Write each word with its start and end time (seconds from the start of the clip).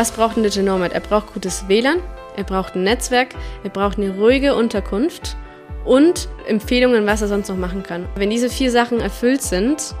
Was 0.00 0.12
braucht 0.12 0.38
ein 0.38 0.42
Digital 0.42 0.64
Nomad? 0.64 0.92
Er 0.92 1.00
braucht 1.00 1.34
gutes 1.34 1.68
WLAN, 1.68 1.98
er 2.34 2.44
braucht 2.44 2.74
ein 2.74 2.84
Netzwerk, 2.84 3.34
er 3.62 3.68
braucht 3.68 3.98
eine 3.98 4.16
ruhige 4.16 4.54
Unterkunft 4.54 5.36
und 5.84 6.26
Empfehlungen, 6.48 7.04
was 7.04 7.20
er 7.20 7.28
sonst 7.28 7.50
noch 7.50 7.56
machen 7.58 7.82
kann. 7.82 8.08
Wenn 8.14 8.30
diese 8.30 8.48
vier 8.48 8.70
Sachen 8.70 9.00
erfüllt 9.00 9.42
sind, 9.42 9.94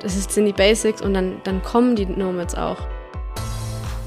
das 0.00 0.32
sind 0.32 0.46
die 0.46 0.52
Basics 0.52 1.02
und 1.02 1.12
dann, 1.12 1.40
dann 1.42 1.60
kommen 1.64 1.96
die 1.96 2.06
Nomads 2.06 2.54
auch. 2.54 2.76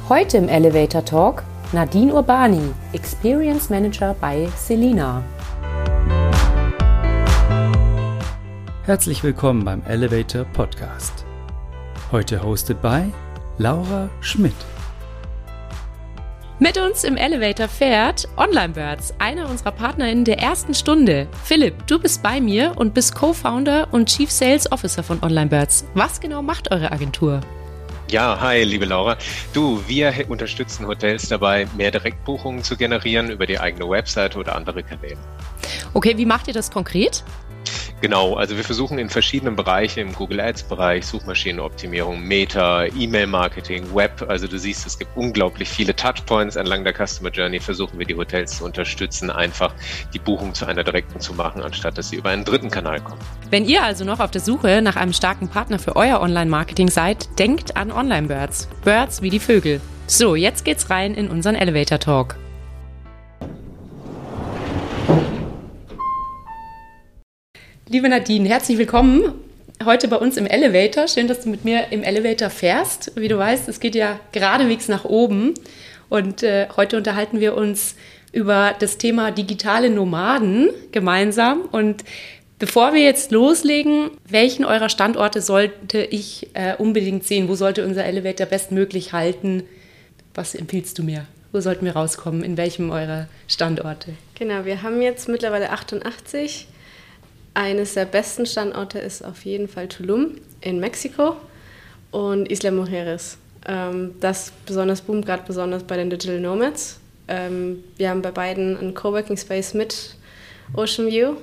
Heute 0.08 0.38
im 0.38 0.48
Elevator 0.48 1.04
Talk 1.04 1.44
Nadine 1.74 2.14
Urbani, 2.14 2.72
Experience 2.94 3.70
Manager 3.70 4.16
bei 4.22 4.48
Selina. 4.56 5.22
Herzlich 8.86 9.22
willkommen 9.22 9.66
beim 9.66 9.84
Elevator 9.86 10.46
Podcast. 10.54 11.26
Heute 12.14 12.42
hosted 12.42 12.82
by 12.82 13.12
Laura 13.58 14.10
Schmidt. 14.22 14.54
Mit 16.60 16.78
uns 16.78 17.04
im 17.04 17.18
Elevator 17.18 17.68
fährt 17.68 18.28
OnlineBirds, 18.38 19.16
einer 19.20 19.50
unserer 19.50 19.72
PartnerInnen 19.72 20.26
der 20.26 20.40
ersten 20.40 20.74
Stunde. 20.74 21.28
Philipp, 21.44 21.88
du 21.88 22.00
bist 22.00 22.24
bei 22.24 22.40
mir 22.40 22.74
und 22.76 22.94
bist 22.94 23.16
Co-Founder 23.16 23.88
und 23.92 24.10
Chief 24.10 24.32
Sales 24.32 24.72
Officer 24.72 25.04
von 25.04 25.22
OnlineBirds. 25.22 25.86
Was 25.96 26.20
genau 26.20 26.42
macht 26.42 26.72
eure 26.72 26.92
Agentur? 26.92 27.42
Ja, 28.10 28.40
hi, 28.40 28.64
liebe 28.64 28.86
Laura. 28.86 29.18
Du, 29.54 29.82
wir 29.88 30.14
unterstützen 30.30 30.88
Hotels 30.88 31.28
dabei, 31.30 31.68
mehr 31.78 31.92
Direktbuchungen 31.92 32.64
zu 32.64 32.78
generieren 32.78 33.30
über 33.30 33.46
die 33.48 33.60
eigene 33.60 33.90
Website 33.90 34.36
oder 34.36 34.56
andere 34.56 34.84
Kanäle. 34.84 35.18
Okay, 35.94 36.18
wie 36.18 36.26
macht 36.26 36.48
ihr 36.48 36.54
das 36.54 36.72
konkret? 36.72 37.24
Genau, 38.02 38.34
also 38.34 38.58
wir 38.58 38.64
versuchen 38.64 38.98
in 38.98 39.10
verschiedenen 39.10 39.56
Bereichen, 39.56 40.00
im 40.00 40.14
Google 40.14 40.40
Ads-Bereich, 40.40 41.06
Suchmaschinenoptimierung, 41.06 42.20
Meta, 42.24 42.86
E-Mail-Marketing, 42.86 43.94
Web, 43.94 44.26
also 44.28 44.48
du 44.48 44.58
siehst, 44.58 44.88
es 44.88 44.98
gibt 44.98 45.16
unglaublich 45.16 45.70
viele 45.70 45.96
Touchpoints 45.96 46.56
entlang 46.56 46.84
der 46.84 46.94
Customer 46.94 47.30
Journey, 47.30 47.60
versuchen 47.60 48.00
wir 48.00 48.08
die 48.08 48.16
Hotels 48.16 48.58
zu 48.58 48.66
unterstützen, 48.66 49.30
einfach 49.30 49.76
die 50.16 50.20
Buchung 50.20 50.56
zu 50.56 50.66
einer 50.66 50.84
direkten 50.84 51.20
zu 51.20 51.34
machen, 51.34 51.62
anstatt 51.62 51.96
dass 51.96 52.10
sie 52.10 52.16
über 52.16 52.32
einen 52.32 52.44
dritten 52.44 52.72
Kanal 52.72 53.02
kommen. 53.02 53.22
Wenn 53.52 53.66
ihr 53.66 53.84
also 53.84 54.04
noch 54.04 54.20
auf 54.20 54.32
der 54.32 54.42
Suche 54.42 54.82
nach 54.82 54.96
einem 54.96 55.14
starken 55.14 55.48
Partner 55.48 55.78
für 55.78 55.96
euer 55.96 56.22
Online-Marketing 56.22 56.90
seid, 56.90 57.38
denkt 57.38 57.78
an 57.78 57.92
Online-Birds. 57.92 58.68
Birds 58.84 59.22
wie 59.22 59.30
die 59.30 59.40
Vögel. 59.40 59.80
So, 60.08 60.36
jetzt 60.36 60.66
geht's 60.66 60.90
rein 60.90 61.14
in 61.14 61.30
unseren 61.30 61.56
Elevator 61.56 62.00
Talk. 62.00 62.36
Liebe 67.92 68.08
Nadine, 68.08 68.48
herzlich 68.48 68.78
willkommen 68.78 69.34
heute 69.84 70.08
bei 70.08 70.16
uns 70.16 70.38
im 70.38 70.46
Elevator. 70.46 71.10
Schön, 71.10 71.28
dass 71.28 71.42
du 71.42 71.50
mit 71.50 71.66
mir 71.66 71.92
im 71.92 72.04
Elevator 72.04 72.50
fährst. 72.50 73.12
Wie 73.18 73.28
du 73.28 73.38
weißt, 73.38 73.68
es 73.68 73.82
geht 73.82 73.96
ja 73.96 74.18
geradewegs 74.32 74.88
nach 74.88 75.04
oben. 75.04 75.56
Und 76.08 76.42
äh, 76.42 76.70
heute 76.78 76.96
unterhalten 76.96 77.42
wir 77.42 77.58
uns 77.58 77.96
über 78.32 78.74
das 78.80 78.98
Thema 78.98 79.32
digitale 79.32 79.90
Nomaden 79.90 80.70
gemeinsam. 80.94 81.64
Und 81.64 82.06
bevor 82.60 82.94
wir 82.94 83.02
jetzt 83.02 83.32
loslegen, 83.32 84.12
welchen 84.26 84.64
eurer 84.64 84.88
Standorte 84.88 85.42
sollte 85.42 86.02
ich 86.02 86.48
äh, 86.54 86.78
unbedingt 86.78 87.26
sehen? 87.26 87.50
Wo 87.50 87.56
sollte 87.56 87.86
unser 87.86 88.06
Elevator 88.06 88.48
bestmöglich 88.48 89.12
halten? 89.12 89.64
Was 90.34 90.56
empfiehlst 90.56 90.98
du 90.98 91.04
mir? 91.04 91.26
Wo 91.52 91.60
sollten 91.60 91.84
wir 91.84 91.98
rauskommen? 91.98 92.42
In 92.42 92.56
welchem 92.56 92.90
eurer 92.90 93.28
Standorte? 93.50 94.14
Genau, 94.40 94.64
wir 94.64 94.82
haben 94.82 95.02
jetzt 95.02 95.28
mittlerweile 95.28 95.72
88 95.72 96.68
eines 97.54 97.94
der 97.94 98.06
besten 98.06 98.46
Standorte 98.46 99.00
ist 99.00 99.24
auf 99.24 99.46
jeden 99.46 99.68
Fall 99.68 99.88
Tulum 99.88 100.36
in 100.62 100.80
Mexiko 100.80 101.36
und 102.12 102.50
Isla 102.50 102.72
Mujeres. 102.72 103.38
Ähm, 103.68 104.16
das 104.20 104.52
besonders 104.66 105.02
boomt 105.02 105.26
gerade 105.26 105.44
besonders 105.46 105.84
bei 105.84 105.98
den 105.98 106.10
Digital 106.10 106.40
Nomads. 106.40 107.00
Ähm, 107.28 107.84
wir 107.98 108.10
haben 108.10 108.22
bei 108.22 108.32
beiden 108.32 108.78
einen 108.78 108.94
Coworking 108.94 109.38
Space 109.38 109.74
mit 109.74 110.16
Ocean 110.76 111.08
View 111.08 111.36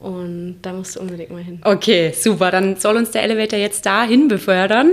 und 0.00 0.60
da 0.62 0.72
musst 0.72 0.96
du 0.96 1.00
unbedingt 1.00 1.30
mal 1.30 1.42
hin. 1.42 1.60
Okay, 1.62 2.12
super. 2.16 2.50
Dann 2.50 2.76
soll 2.76 2.96
uns 2.96 3.10
der 3.10 3.22
Elevator 3.22 3.58
jetzt 3.58 3.84
dahin 3.84 4.28
befördern. 4.28 4.92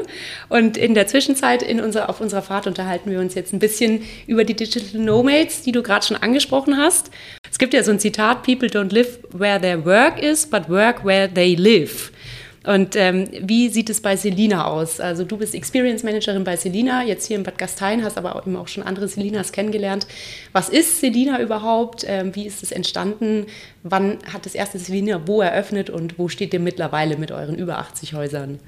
Und 0.50 0.75
in 0.75 0.95
der 0.95 1.07
Zwischenzeit 1.07 1.63
in 1.63 1.79
unser, 1.79 2.09
auf 2.09 2.19
unserer 2.19 2.41
Fahrt 2.41 2.68
unterhalten 2.68 3.09
wir 3.09 3.22
uns 3.22 3.34
jetzt 3.34 3.53
ein 3.53 3.59
bisschen 3.59 4.03
über 4.28 4.44
die 4.44 4.53
Digital 4.53 5.00
Nomads, 5.00 5.62
die 5.62 5.72
du 5.72 5.81
gerade 5.81 6.06
schon 6.06 6.17
angesprochen 6.17 6.78
hast. 6.78 7.09
Es 7.50 7.57
gibt 7.57 7.73
ja 7.73 7.84
so 7.84 7.91
ein 7.91 8.00
Zitat, 8.00 8.44
People 8.44 8.67
don't 8.67 8.94
live 8.94 9.19
where 9.31 9.62
their 9.62 9.85
work 9.85 10.22
is, 10.22 10.46
but 10.46 10.69
work 10.69 11.06
where 11.06 11.34
they 11.34 11.56
live. 11.56 12.12
Und 12.67 12.97
ähm, 12.97 13.29
wie 13.39 13.69
sieht 13.69 13.89
es 13.89 14.01
bei 14.01 14.17
Selina 14.17 14.66
aus? 14.66 15.00
Also 15.00 15.23
du 15.23 15.38
bist 15.38 15.55
Experience 15.55 16.03
Managerin 16.03 16.44
bei 16.44 16.57
Selina, 16.57 17.01
jetzt 17.01 17.25
hier 17.25 17.38
in 17.38 17.44
Bad 17.44 17.57
Gastein, 17.57 18.03
hast 18.03 18.17
aber 18.17 18.35
auch 18.35 18.45
eben 18.45 18.57
auch 18.57 18.67
schon 18.67 18.83
andere 18.83 19.07
Selinas 19.07 19.53
kennengelernt. 19.53 20.05
Was 20.51 20.67
ist 20.67 21.00
Selina 21.00 21.39
überhaupt? 21.39 22.03
Ähm, 22.05 22.35
wie 22.35 22.45
ist 22.45 22.63
es 22.63 22.73
entstanden? 22.73 23.45
Wann 23.83 24.17
hat 24.33 24.45
das 24.45 24.53
erste 24.53 24.79
Selina 24.79 25.25
wo 25.29 25.39
eröffnet 25.39 25.89
und 25.89 26.19
wo 26.19 26.28
steht 26.28 26.53
ihr 26.53 26.59
mittlerweile 26.59 27.16
mit 27.16 27.31
euren 27.31 27.55
über 27.55 27.78
80 27.78 28.16
Häusern? 28.16 28.59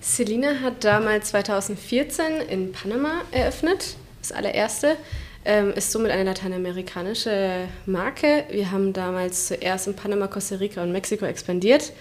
Selina 0.00 0.60
hat 0.62 0.82
damals 0.82 1.28
2014 1.28 2.24
in 2.48 2.72
Panama 2.72 3.20
eröffnet, 3.30 3.96
das 4.22 4.32
allererste 4.32 4.96
ähm, 5.44 5.74
ist 5.74 5.92
somit 5.92 6.12
eine 6.12 6.24
lateinamerikanische 6.24 7.68
Marke. 7.84 8.44
Wir 8.50 8.70
haben 8.70 8.94
damals 8.94 9.48
zuerst 9.48 9.86
in 9.86 9.94
Panama, 9.94 10.28
Costa 10.28 10.56
Rica 10.56 10.82
und 10.82 10.92
Mexiko 10.92 11.26
expandiert. 11.26 11.92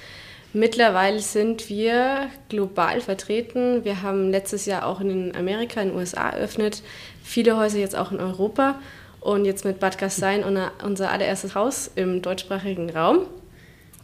Mittlerweile 0.55 1.19
sind 1.19 1.67
wir 1.67 2.29
global 2.47 3.01
vertreten. 3.01 3.83
Wir 3.83 4.01
haben 4.01 4.31
letztes 4.31 4.65
Jahr 4.65 4.85
auch 4.85 5.01
in 5.01 5.35
Amerika, 5.35 5.81
in 5.81 5.89
den 5.89 5.97
USA 5.97 6.29
eröffnet, 6.29 6.81
viele 7.21 7.57
Häuser 7.57 7.77
jetzt 7.77 7.97
auch 7.97 8.13
in 8.13 8.21
Europa 8.21 8.79
und 9.19 9.43
jetzt 9.43 9.65
mit 9.65 9.81
Bad 9.81 9.97
Gastein 9.97 10.45
unser 10.81 11.11
allererstes 11.11 11.55
Haus 11.55 11.91
im 11.95 12.21
deutschsprachigen 12.21 12.89
Raum. 12.89 13.27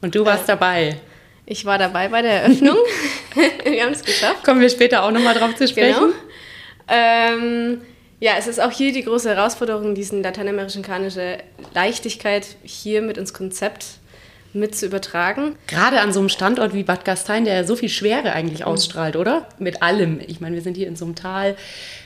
Und 0.01 0.13
du 0.13 0.25
warst 0.25 0.43
äh, 0.43 0.47
dabei? 0.47 0.99
Ich 1.45 1.63
war 1.63 1.77
dabei 1.77 2.09
bei 2.09 2.21
der 2.21 2.43
Eröffnung. 2.43 2.75
wir 3.63 3.83
haben 3.85 3.93
es 3.93 4.03
geschafft. 4.03 4.43
Kommen 4.43 4.59
wir 4.59 4.69
später 4.69 5.03
auch 5.03 5.11
nochmal 5.11 5.35
drauf 5.35 5.55
zu 5.55 5.69
sprechen. 5.69 6.07
Genau. 6.07 6.13
Ähm, 6.89 7.81
ja, 8.19 8.33
es 8.37 8.47
ist 8.47 8.59
auch 8.59 8.71
hier 8.71 8.91
die 8.91 9.05
große 9.05 9.33
Herausforderung, 9.33 9.95
diesen 9.95 10.21
lateinamerikanische 10.21 11.37
Leichtigkeit 11.73 12.57
hier 12.61 13.01
mit 13.01 13.17
ins 13.17 13.33
Konzept 13.33 14.00
mit 14.53 14.75
zu 14.75 14.85
übertragen. 14.85 15.55
Gerade 15.67 16.01
an 16.01 16.11
so 16.13 16.19
einem 16.19 16.29
Standort 16.29 16.73
wie 16.73 16.83
Bad 16.83 17.05
Gastein, 17.05 17.45
der 17.45 17.65
so 17.65 17.75
viel 17.75 17.89
Schwere 17.89 18.33
eigentlich 18.33 18.65
ausstrahlt, 18.65 19.15
oder? 19.15 19.47
Mit 19.59 19.81
allem. 19.81 20.19
Ich 20.27 20.41
meine, 20.41 20.55
wir 20.55 20.61
sind 20.61 20.77
hier 20.77 20.87
in 20.87 20.95
so 20.95 21.05
einem 21.05 21.15
Tal. 21.15 21.55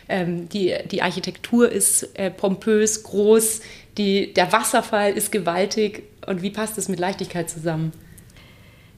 Ähm, 0.08 0.48
die, 0.50 0.76
die 0.92 1.02
Architektur 1.02 1.72
ist 1.72 2.18
äh, 2.18 2.30
pompös, 2.30 3.04
groß, 3.04 3.62
die, 3.98 4.34
der 4.34 4.52
Wasserfall 4.52 5.14
ist 5.14 5.32
gewaltig. 5.32 6.04
Und 6.26 6.42
wie 6.42 6.52
passt 6.52 6.78
das 6.78 6.90
mit 6.90 7.00
Leichtigkeit 7.00 7.50
zusammen? 7.50 7.92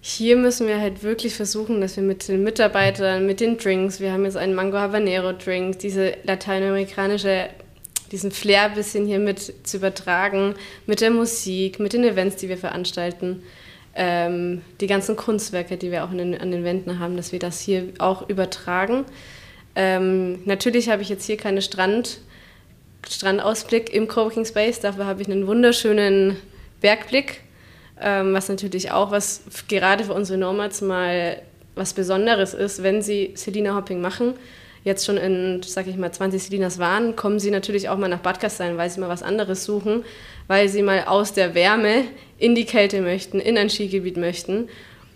Hier 0.01 0.37
müssen 0.37 0.67
wir 0.67 0.79
halt 0.79 1.03
wirklich 1.03 1.35
versuchen, 1.35 1.81
dass 1.81 1.97
wir 1.97 2.03
mit 2.03 2.27
den 2.27 2.43
Mitarbeitern, 2.43 3.25
mit 3.25 3.39
den 3.39 3.57
Drinks, 3.57 3.99
wir 3.99 4.11
haben 4.11 4.25
jetzt 4.25 4.37
einen 4.37 4.53
Mango 4.53 4.77
Habanero 4.77 5.33
Drink, 5.33 5.79
diese 5.79 6.13
lateinamerikanische, 6.23 7.49
diesen 8.11 8.31
Flair 8.31 8.63
ein 8.63 8.73
bisschen 8.73 9.05
hier 9.05 9.19
mit 9.19 9.67
zu 9.67 9.77
übertragen, 9.77 10.55
mit 10.85 11.01
der 11.01 11.11
Musik, 11.11 11.79
mit 11.79 11.93
den 11.93 12.03
Events, 12.03 12.37
die 12.37 12.49
wir 12.49 12.57
veranstalten, 12.57 13.43
ähm, 13.95 14.61
die 14.79 14.87
ganzen 14.87 15.15
Kunstwerke, 15.15 15.77
die 15.77 15.91
wir 15.91 16.03
auch 16.03 16.11
den, 16.11 16.39
an 16.39 16.51
den 16.51 16.63
Wänden 16.63 16.99
haben, 16.99 17.17
dass 17.17 17.31
wir 17.31 17.39
das 17.39 17.59
hier 17.59 17.89
auch 17.99 18.29
übertragen. 18.29 19.05
Ähm, 19.75 20.39
natürlich 20.45 20.89
habe 20.89 21.01
ich 21.01 21.09
jetzt 21.09 21.25
hier 21.25 21.37
keinen 21.37 21.61
Strand, 21.61 22.19
Strandausblick 23.07 23.93
im 23.93 24.07
Coworking 24.07 24.45
Space, 24.45 24.79
dafür 24.79 25.05
habe 25.05 25.21
ich 25.21 25.27
einen 25.29 25.47
wunderschönen 25.47 26.37
Bergblick 26.81 27.41
ähm, 27.99 28.33
was 28.33 28.49
natürlich 28.49 28.91
auch 28.91 29.11
was 29.11 29.43
gerade 29.67 30.03
für 30.03 30.13
unsere 30.13 30.37
Nomads 30.37 30.81
mal 30.81 31.41
was 31.75 31.93
Besonderes 31.93 32.53
ist, 32.53 32.83
wenn 32.83 33.01
sie 33.01 33.31
Selina 33.35 33.75
Hopping 33.75 34.01
machen. 34.01 34.33
Jetzt 34.87 35.05
schon 35.05 35.17
in, 35.17 35.61
sag 35.65 35.85
ich 35.87 35.97
mal, 35.97 36.13
20 36.13 36.41
Selinas 36.41 36.79
waren, 36.79 37.17
kommen 37.17 37.39
sie 37.39 37.51
natürlich 37.51 37.89
auch 37.89 37.97
mal 37.97 38.07
nach 38.07 38.21
Bad 38.21 38.39
Gastein, 38.39 38.77
weil 38.77 38.89
sie 38.89 39.01
mal 39.01 39.09
was 39.09 39.21
anderes 39.21 39.65
suchen, 39.65 40.05
weil 40.47 40.69
sie 40.69 40.81
mal 40.81 41.03
aus 41.07 41.33
der 41.33 41.55
Wärme 41.55 42.05
in 42.37 42.55
die 42.55 42.63
Kälte 42.63 43.01
möchten, 43.01 43.41
in 43.41 43.57
ein 43.57 43.69
Skigebiet 43.69 44.15
möchten. 44.15 44.69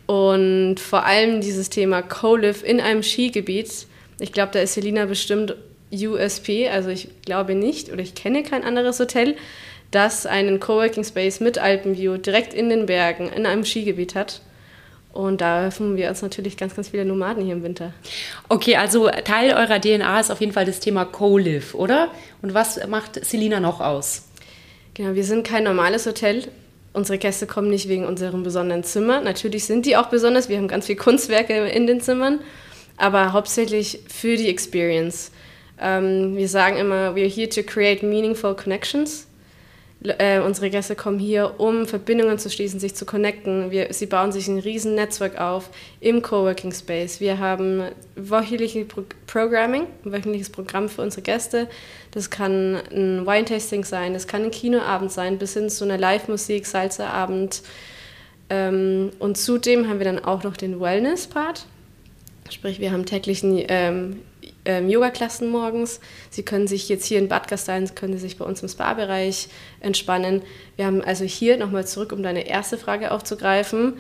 Und 0.07 0.81
vor 0.81 1.05
allem 1.05 1.39
dieses 1.39 1.69
Thema 1.69 2.01
Co-Live 2.01 2.65
in 2.65 2.81
einem 2.81 3.01
Skigebiet, 3.01 3.87
ich 4.19 4.33
glaube, 4.33 4.51
da 4.51 4.59
ist 4.59 4.73
Selina 4.73 5.05
bestimmt 5.05 5.55
USP, 5.89 6.67
also 6.67 6.89
ich 6.89 7.07
glaube 7.23 7.55
nicht 7.55 7.93
oder 7.93 8.01
ich 8.01 8.13
kenne 8.13 8.43
kein 8.43 8.65
anderes 8.65 8.99
Hotel, 8.99 9.37
das 9.89 10.25
einen 10.25 10.59
Coworking 10.59 11.05
Space 11.05 11.39
mit 11.39 11.57
Alpenview 11.57 12.17
direkt 12.17 12.53
in 12.53 12.67
den 12.67 12.87
Bergen 12.87 13.29
in 13.29 13.45
einem 13.45 13.63
Skigebiet 13.63 14.15
hat. 14.15 14.41
Und 15.13 15.41
da 15.41 15.67
öffnen 15.67 15.97
wir 15.97 16.09
uns 16.09 16.21
natürlich 16.21 16.55
ganz, 16.55 16.75
ganz 16.75 16.89
viele 16.89 17.03
Nomaden 17.03 17.43
hier 17.43 17.53
im 17.53 17.63
Winter. 17.63 17.93
Okay, 18.47 18.77
also 18.77 19.09
Teil 19.09 19.53
eurer 19.53 19.79
DNA 19.79 20.19
ist 20.19 20.31
auf 20.31 20.39
jeden 20.39 20.53
Fall 20.53 20.65
das 20.65 20.79
Thema 20.79 21.03
Co-Live, 21.03 21.75
oder? 21.75 22.09
Und 22.41 22.53
was 22.53 22.87
macht 22.87 23.23
Selina 23.25 23.59
noch 23.59 23.81
aus? 23.81 24.29
Genau, 24.93 25.15
wir 25.15 25.23
sind 25.25 25.45
kein 25.45 25.63
normales 25.63 26.05
Hotel. 26.05 26.43
Unsere 26.93 27.17
Gäste 27.17 27.47
kommen 27.47 27.69
nicht 27.69 27.87
wegen 27.87 28.05
unserem 28.05 28.43
besonderen 28.43 28.83
Zimmer. 28.83 29.21
Natürlich 29.21 29.65
sind 29.65 29.85
die 29.85 29.97
auch 29.97 30.07
besonders. 30.07 30.49
Wir 30.49 30.57
haben 30.57 30.67
ganz 30.67 30.85
viele 30.85 30.99
Kunstwerke 30.99 31.67
in 31.67 31.87
den 31.87 32.01
Zimmern. 32.01 32.39
Aber 32.97 33.33
hauptsächlich 33.33 33.99
für 34.07 34.37
die 34.37 34.47
Experience. 34.49 35.31
Ähm, 35.79 36.35
wir 36.37 36.47
sagen 36.47 36.77
immer, 36.77 37.15
we're 37.15 37.29
here 37.29 37.49
to 37.49 37.63
create 37.63 38.03
meaningful 38.03 38.55
connections. 38.55 39.27
Äh, 40.03 40.39
unsere 40.39 40.71
Gäste 40.71 40.95
kommen 40.95 41.19
hier, 41.19 41.59
um 41.59 41.85
Verbindungen 41.85 42.39
zu 42.39 42.49
schließen, 42.49 42.79
sich 42.79 42.95
zu 42.95 43.05
connecten. 43.05 43.69
Wir, 43.69 43.93
sie 43.93 44.07
bauen 44.07 44.31
sich 44.31 44.47
ein 44.47 44.57
riesen 44.57 44.95
Netzwerk 44.95 45.39
auf 45.39 45.69
im 45.99 46.23
Coworking 46.23 46.71
Space. 46.71 47.19
Wir 47.19 47.37
haben 47.37 47.83
wöchentliches 48.15 48.87
Pro 48.87 49.03
Programming, 49.27 49.85
ein 50.03 50.11
wöchentliches 50.11 50.49
Programm 50.49 50.89
für 50.89 51.03
unsere 51.03 51.21
Gäste. 51.21 51.67
Das 52.09 52.31
kann 52.31 52.77
ein 52.91 53.27
Wine-Tasting 53.27 53.83
sein, 53.85 54.13
das 54.13 54.25
kann 54.25 54.43
ein 54.43 54.51
Kinoabend 54.51 55.11
sein, 55.11 55.37
bis 55.37 55.53
hin 55.53 55.69
zu 55.69 55.83
einer 55.83 55.99
Live-Musik, 55.99 56.65
Salsa-Abend. 56.65 57.61
Ähm, 58.49 59.11
und 59.19 59.37
zudem 59.37 59.87
haben 59.87 59.99
wir 59.99 60.05
dann 60.05 60.25
auch 60.25 60.43
noch 60.43 60.57
den 60.57 60.79
Wellness-Part. 60.79 61.67
Sprich, 62.49 62.79
wir 62.79 62.91
haben 62.91 63.05
täglichen 63.05 63.63
ähm, 63.67 64.19
ähm, 64.65 64.89
Yoga-Klassen 64.89 65.49
morgens. 65.49 65.99
Sie 66.29 66.43
können 66.43 66.67
sich 66.67 66.89
jetzt 66.89 67.05
hier 67.05 67.19
in 67.19 67.27
Bad 67.27 67.47
Gastein, 67.47 67.93
können 67.95 68.13
Sie 68.13 68.19
sich 68.19 68.37
bei 68.37 68.45
uns 68.45 68.61
im 68.61 68.69
Spa-Bereich 68.69 69.47
entspannen. 69.79 70.41
Wir 70.75 70.85
haben 70.85 71.01
also 71.01 71.25
hier 71.25 71.57
nochmal 71.57 71.85
zurück, 71.87 72.11
um 72.11 72.23
deine 72.23 72.47
erste 72.47 72.77
Frage 72.77 73.11
aufzugreifen. 73.11 73.93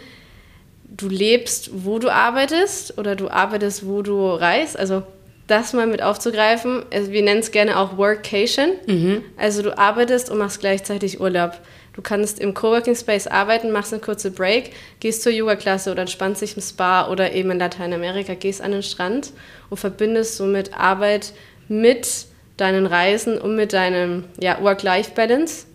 Du 0.83 1.07
lebst, 1.07 1.71
wo 1.73 1.99
du 1.99 2.09
arbeitest 2.09 2.97
oder 2.97 3.15
du 3.15 3.29
arbeitest, 3.29 3.87
wo 3.87 4.01
du 4.01 4.27
reist. 4.27 4.77
Also 4.77 5.03
das 5.47 5.73
mal 5.73 5.87
mit 5.87 6.01
aufzugreifen. 6.01 6.83
Also 6.91 7.11
wir 7.11 7.21
nennen 7.21 7.39
es 7.41 7.51
gerne 7.51 7.77
auch 7.77 7.97
Workation. 7.97 8.71
Mhm. 8.87 9.23
Also 9.37 9.61
du 9.61 9.77
arbeitest 9.77 10.29
und 10.29 10.37
machst 10.37 10.59
gleichzeitig 10.59 11.19
Urlaub. 11.19 11.59
Du 11.93 12.01
kannst 12.01 12.39
im 12.39 12.53
Coworking 12.53 12.95
Space 12.95 13.27
arbeiten, 13.27 13.71
machst 13.71 13.93
eine 13.93 14.01
kurze 14.01 14.31
Break, 14.31 14.71
gehst 15.01 15.23
zur 15.23 15.31
Yoga-Klasse 15.31 15.91
oder 15.91 16.01
entspannst 16.01 16.41
dich 16.41 16.55
im 16.55 16.61
Spa 16.61 17.09
oder 17.09 17.33
eben 17.33 17.51
in 17.51 17.59
Lateinamerika, 17.59 18.33
gehst 18.33 18.61
an 18.61 18.71
den 18.71 18.83
Strand 18.83 19.31
und 19.69 19.77
verbindest 19.77 20.37
somit 20.37 20.73
Arbeit 20.73 21.33
mit 21.67 22.27
deinen 22.55 22.85
Reisen 22.85 23.37
und 23.37 23.55
mit 23.55 23.73
deinem 23.73 24.25
ja, 24.39 24.61
Work-Life-Balance. 24.61 25.65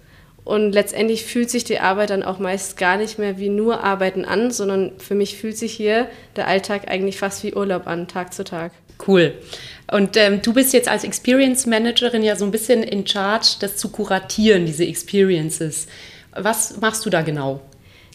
Und 0.45 0.73
letztendlich 0.73 1.25
fühlt 1.25 1.51
sich 1.51 1.65
die 1.65 1.81
Arbeit 1.81 2.11
dann 2.11 2.23
auch 2.23 2.39
meist 2.39 2.77
gar 2.77 2.97
nicht 2.97 3.19
mehr 3.19 3.37
wie 3.39 3.49
nur 3.49 3.83
Arbeiten 3.83 4.25
an, 4.25 4.53
sondern 4.53 4.93
für 4.99 5.17
mich 5.17 5.37
fühlt 5.37 5.59
sich 5.59 5.73
hier 5.73 6.09
der 6.37 6.47
Alltag 6.47 6.89
eigentlich 6.89 7.19
fast 7.19 7.43
wie 7.43 7.55
Urlaub 7.55 7.89
an, 7.89 8.07
Tag 8.07 8.33
zu 8.33 8.45
Tag. 8.45 8.71
Cool. 9.05 9.35
Und 9.91 10.17
ähm, 10.17 10.43
du 10.43 10.53
bist 10.53 10.73
jetzt 10.73 10.89
als 10.89 11.05
Experience 11.05 11.67
Managerin 11.67 12.23
ja 12.23 12.35
so 12.37 12.45
ein 12.45 12.51
bisschen 12.51 12.83
in 12.83 13.07
charge, 13.07 13.57
das 13.61 13.77
zu 13.77 13.91
kuratieren, 13.91 14.67
diese 14.67 14.85
Experiences. 14.85 15.87
Was 16.33 16.81
machst 16.81 17.07
du 17.07 17.11
da 17.11 17.23
genau? 17.23 17.61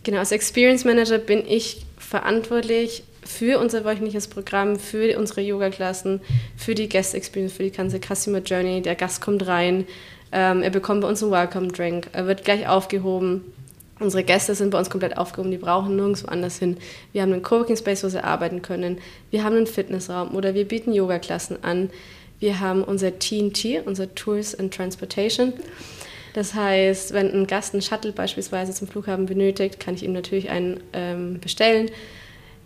Genau, 0.04 0.18
als 0.18 0.32
Experience 0.32 0.84
Manager 0.84 1.18
bin 1.18 1.44
ich 1.48 1.86
verantwortlich 1.98 3.04
für 3.24 3.60
unser 3.60 3.86
wöchentliches 3.86 4.28
Programm, 4.28 4.78
für 4.78 5.18
unsere 5.18 5.42
Yoga-Klassen, 5.42 6.22
für 6.58 6.76
die 6.76 6.90
Guest 6.90 7.14
Experience, 7.14 7.54
für 7.54 7.64
die 7.64 7.72
ganze 7.72 8.00
Customer 8.00 8.40
Journey. 8.40 8.82
Der 8.82 8.96
Gast 8.96 9.22
kommt 9.22 9.48
rein, 9.48 9.86
ähm, 10.32 10.64
er 10.64 10.72
bekommt 10.72 11.02
bei 11.02 11.08
uns 11.08 11.22
einen 11.22 11.32
Welcome 11.32 11.70
Drink, 11.70 12.08
er 12.14 12.28
wird 12.28 12.44
gleich 12.44 12.68
aufgehoben 12.68 13.54
Unsere 14.02 14.24
Gäste 14.24 14.56
sind 14.56 14.72
bei 14.72 14.80
uns 14.80 14.90
komplett 14.90 15.18
aufgehoben, 15.18 15.52
die 15.52 15.58
brauchen 15.58 15.96
nirgendwo 15.96 16.28
anders 16.28 16.58
hin. 16.58 16.78
Wir 17.14 17.22
haben 17.22 17.34
einen 17.34 17.44
Coworking 17.44 17.78
Space, 17.78 18.04
wo 18.04 18.10
sie 18.10 18.24
arbeiten 18.24 18.64
können. 18.64 18.98
Wir 19.30 19.44
haben 19.44 19.56
einen 19.56 19.68
Fitnessraum 19.68 20.34
oder 20.34 20.56
wir 20.56 20.68
bieten 20.68 20.92
Yoga-Klassen 20.92 21.64
an. 21.64 21.92
Wir 22.40 22.60
haben 22.60 22.84
unser 22.84 23.20
TNT, 23.20 23.86
unser 23.86 24.14
Tours 24.16 24.58
and 24.58 24.74
Transportation. 24.74 25.54
Das 26.34 26.56
heißt, 26.56 27.14
wenn 27.14 27.32
ein 27.32 27.46
Gast 27.46 27.74
einen 27.74 27.84
Shuttle 27.84 28.12
beispielsweise 28.12 28.74
zum 28.74 28.88
Flughafen 28.88 29.28
benötigt, 29.28 29.80
kann 29.80 29.94
ich 29.94 30.04
ihm 30.04 30.14
natürlich 30.14 30.50
einen 30.50 30.80
ähm, 30.94 31.40
bestellen. 31.40 31.92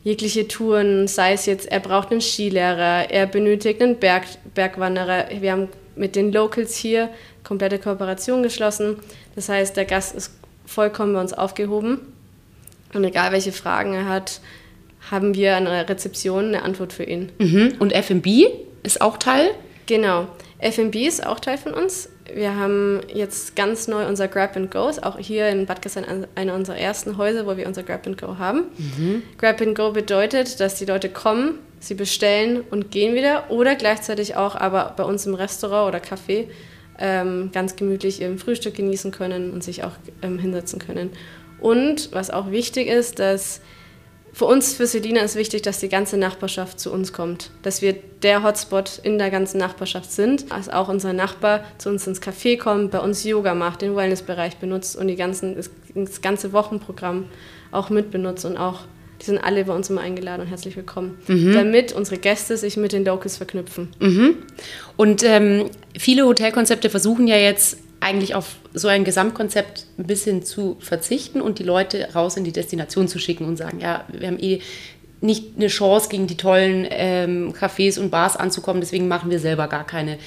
Jegliche 0.04 0.48
Touren, 0.48 1.08
sei 1.08 1.34
es 1.34 1.48
jetzt, 1.48 1.70
er 1.70 1.80
braucht 1.82 2.12
einen 2.12 2.22
Skilehrer, 2.22 3.10
er 3.10 3.26
benötigt 3.26 3.82
einen 3.82 3.98
Berg, 3.98 4.24
Bergwanderer. 4.54 5.26
Wir 5.42 5.52
haben 5.52 5.68
mit 5.96 6.16
den 6.16 6.32
Locals 6.32 6.76
hier 6.76 7.10
komplette 7.44 7.80
Kooperation 7.80 8.44
geschlossen. 8.44 8.98
Das 9.36 9.50
heißt, 9.50 9.76
der 9.76 9.86
Gast 9.86 10.16
ist 10.16 10.32
vollkommen 10.66 11.14
bei 11.14 11.22
uns 11.22 11.34
aufgehoben. 11.34 12.00
Und 12.94 13.04
egal 13.04 13.32
welche 13.32 13.52
Fragen 13.52 13.94
er 13.94 14.08
hat, 14.08 14.42
haben 15.12 15.36
wir 15.36 15.56
an 15.56 15.66
der 15.66 15.88
Rezeption 15.88 16.46
eine 16.46 16.64
Antwort 16.64 16.94
für 16.94 17.04
ihn. 17.04 17.32
Mhm. 17.38 17.76
Und 17.80 17.94
FB 17.94 18.48
ist 18.84 19.02
auch 19.02 19.18
Teil? 19.18 19.50
Genau. 19.86 20.28
FB 20.60 20.96
ist 21.08 21.26
auch 21.26 21.40
Teil 21.40 21.58
von 21.58 21.74
uns. 21.74 22.10
Wir 22.34 22.56
haben 22.56 23.02
jetzt 23.14 23.56
ganz 23.56 23.88
neu 23.88 24.08
unser 24.08 24.28
Grab 24.28 24.56
and 24.56 24.72
Go, 24.72 24.90
auch 25.02 25.20
hier 25.20 25.50
in 25.50 25.68
Bad 25.68 25.82
Gastein 25.82 26.26
einer 26.34 26.56
unserer 26.56 26.78
ersten 26.78 27.18
Häuser, 27.18 27.46
wo 27.46 27.56
wir 27.56 27.68
unser 27.68 27.84
Grab 27.84 28.08
and 28.08 28.20
Go 28.20 28.38
haben. 28.40 28.64
Mhm. 28.78 29.24
Grab 29.38 29.62
and 29.62 29.76
Go 29.76 29.92
bedeutet, 29.92 30.60
dass 30.60 30.76
die 30.76 30.86
Leute 30.86 31.10
kommen, 31.10 31.60
sie 31.80 31.94
bestellen 31.94 32.64
und 32.72 32.90
gehen 32.90 33.14
wieder 33.14 33.52
oder 33.52 33.76
gleichzeitig 33.76 34.36
auch 34.36 34.56
aber 34.56 34.94
bei 34.98 35.04
uns 35.04 35.28
im 35.28 35.36
Restaurant 35.36 35.88
oder 35.88 36.00
Café 36.00 36.46
ähm, 37.00 37.50
ganz 37.52 37.76
gemütlich 37.76 38.22
im 38.22 38.38
Frühstück 38.38 38.76
genießen 38.76 39.12
können 39.12 39.52
und 39.52 39.64
sich 39.64 39.84
auch 39.84 39.94
ähm, 40.22 40.40
hinsetzen 40.40 40.80
können. 40.80 41.12
Und 41.60 42.12
was 42.12 42.30
auch 42.30 42.52
wichtig 42.52 42.88
ist, 42.88 43.20
dass 43.20 43.62
für 44.36 44.46
uns, 44.46 44.74
für 44.74 44.86
Selina 44.86 45.22
ist 45.22 45.38
wichtig, 45.38 45.62
dass 45.62 45.80
die 45.80 45.88
ganze 45.88 46.18
Nachbarschaft 46.18 46.78
zu 46.78 46.92
uns 46.92 47.14
kommt. 47.14 47.52
Dass 47.62 47.82
wir 47.82 47.94
der 48.22 48.44
Hotspot 48.44 49.00
in 49.02 49.18
der 49.18 49.32
ganzen 49.32 49.60
Nachbarschaft 49.60 50.12
sind. 50.12 50.52
Dass 50.52 50.68
auch 50.68 50.90
unser 50.90 51.14
Nachbar 51.14 51.64
zu 51.78 51.88
uns 51.88 52.06
ins 52.06 52.22
Café 52.22 52.58
kommt, 52.58 52.92
bei 52.92 53.00
uns 53.00 53.24
Yoga 53.24 53.56
macht, 53.56 53.82
den 53.82 53.96
Wellnessbereich 53.96 54.58
benutzt 54.58 54.98
und 54.98 55.08
die 55.08 55.16
ganzen, 55.16 55.56
das 55.96 56.22
ganze 56.22 56.52
Wochenprogramm 56.52 57.28
auch 57.72 57.90
mitbenutzt 57.90 58.44
und 58.44 58.58
auch 58.58 58.82
die 59.22 59.26
sind 59.26 59.38
alle 59.38 59.66
bei 59.66 59.74
uns 59.74 59.90
immer 59.90 60.02
eingeladen 60.02 60.42
und 60.42 60.48
herzlich 60.48 60.76
willkommen, 60.76 61.18
mhm. 61.28 61.54
damit 61.54 61.94
unsere 61.94 62.18
Gäste 62.18 62.58
sich 62.58 62.78
mit 62.78 62.92
den 62.92 63.06
Locals 63.06 63.38
verknüpfen. 63.38 63.90
Mhm. 64.00 64.36
Und 64.98 65.24
ähm, 65.24 65.70
viele 65.98 66.26
Hotelkonzepte 66.26 66.90
versuchen 66.90 67.28
ja 67.28 67.38
jetzt 67.38 67.78
eigentlich 68.00 68.36
auf 68.36 68.58
so 68.74 68.88
ein 68.88 69.04
Gesamtkonzept 69.04 69.88
ein 69.98 70.06
bisschen 70.06 70.44
zu 70.44 70.78
verzichten 70.80 71.42
und 71.42 71.60
die 71.60 71.64
Leute 71.64 72.10
raus 72.14 72.38
in 72.38 72.44
die 72.44 72.52
Destination 72.52 73.08
zu 73.08 73.20
schicken 73.20 73.46
und 73.46 73.58
sagen, 73.58 73.80
ja, 73.80 74.06
wir 74.12 74.28
haben 74.28 74.40
eh 74.40 74.60
nicht 75.22 75.56
eine 75.56 75.68
Chance, 75.68 76.10
gegen 76.10 76.28
die 76.28 76.38
tollen 76.38 76.86
ähm, 76.90 77.54
Cafés 77.54 78.00
und 78.00 78.12
Bars 78.12 78.36
anzukommen, 78.36 78.82
deswegen 78.82 79.08
machen 79.08 79.32
wir 79.32 79.40
selber 79.40 79.68
gar 79.68 79.86
keine 79.86 80.18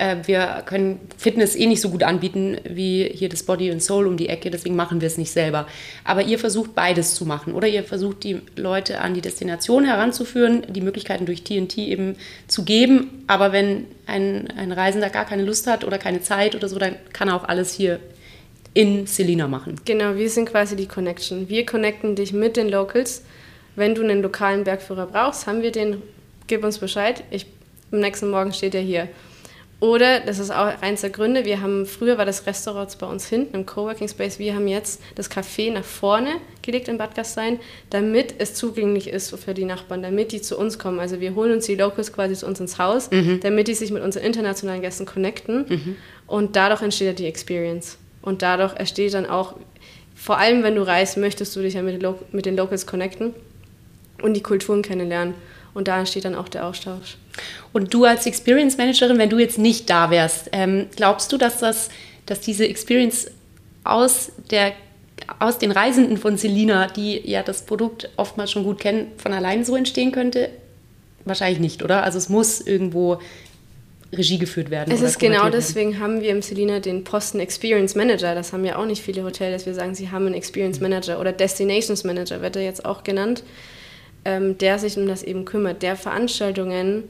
äh, 0.00 0.16
wir 0.26 0.62
können 0.64 0.98
Fitness 1.18 1.54
eh 1.54 1.66
nicht 1.66 1.82
so 1.82 1.90
gut 1.90 2.02
anbieten 2.02 2.56
wie 2.64 3.04
hier 3.12 3.28
das 3.28 3.42
Body 3.42 3.70
and 3.70 3.82
Soul 3.82 4.06
um 4.06 4.16
die 4.16 4.30
Ecke, 4.30 4.50
deswegen 4.50 4.74
machen 4.74 5.00
wir 5.02 5.06
es 5.06 5.18
nicht 5.18 5.30
selber. 5.30 5.66
Aber 6.04 6.22
ihr 6.22 6.38
versucht 6.38 6.74
beides 6.74 7.14
zu 7.14 7.26
machen 7.26 7.52
oder 7.52 7.68
ihr 7.68 7.84
versucht 7.84 8.24
die 8.24 8.40
Leute 8.56 9.00
an 9.00 9.12
die 9.12 9.20
Destination 9.20 9.84
heranzuführen, 9.84 10.62
die 10.70 10.80
Möglichkeiten 10.80 11.26
durch 11.26 11.44
TNT 11.44 11.78
eben 11.78 12.16
zu 12.48 12.64
geben. 12.64 13.24
Aber 13.26 13.52
wenn 13.52 13.84
ein, 14.06 14.48
ein 14.56 14.72
Reisender 14.72 15.10
gar 15.10 15.26
keine 15.26 15.44
Lust 15.44 15.66
hat 15.66 15.84
oder 15.84 15.98
keine 15.98 16.22
Zeit 16.22 16.54
oder 16.54 16.68
so, 16.68 16.78
dann 16.78 16.96
kann 17.12 17.28
er 17.28 17.36
auch 17.36 17.44
alles 17.44 17.74
hier 17.74 18.00
in 18.72 19.06
Selina 19.06 19.48
machen. 19.48 19.76
Genau, 19.84 20.14
wir 20.14 20.30
sind 20.30 20.48
quasi 20.48 20.76
die 20.76 20.86
Connection. 20.86 21.48
Wir 21.50 21.66
connecten 21.66 22.16
dich 22.16 22.32
mit 22.32 22.56
den 22.56 22.70
Locals. 22.70 23.22
Wenn 23.76 23.94
du 23.94 24.02
einen 24.02 24.22
lokalen 24.22 24.64
Bergführer 24.64 25.06
brauchst, 25.06 25.46
haben 25.46 25.60
wir 25.62 25.72
den, 25.72 26.00
gib 26.46 26.64
uns 26.64 26.78
Bescheid. 26.78 27.22
Ich, 27.30 27.46
am 27.92 28.00
nächsten 28.00 28.30
Morgen 28.30 28.52
steht 28.52 28.74
er 28.74 28.80
hier. 28.80 29.08
Oder, 29.80 30.20
das 30.20 30.38
ist 30.38 30.50
auch 30.50 30.82
eins 30.82 31.00
der 31.00 31.08
Gründe, 31.08 31.46
wir 31.46 31.62
haben, 31.62 31.86
früher 31.86 32.18
war 32.18 32.26
das 32.26 32.46
Restaurant 32.46 32.94
bei 32.98 33.06
uns 33.06 33.26
hinten 33.26 33.56
im 33.56 33.64
Coworking 33.64 34.08
Space, 34.08 34.38
wir 34.38 34.54
haben 34.54 34.68
jetzt 34.68 35.00
das 35.14 35.30
Café 35.30 35.72
nach 35.72 35.84
vorne 35.84 36.32
gelegt 36.60 36.88
in 36.88 36.98
Bad 36.98 37.14
Gastein, 37.14 37.58
damit 37.88 38.34
es 38.38 38.52
zugänglich 38.52 39.08
ist 39.08 39.34
für 39.38 39.54
die 39.54 39.64
Nachbarn, 39.64 40.02
damit 40.02 40.32
die 40.32 40.42
zu 40.42 40.58
uns 40.58 40.78
kommen. 40.78 41.00
Also 41.00 41.20
wir 41.20 41.34
holen 41.34 41.52
uns 41.52 41.64
die 41.64 41.76
Locals 41.76 42.12
quasi 42.12 42.34
zu 42.34 42.46
uns 42.46 42.60
ins 42.60 42.78
Haus, 42.78 43.10
mhm. 43.10 43.40
damit 43.42 43.68
die 43.68 43.74
sich 43.74 43.90
mit 43.90 44.02
unseren 44.02 44.24
internationalen 44.24 44.82
Gästen 44.82 45.06
connecten 45.06 45.64
mhm. 45.66 45.96
und 46.26 46.56
dadurch 46.56 46.82
entsteht 46.82 47.06
ja 47.06 47.14
die 47.14 47.26
Experience. 47.26 47.96
Und 48.20 48.42
dadurch 48.42 48.76
entsteht 48.76 49.14
dann 49.14 49.24
auch, 49.24 49.54
vor 50.14 50.36
allem 50.36 50.62
wenn 50.62 50.74
du 50.74 50.82
reist, 50.82 51.16
möchtest 51.16 51.56
du 51.56 51.62
dich 51.62 51.72
ja 51.72 51.80
mit 51.80 51.94
den, 51.94 52.02
Lo 52.02 52.18
mit 52.32 52.44
den 52.44 52.54
Locals 52.54 52.86
connecten 52.86 53.32
und 54.20 54.34
die 54.34 54.42
Kulturen 54.42 54.82
kennenlernen. 54.82 55.32
Und 55.74 55.88
da 55.88 55.98
entsteht 55.98 56.24
dann 56.24 56.34
auch 56.34 56.48
der 56.48 56.66
Austausch. 56.66 57.16
Und 57.72 57.94
du 57.94 58.04
als 58.04 58.26
Experience 58.26 58.76
Managerin, 58.76 59.18
wenn 59.18 59.30
du 59.30 59.38
jetzt 59.38 59.58
nicht 59.58 59.88
da 59.88 60.10
wärst, 60.10 60.50
ähm, 60.52 60.86
glaubst 60.96 61.32
du, 61.32 61.36
dass, 61.36 61.58
das, 61.58 61.90
dass 62.26 62.40
diese 62.40 62.66
Experience 62.66 63.30
aus, 63.84 64.32
der, 64.50 64.72
aus 65.38 65.58
den 65.58 65.70
Reisenden 65.70 66.16
von 66.16 66.36
Selina, 66.36 66.88
die 66.88 67.20
ja 67.28 67.42
das 67.42 67.62
Produkt 67.66 68.10
oftmals 68.16 68.50
schon 68.50 68.64
gut 68.64 68.80
kennen, 68.80 69.12
von 69.16 69.32
allein 69.32 69.64
so 69.64 69.76
entstehen 69.76 70.12
könnte? 70.12 70.50
Wahrscheinlich 71.24 71.60
nicht, 71.60 71.82
oder? 71.82 72.02
Also 72.02 72.18
es 72.18 72.28
muss 72.28 72.60
irgendwo 72.60 73.20
Regie 74.12 74.38
geführt 74.38 74.70
werden. 74.70 74.92
Es 74.92 75.02
ist 75.02 75.20
genau 75.20 75.50
deswegen 75.50 76.00
haben 76.00 76.20
wir 76.20 76.30
im 76.30 76.42
Selina 76.42 76.80
den 76.80 77.04
Posten 77.04 77.38
Experience 77.38 77.94
Manager. 77.94 78.34
Das 78.34 78.52
haben 78.52 78.64
ja 78.64 78.76
auch 78.76 78.86
nicht 78.86 79.02
viele 79.02 79.22
Hotels, 79.22 79.58
dass 79.58 79.66
wir 79.66 79.74
sagen, 79.74 79.94
sie 79.94 80.10
haben 80.10 80.26
einen 80.26 80.34
Experience 80.34 80.80
Manager 80.80 81.20
oder 81.20 81.32
Destinations 81.32 82.02
Manager, 82.02 82.42
wird 82.42 82.56
er 82.56 82.62
jetzt 82.62 82.84
auch 82.84 83.04
genannt 83.04 83.44
ähm, 84.24 84.58
der 84.58 84.78
sich 84.78 84.96
um 84.98 85.06
das 85.06 85.22
eben 85.22 85.44
kümmert, 85.44 85.82
der 85.82 85.96
Veranstaltungen 85.96 87.04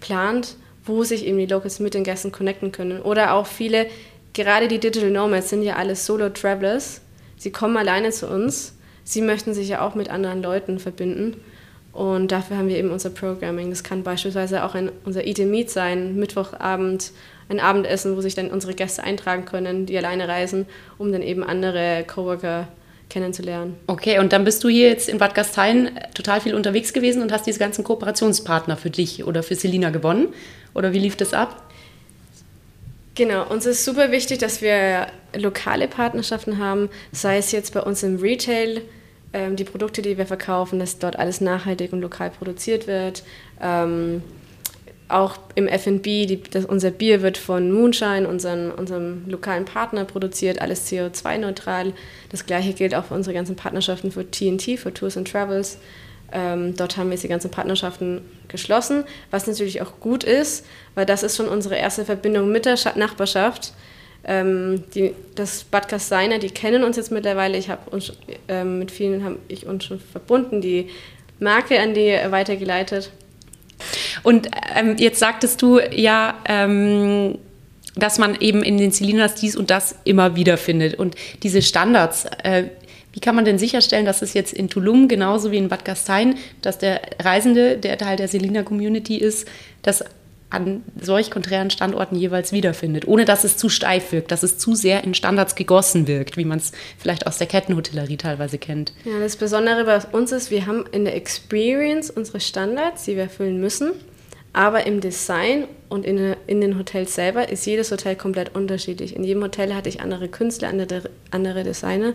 plant, 0.00 0.56
wo 0.84 1.02
sich 1.02 1.26
eben 1.26 1.38
die 1.38 1.46
Locals 1.46 1.80
mit 1.80 1.94
den 1.94 2.04
Gästen 2.04 2.32
connecten 2.32 2.72
können. 2.72 3.00
Oder 3.00 3.32
auch 3.34 3.46
viele, 3.46 3.86
gerade 4.32 4.68
die 4.68 4.78
Digital 4.78 5.10
Nomads 5.10 5.50
sind 5.50 5.62
ja 5.62 5.76
alles 5.76 6.04
Solo-Travelers. 6.06 7.00
Sie 7.36 7.52
kommen 7.52 7.76
alleine 7.76 8.10
zu 8.10 8.28
uns. 8.28 8.74
Sie 9.02 9.22
möchten 9.22 9.54
sich 9.54 9.68
ja 9.68 9.86
auch 9.86 9.94
mit 9.94 10.10
anderen 10.10 10.42
Leuten 10.42 10.78
verbinden. 10.78 11.36
Und 11.92 12.32
dafür 12.32 12.58
haben 12.58 12.68
wir 12.68 12.76
eben 12.76 12.90
unser 12.90 13.10
Programming. 13.10 13.70
Das 13.70 13.84
kann 13.84 14.02
beispielsweise 14.02 14.64
auch 14.64 14.74
ein, 14.74 14.90
unser 15.04 15.24
Eat 15.26 15.38
and 15.40 15.50
Meet 15.50 15.70
sein, 15.70 16.16
Mittwochabend, 16.16 17.12
ein 17.48 17.60
Abendessen, 17.60 18.16
wo 18.16 18.20
sich 18.20 18.34
dann 18.34 18.50
unsere 18.50 18.74
Gäste 18.74 19.04
eintragen 19.04 19.44
können, 19.44 19.86
die 19.86 19.96
alleine 19.96 20.26
reisen, 20.26 20.66
um 20.98 21.12
dann 21.12 21.22
eben 21.22 21.44
andere 21.44 22.04
Coworker 22.06 22.68
kennenzulernen. 23.08 23.76
Okay, 23.86 24.18
und 24.18 24.32
dann 24.32 24.44
bist 24.44 24.64
du 24.64 24.68
hier 24.68 24.88
jetzt 24.88 25.08
in 25.08 25.18
Bad 25.18 25.34
Gastein 25.34 25.90
total 26.14 26.40
viel 26.40 26.54
unterwegs 26.54 26.92
gewesen 26.92 27.22
und 27.22 27.32
hast 27.32 27.46
diese 27.46 27.58
ganzen 27.58 27.84
Kooperationspartner 27.84 28.76
für 28.76 28.90
dich 28.90 29.24
oder 29.24 29.42
für 29.42 29.54
Selina 29.54 29.90
gewonnen. 29.90 30.28
Oder 30.74 30.92
wie 30.92 30.98
lief 30.98 31.16
das 31.16 31.32
ab? 31.32 31.62
Genau, 33.14 33.48
uns 33.48 33.64
ist 33.64 33.84
super 33.84 34.10
wichtig, 34.10 34.38
dass 34.38 34.60
wir 34.60 35.06
lokale 35.36 35.86
Partnerschaften 35.86 36.58
haben, 36.58 36.88
sei 37.12 37.38
es 37.38 37.52
jetzt 37.52 37.72
bei 37.72 37.80
uns 37.80 38.02
im 38.02 38.16
Retail, 38.16 38.82
ähm, 39.32 39.54
die 39.54 39.64
Produkte, 39.64 40.02
die 40.02 40.18
wir 40.18 40.26
verkaufen, 40.26 40.80
dass 40.80 40.98
dort 40.98 41.16
alles 41.16 41.40
nachhaltig 41.40 41.92
und 41.92 42.00
lokal 42.00 42.30
produziert 42.30 42.88
wird. 42.88 43.22
Ähm, 43.60 44.22
auch 45.08 45.38
im 45.54 45.68
F&B, 45.68 46.38
unser 46.66 46.90
Bier 46.90 47.22
wird 47.22 47.36
von 47.36 47.70
Moonshine, 47.70 48.26
unseren, 48.26 48.70
unserem 48.70 49.28
lokalen 49.28 49.64
Partner, 49.64 50.04
produziert, 50.04 50.60
alles 50.60 50.90
CO2-neutral. 50.90 51.92
Das 52.30 52.46
gleiche 52.46 52.72
gilt 52.72 52.94
auch 52.94 53.04
für 53.04 53.14
unsere 53.14 53.34
ganzen 53.34 53.54
Partnerschaften 53.54 54.10
für 54.10 54.30
TNT, 54.30 54.78
für 54.78 54.94
Tours 54.94 55.16
and 55.16 55.30
Travels. 55.30 55.78
Ähm, 56.32 56.74
dort 56.74 56.96
haben 56.96 57.08
wir 57.08 57.12
jetzt 57.12 57.22
die 57.22 57.28
ganzen 57.28 57.50
Partnerschaften 57.50 58.22
geschlossen, 58.48 59.04
was 59.30 59.46
natürlich 59.46 59.82
auch 59.82 60.00
gut 60.00 60.24
ist, 60.24 60.66
weil 60.94 61.06
das 61.06 61.22
ist 61.22 61.36
schon 61.36 61.48
unsere 61.48 61.76
erste 61.76 62.04
Verbindung 62.04 62.50
mit 62.50 62.64
der 62.64 62.76
Nachbarschaft. 62.96 63.72
Ähm, 64.26 64.84
die, 64.94 65.12
das 65.34 65.64
Bad 65.64 65.88
Kasteiner, 65.88 66.38
die 66.38 66.48
kennen 66.48 66.82
uns 66.82 66.96
jetzt 66.96 67.12
mittlerweile. 67.12 67.58
Ich 67.58 67.68
habe 67.68 67.90
uns 67.90 68.12
ähm, 68.48 68.78
mit 68.78 68.90
vielen 68.90 69.22
habe 69.22 69.38
ich 69.48 69.66
uns 69.66 69.84
schon 69.84 70.00
verbunden, 70.00 70.62
die 70.62 70.88
Marke 71.38 71.78
an 71.78 71.92
die 71.92 72.16
weitergeleitet. 72.30 73.10
Und 74.24 74.48
ähm, 74.74 74.96
jetzt 74.98 75.20
sagtest 75.20 75.62
du 75.62 75.78
ja, 75.78 76.34
ähm, 76.46 77.38
dass 77.94 78.18
man 78.18 78.40
eben 78.40 78.64
in 78.64 78.76
den 78.76 78.90
Zylinders 78.90 79.36
dies 79.36 79.54
und 79.54 79.70
das 79.70 79.94
immer 80.04 80.34
wieder 80.34 80.56
findet. 80.56 80.98
Und 80.98 81.14
diese 81.42 81.62
Standards, 81.62 82.26
äh, 82.42 82.64
wie 83.12 83.20
kann 83.20 83.36
man 83.36 83.44
denn 83.44 83.58
sicherstellen, 83.58 84.04
dass 84.04 84.22
es 84.22 84.34
jetzt 84.34 84.52
in 84.52 84.68
Tulum 84.68 85.06
genauso 85.06 85.52
wie 85.52 85.58
in 85.58 85.68
Bad 85.68 85.84
Gastein, 85.84 86.36
dass 86.62 86.78
der 86.78 87.00
Reisende, 87.22 87.76
der 87.76 87.96
Teil 87.96 88.16
der 88.16 88.26
Selina-Community 88.26 89.16
ist, 89.16 89.46
das 89.82 90.04
an 90.50 90.82
solch 91.00 91.30
konträren 91.30 91.70
Standorten 91.70 92.16
jeweils 92.16 92.52
wiederfindet, 92.52 93.08
ohne 93.08 93.24
dass 93.24 93.44
es 93.44 93.56
zu 93.56 93.68
steif 93.68 94.12
wirkt, 94.12 94.30
dass 94.30 94.42
es 94.42 94.56
zu 94.56 94.74
sehr 94.74 95.02
in 95.04 95.14
Standards 95.14 95.56
gegossen 95.56 96.06
wirkt, 96.06 96.36
wie 96.36 96.44
man 96.44 96.58
es 96.58 96.72
vielleicht 96.96 97.26
aus 97.26 97.38
der 97.38 97.48
Kettenhotellerie 97.48 98.16
teilweise 98.16 98.58
kennt. 98.58 98.92
Ja, 99.04 99.18
das 99.18 99.36
Besondere 99.36 99.84
bei 99.84 99.98
uns 100.16 100.32
ist, 100.32 100.50
wir 100.50 100.66
haben 100.66 100.84
in 100.92 101.04
der 101.04 101.16
Experience 101.16 102.08
unsere 102.10 102.40
Standards, 102.40 103.04
die 103.04 103.16
wir 103.16 103.24
erfüllen 103.24 103.60
müssen, 103.60 103.92
aber 104.54 104.86
im 104.86 105.00
Design 105.00 105.66
und 105.88 106.06
in, 106.06 106.36
in 106.46 106.60
den 106.60 106.78
Hotels 106.78 107.14
selber 107.14 107.50
ist 107.50 107.66
jedes 107.66 107.90
Hotel 107.90 108.16
komplett 108.16 108.54
unterschiedlich. 108.54 109.14
In 109.14 109.24
jedem 109.24 109.42
Hotel 109.42 109.74
hatte 109.74 109.88
ich 109.88 110.00
andere 110.00 110.28
Künstler, 110.28 110.68
andere, 110.68 111.10
andere 111.30 111.64
Designer 111.64 112.14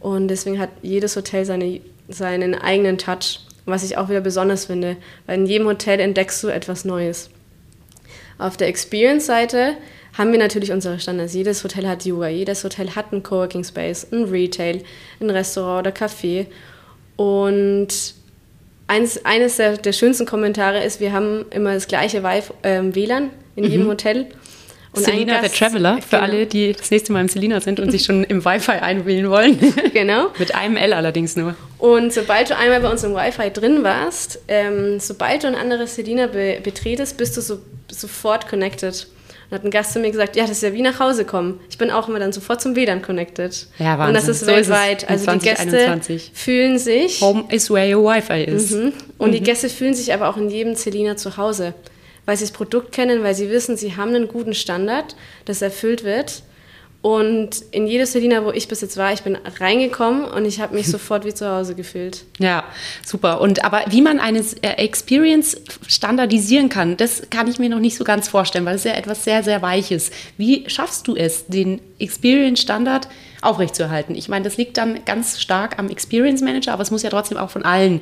und 0.00 0.28
deswegen 0.28 0.58
hat 0.58 0.70
jedes 0.82 1.14
Hotel 1.14 1.44
seine, 1.44 1.80
seinen 2.08 2.54
eigenen 2.54 2.96
Touch, 2.98 3.40
was 3.66 3.84
ich 3.84 3.98
auch 3.98 4.08
wieder 4.08 4.22
besonders 4.22 4.64
finde, 4.64 4.96
weil 5.26 5.38
in 5.38 5.46
jedem 5.46 5.66
Hotel 5.66 6.00
entdeckst 6.00 6.42
du 6.42 6.48
etwas 6.48 6.86
Neues. 6.86 7.30
Auf 8.38 8.56
der 8.56 8.68
Experience-Seite 8.68 9.76
haben 10.16 10.32
wir 10.32 10.38
natürlich 10.38 10.72
unsere 10.72 10.98
Standards. 10.98 11.34
Jedes 11.34 11.62
Hotel 11.62 11.86
hat 11.86 12.06
Yoga, 12.06 12.28
jedes 12.28 12.64
Hotel 12.64 12.96
hat 12.96 13.12
einen 13.12 13.22
Coworking 13.22 13.64
Space, 13.64 14.06
ein 14.10 14.24
Retail, 14.24 14.82
ein 15.20 15.28
Restaurant 15.28 15.86
oder 15.86 15.94
Café. 15.94 16.46
Und 17.16 18.09
eines, 18.90 19.24
eines 19.24 19.56
der, 19.56 19.76
der 19.76 19.92
schönsten 19.92 20.26
Kommentare 20.26 20.82
ist, 20.82 21.00
wir 21.00 21.12
haben 21.12 21.46
immer 21.50 21.74
das 21.74 21.86
gleiche 21.86 22.22
ähm, 22.64 22.94
WLAN 22.94 23.30
in 23.54 23.64
jedem 23.64 23.84
mhm. 23.84 23.90
Hotel. 23.90 24.26
Und 24.92 25.04
Selina 25.04 25.40
the 25.40 25.48
Traveler, 25.48 25.98
für 26.02 26.16
genau. 26.16 26.22
alle, 26.22 26.46
die 26.46 26.72
das 26.72 26.90
nächste 26.90 27.12
Mal 27.12 27.20
im 27.20 27.28
Selina 27.28 27.60
sind 27.60 27.78
und 27.78 27.92
sich 27.92 28.04
schon 28.04 28.24
im 28.24 28.44
Wi-Fi 28.44 28.72
einwählen 28.72 29.30
wollen. 29.30 29.56
Genau. 29.92 30.32
Mit 30.38 30.54
einem 30.54 30.76
L 30.76 30.92
allerdings 30.92 31.36
nur. 31.36 31.54
Und 31.78 32.12
sobald 32.12 32.50
du 32.50 32.56
einmal 32.56 32.80
bei 32.80 32.90
uns 32.90 33.04
im 33.04 33.14
Wi-Fi 33.14 33.50
drin 33.50 33.84
warst, 33.84 34.40
ähm, 34.48 34.98
sobald 34.98 35.44
du 35.44 35.46
ein 35.46 35.54
anderes 35.54 35.94
Selina 35.94 36.26
be 36.26 36.58
betretest, 36.60 37.16
bist 37.16 37.36
du 37.36 37.40
so, 37.40 37.60
sofort 37.88 38.48
connected. 38.48 39.06
Und 39.50 39.56
hat 39.56 39.64
ein 39.64 39.70
Gast 39.70 39.92
zu 39.92 39.98
mir 39.98 40.10
gesagt, 40.10 40.36
ja, 40.36 40.44
das 40.44 40.52
ist 40.52 40.62
ja 40.62 40.72
wie 40.72 40.82
nach 40.82 41.00
Hause 41.00 41.24
kommen. 41.24 41.60
Ich 41.68 41.76
bin 41.76 41.90
auch 41.90 42.08
immer 42.08 42.20
dann 42.20 42.32
sofort 42.32 42.60
zum 42.60 42.76
WLAN 42.76 43.02
connected. 43.02 43.66
Ja, 43.78 43.98
Wahnsinn. 43.98 44.06
Und 44.06 44.14
das 44.14 44.28
ist 44.28 44.40
so 44.40 44.46
weltweit. 44.46 45.02
Ist 45.02 45.28
also 45.28 45.32
die 45.32 45.38
Gäste 45.40 46.00
fühlen 46.32 46.78
sich... 46.78 47.20
Home 47.20 47.44
is 47.50 47.70
where 47.70 47.96
your 47.96 48.04
Wi-Fi 48.04 48.44
is. 48.44 48.70
Mhm. 48.70 48.92
Und 49.18 49.30
mhm. 49.30 49.34
die 49.34 49.42
Gäste 49.42 49.68
fühlen 49.68 49.94
sich 49.94 50.14
aber 50.14 50.28
auch 50.28 50.36
in 50.36 50.50
jedem 50.50 50.76
Selina 50.76 51.16
zu 51.16 51.36
Hause 51.36 51.74
weil 52.26 52.36
sie 52.36 52.44
das 52.44 52.52
Produkt 52.52 52.92
kennen, 52.92 53.24
weil 53.24 53.34
sie 53.34 53.50
wissen, 53.50 53.76
sie 53.76 53.96
haben 53.96 54.14
einen 54.14 54.28
guten 54.28 54.54
Standard, 54.54 55.16
das 55.46 55.62
erfüllt 55.62 56.04
wird. 56.04 56.44
Und 57.02 57.62
in 57.70 57.86
jedes 57.86 58.12
Selina, 58.12 58.44
wo 58.44 58.50
ich 58.50 58.68
bis 58.68 58.82
jetzt 58.82 58.98
war, 58.98 59.10
ich 59.12 59.22
bin 59.22 59.38
reingekommen 59.58 60.24
und 60.24 60.44
ich 60.44 60.60
habe 60.60 60.74
mich 60.74 60.86
sofort 60.90 61.24
wie 61.24 61.32
zu 61.32 61.50
Hause 61.50 61.74
gefühlt. 61.74 62.24
Ja, 62.38 62.64
super. 63.04 63.40
Und 63.40 63.64
aber 63.64 63.84
wie 63.88 64.02
man 64.02 64.20
eine 64.20 64.40
äh, 64.60 64.72
Experience 64.72 65.56
standardisieren 65.86 66.68
kann, 66.68 66.98
das 66.98 67.22
kann 67.30 67.48
ich 67.48 67.58
mir 67.58 67.70
noch 67.70 67.78
nicht 67.78 67.96
so 67.96 68.04
ganz 68.04 68.28
vorstellen, 68.28 68.66
weil 68.66 68.76
es 68.76 68.84
ja 68.84 68.92
etwas 68.92 69.24
sehr, 69.24 69.42
sehr 69.42 69.62
Weiches. 69.62 70.10
Wie 70.36 70.68
schaffst 70.68 71.08
du 71.08 71.16
es, 71.16 71.46
den 71.46 71.80
Experience-Standard 71.98 73.08
aufrechtzuerhalten? 73.40 74.14
Ich 74.14 74.28
meine, 74.28 74.44
das 74.44 74.58
liegt 74.58 74.76
dann 74.76 75.02
ganz 75.06 75.40
stark 75.40 75.78
am 75.78 75.88
Experience 75.88 76.42
Manager, 76.42 76.74
aber 76.74 76.82
es 76.82 76.90
muss 76.90 77.02
ja 77.02 77.08
trotzdem 77.08 77.38
auch 77.38 77.50
von 77.50 77.64
allen 77.64 78.00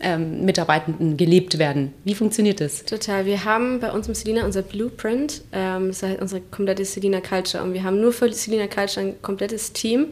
ähm, 0.00 0.44
Mitarbeitenden 0.44 1.16
gelebt 1.16 1.58
werden. 1.58 1.92
Wie 2.04 2.14
funktioniert 2.14 2.60
das? 2.60 2.84
Total. 2.84 3.26
Wir 3.26 3.44
haben 3.44 3.80
bei 3.80 3.90
uns 3.90 4.08
im 4.08 4.14
Selina 4.14 4.44
unser 4.44 4.62
Blueprint, 4.62 5.42
ähm, 5.52 5.88
das 5.88 6.02
heißt 6.02 6.20
unsere 6.20 6.40
komplette 6.40 6.84
Selina 6.84 7.20
Culture. 7.20 7.62
Und 7.62 7.74
wir 7.74 7.82
haben 7.82 8.00
nur 8.00 8.12
für 8.12 8.32
Selina 8.32 8.66
Culture 8.66 9.06
ein 9.06 9.22
komplettes 9.22 9.72
Team, 9.72 10.08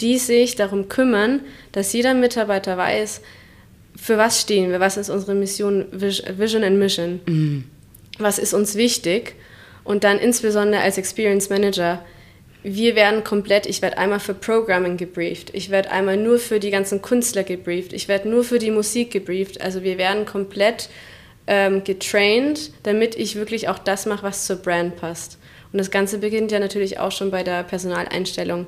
die 0.00 0.18
sich 0.18 0.56
darum 0.56 0.88
kümmern, 0.88 1.40
dass 1.72 1.92
jeder 1.92 2.14
Mitarbeiter 2.14 2.76
weiß, 2.76 3.22
für 3.96 4.18
was 4.18 4.40
stehen 4.42 4.70
wir, 4.70 4.78
was 4.78 4.96
ist 4.96 5.08
unsere 5.08 5.34
Mission, 5.34 5.86
Vision 5.90 6.62
and 6.62 6.78
Mission, 6.78 7.20
mhm. 7.26 7.64
was 8.18 8.38
ist 8.38 8.54
uns 8.54 8.76
wichtig. 8.76 9.34
Und 9.84 10.04
dann 10.04 10.18
insbesondere 10.18 10.82
als 10.82 10.98
Experience 10.98 11.48
Manager 11.48 12.04
wir 12.68 12.96
werden 12.96 13.22
komplett, 13.22 13.66
ich 13.66 13.80
werde 13.80 13.96
einmal 13.96 14.18
für 14.18 14.34
Programming 14.34 14.96
gebrieft, 14.96 15.50
ich 15.52 15.70
werde 15.70 15.92
einmal 15.92 16.16
nur 16.16 16.40
für 16.40 16.58
die 16.58 16.70
ganzen 16.70 17.00
Künstler 17.00 17.44
gebrieft, 17.44 17.92
ich 17.92 18.08
werde 18.08 18.28
nur 18.28 18.42
für 18.42 18.58
die 18.58 18.72
Musik 18.72 19.12
gebrieft. 19.12 19.60
Also 19.60 19.84
wir 19.84 19.98
werden 19.98 20.26
komplett 20.26 20.88
ähm, 21.46 21.84
getraint, 21.84 22.72
damit 22.82 23.14
ich 23.14 23.36
wirklich 23.36 23.68
auch 23.68 23.78
das 23.78 24.04
mache, 24.06 24.24
was 24.24 24.46
zur 24.46 24.56
Brand 24.56 24.96
passt. 24.96 25.38
Und 25.72 25.78
das 25.78 25.92
Ganze 25.92 26.18
beginnt 26.18 26.50
ja 26.50 26.58
natürlich 26.58 26.98
auch 26.98 27.12
schon 27.12 27.30
bei 27.30 27.44
der 27.44 27.62
Personaleinstellung. 27.62 28.66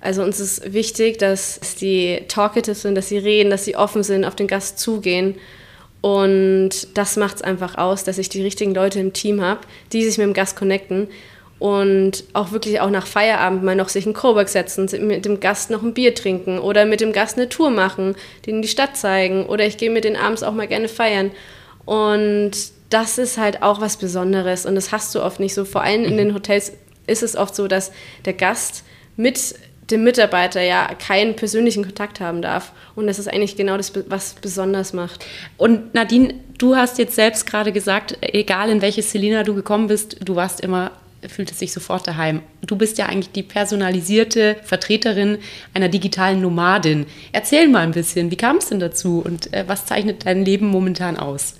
Also 0.00 0.22
uns 0.22 0.38
ist 0.38 0.72
wichtig, 0.72 1.18
dass 1.18 1.58
die 1.80 2.22
talkative 2.28 2.76
sind, 2.76 2.94
dass 2.94 3.08
sie 3.08 3.18
reden, 3.18 3.50
dass 3.50 3.64
sie 3.64 3.74
offen 3.74 4.04
sind, 4.04 4.24
auf 4.24 4.36
den 4.36 4.46
Gast 4.46 4.78
zugehen. 4.78 5.34
Und 6.00 6.96
das 6.96 7.16
macht 7.16 7.36
es 7.36 7.42
einfach 7.42 7.76
aus, 7.76 8.04
dass 8.04 8.18
ich 8.18 8.28
die 8.28 8.42
richtigen 8.42 8.74
Leute 8.74 9.00
im 9.00 9.12
Team 9.12 9.40
habe, 9.40 9.62
die 9.92 10.04
sich 10.04 10.16
mit 10.18 10.26
dem 10.26 10.32
Gast 10.32 10.56
connecten 10.56 11.08
und 11.62 12.24
auch 12.32 12.50
wirklich 12.50 12.80
auch 12.80 12.90
nach 12.90 13.06
Feierabend 13.06 13.62
mal 13.62 13.76
noch 13.76 13.88
sich 13.88 14.04
einen 14.04 14.14
Cowork 14.14 14.48
setzen, 14.48 14.88
mit 15.06 15.24
dem 15.24 15.38
Gast 15.38 15.70
noch 15.70 15.84
ein 15.84 15.94
Bier 15.94 16.12
trinken 16.12 16.58
oder 16.58 16.86
mit 16.86 17.00
dem 17.00 17.12
Gast 17.12 17.38
eine 17.38 17.48
Tour 17.48 17.70
machen, 17.70 18.16
denen 18.44 18.62
die 18.62 18.68
Stadt 18.68 18.96
zeigen 18.96 19.46
oder 19.46 19.64
ich 19.64 19.76
gehe 19.76 19.88
mit 19.88 20.02
den 20.02 20.16
abends 20.16 20.42
auch 20.42 20.54
mal 20.54 20.66
gerne 20.66 20.88
feiern. 20.88 21.30
Und 21.84 22.50
das 22.90 23.16
ist 23.16 23.38
halt 23.38 23.62
auch 23.62 23.80
was 23.80 23.96
Besonderes 23.96 24.66
und 24.66 24.74
das 24.74 24.90
hast 24.90 25.14
du 25.14 25.22
oft 25.22 25.38
nicht 25.38 25.54
so. 25.54 25.64
Vor 25.64 25.82
allem 25.84 26.02
in 26.02 26.16
den 26.16 26.34
Hotels 26.34 26.72
ist 27.06 27.22
es 27.22 27.36
oft 27.36 27.54
so, 27.54 27.68
dass 27.68 27.92
der 28.24 28.32
Gast 28.32 28.82
mit 29.16 29.54
dem 29.88 30.02
Mitarbeiter 30.02 30.62
ja 30.62 30.90
keinen 30.94 31.36
persönlichen 31.36 31.84
Kontakt 31.84 32.18
haben 32.18 32.42
darf. 32.42 32.72
Und 32.96 33.06
das 33.06 33.20
ist 33.20 33.28
eigentlich 33.28 33.54
genau 33.54 33.76
das, 33.76 33.92
was 34.08 34.34
besonders 34.34 34.94
macht. 34.94 35.24
Und 35.58 35.94
Nadine, 35.94 36.34
du 36.58 36.74
hast 36.74 36.98
jetzt 36.98 37.14
selbst 37.14 37.46
gerade 37.46 37.70
gesagt, 37.70 38.18
egal 38.20 38.68
in 38.68 38.82
welches 38.82 39.12
Selina 39.12 39.44
du 39.44 39.54
gekommen 39.54 39.86
bist, 39.86 40.16
du 40.24 40.34
warst 40.34 40.60
immer 40.60 40.90
fühlt 41.28 41.50
es 41.50 41.58
sich 41.58 41.72
sofort 41.72 42.06
daheim. 42.06 42.42
Du 42.66 42.76
bist 42.76 42.98
ja 42.98 43.06
eigentlich 43.06 43.32
die 43.32 43.42
personalisierte 43.42 44.56
Vertreterin 44.64 45.38
einer 45.74 45.88
digitalen 45.88 46.40
Nomadin. 46.40 47.06
Erzähl 47.32 47.68
mal 47.68 47.80
ein 47.80 47.92
bisschen, 47.92 48.30
wie 48.30 48.36
kam 48.36 48.56
es 48.56 48.68
denn 48.68 48.80
dazu 48.80 49.22
und 49.24 49.52
äh, 49.52 49.64
was 49.66 49.86
zeichnet 49.86 50.26
dein 50.26 50.44
Leben 50.44 50.66
momentan 50.66 51.16
aus? 51.16 51.54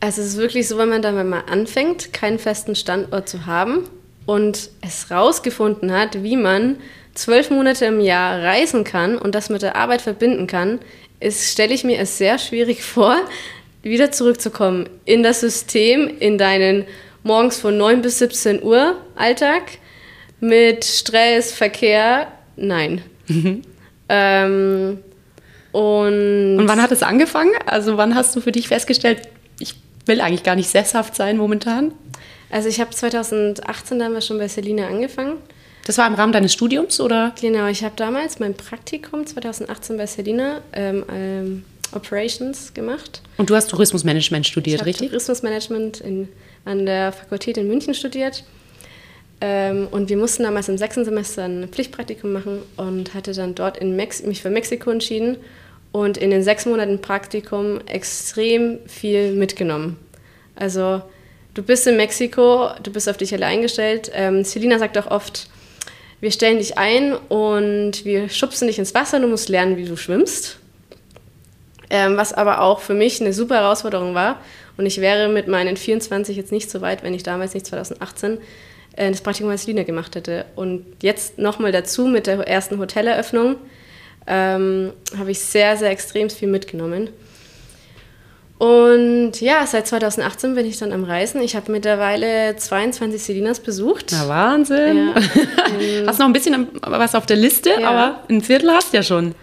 Also 0.00 0.20
es 0.20 0.28
ist 0.28 0.36
wirklich 0.36 0.66
so, 0.66 0.78
wenn 0.78 0.88
man 0.88 1.02
dann 1.02 1.28
mal 1.28 1.44
anfängt, 1.48 2.12
keinen 2.12 2.38
festen 2.38 2.74
Standort 2.74 3.28
zu 3.28 3.46
haben 3.46 3.88
und 4.26 4.70
es 4.80 5.10
rausgefunden 5.10 5.92
hat, 5.92 6.22
wie 6.22 6.36
man 6.36 6.76
zwölf 7.14 7.50
Monate 7.50 7.86
im 7.86 8.00
Jahr 8.00 8.42
reisen 8.42 8.84
kann 8.84 9.16
und 9.16 9.34
das 9.34 9.50
mit 9.50 9.62
der 9.62 9.76
Arbeit 9.76 10.02
verbinden 10.02 10.46
kann, 10.46 10.80
stelle 11.30 11.74
ich 11.74 11.84
mir 11.84 11.98
es 11.98 12.18
sehr 12.18 12.38
schwierig 12.38 12.82
vor, 12.82 13.16
wieder 13.82 14.12
zurückzukommen 14.12 14.88
in 15.04 15.22
das 15.22 15.40
System, 15.40 16.08
in 16.18 16.38
deinen 16.38 16.84
morgens 17.22 17.58
von 17.58 17.76
9 17.76 18.02
bis 18.02 18.18
17 18.18 18.62
Uhr 18.62 18.96
Alltag 19.16 19.62
mit 20.40 20.84
Stress, 20.84 21.52
Verkehr, 21.52 22.28
nein. 22.56 23.02
Mhm. 23.28 23.62
Ähm, 24.14 24.98
Und, 25.70 26.58
Und 26.58 26.68
wann 26.68 26.82
hat 26.82 26.92
es 26.92 27.02
angefangen? 27.02 27.52
Also 27.64 27.96
wann 27.96 28.14
hast 28.14 28.36
du 28.36 28.42
für 28.42 28.52
dich 28.52 28.68
festgestellt, 28.68 29.22
ich 29.58 29.74
will 30.04 30.20
eigentlich 30.20 30.42
gar 30.42 30.54
nicht 30.54 30.68
sesshaft 30.68 31.16
sein 31.16 31.38
momentan? 31.38 31.92
Also 32.50 32.68
ich 32.68 32.78
habe 32.78 32.90
2018 32.90 33.98
damals 33.98 34.26
schon 34.26 34.36
bei 34.36 34.48
Selina 34.48 34.86
angefangen. 34.86 35.38
Das 35.86 35.96
war 35.96 36.06
im 36.06 36.14
Rahmen 36.14 36.32
deines 36.34 36.52
Studiums 36.52 37.00
oder? 37.00 37.32
Genau, 37.40 37.68
ich 37.68 37.84
habe 37.84 37.94
damals 37.96 38.38
mein 38.38 38.54
Praktikum 38.54 39.24
2018 39.24 39.96
bei 39.96 40.06
Selina 40.06 40.60
ähm, 40.74 41.04
ähm, 41.10 41.64
Operations 41.92 42.74
gemacht. 42.74 43.22
Und 43.36 43.50
du 43.50 43.54
hast 43.54 43.68
Tourismusmanagement 43.68 44.46
studiert, 44.46 44.80
ich 44.80 44.86
richtig? 44.86 45.08
Tourismusmanagement 45.08 46.00
in, 46.00 46.28
an 46.64 46.86
der 46.86 47.12
Fakultät 47.12 47.56
in 47.56 47.68
München 47.68 47.94
studiert. 47.94 48.44
Ähm, 49.40 49.88
und 49.90 50.08
wir 50.08 50.16
mussten 50.16 50.44
damals 50.44 50.68
im 50.68 50.78
sechsten 50.78 51.04
Semester 51.04 51.44
ein 51.44 51.68
Pflichtpraktikum 51.68 52.32
machen 52.32 52.62
und 52.76 53.12
hatte 53.12 53.32
dann 53.32 53.54
dort 53.54 53.76
in 53.76 53.96
Mex 53.96 54.22
mich 54.22 54.40
für 54.40 54.50
Mexiko 54.50 54.90
entschieden 54.90 55.36
und 55.90 56.16
in 56.16 56.30
den 56.30 56.42
sechs 56.44 56.64
Monaten 56.64 57.00
Praktikum 57.00 57.80
extrem 57.86 58.78
viel 58.86 59.32
mitgenommen. 59.32 59.98
Also 60.54 61.02
du 61.54 61.62
bist 61.62 61.86
in 61.86 61.96
Mexiko, 61.96 62.70
du 62.82 62.92
bist 62.92 63.08
auf 63.08 63.16
dich 63.16 63.34
allein 63.34 63.62
gestellt. 63.62 64.10
Ähm, 64.14 64.44
Selina 64.44 64.78
sagt 64.78 64.96
auch 64.96 65.10
oft, 65.10 65.48
wir 66.20 66.30
stellen 66.30 66.58
dich 66.58 66.78
ein 66.78 67.14
und 67.14 68.04
wir 68.04 68.28
schubsen 68.28 68.68
dich 68.68 68.78
ins 68.78 68.94
Wasser, 68.94 69.18
du 69.18 69.26
musst 69.26 69.48
lernen, 69.48 69.76
wie 69.76 69.84
du 69.84 69.96
schwimmst. 69.96 70.58
Ähm, 71.94 72.16
was 72.16 72.32
aber 72.32 72.62
auch 72.62 72.80
für 72.80 72.94
mich 72.94 73.20
eine 73.20 73.34
super 73.34 73.56
Herausforderung 73.56 74.14
war. 74.14 74.40
Und 74.78 74.86
ich 74.86 75.02
wäre 75.02 75.28
mit 75.28 75.46
meinen 75.46 75.76
24 75.76 76.38
jetzt 76.38 76.50
nicht 76.50 76.70
so 76.70 76.80
weit, 76.80 77.02
wenn 77.02 77.12
ich 77.12 77.22
damals 77.22 77.52
nicht 77.52 77.66
2018 77.66 78.38
äh, 78.96 79.10
das 79.10 79.20
Praktikum 79.20 79.50
als 79.50 79.66
Lina 79.66 79.82
gemacht 79.82 80.16
hätte. 80.16 80.46
Und 80.56 80.86
jetzt 81.02 81.36
nochmal 81.36 81.70
dazu 81.70 82.06
mit 82.06 82.26
der 82.26 82.48
ersten 82.48 82.78
Hoteleröffnung 82.78 83.56
ähm, 84.26 84.94
habe 85.18 85.32
ich 85.32 85.40
sehr, 85.40 85.76
sehr 85.76 85.90
extrem 85.90 86.30
viel 86.30 86.48
mitgenommen. 86.48 87.10
Und 88.56 89.42
ja, 89.42 89.66
seit 89.66 89.86
2018 89.86 90.54
bin 90.54 90.64
ich 90.64 90.78
dann 90.78 90.92
am 90.92 91.04
Reisen. 91.04 91.42
Ich 91.42 91.56
habe 91.56 91.70
mittlerweile 91.72 92.56
22 92.56 93.22
Selinas 93.22 93.60
besucht. 93.60 94.12
Na 94.12 94.28
Wahnsinn. 94.28 95.12
Ja. 95.14 96.06
hast 96.06 96.20
noch 96.20 96.26
ein 96.26 96.32
bisschen 96.32 96.68
was 96.80 97.14
auf 97.14 97.26
der 97.26 97.36
Liste, 97.36 97.70
ja. 97.78 97.90
aber 97.90 98.20
ein 98.30 98.40
Viertel 98.40 98.70
hast 98.70 98.94
du 98.94 98.96
ja 98.96 99.02
schon. 99.02 99.34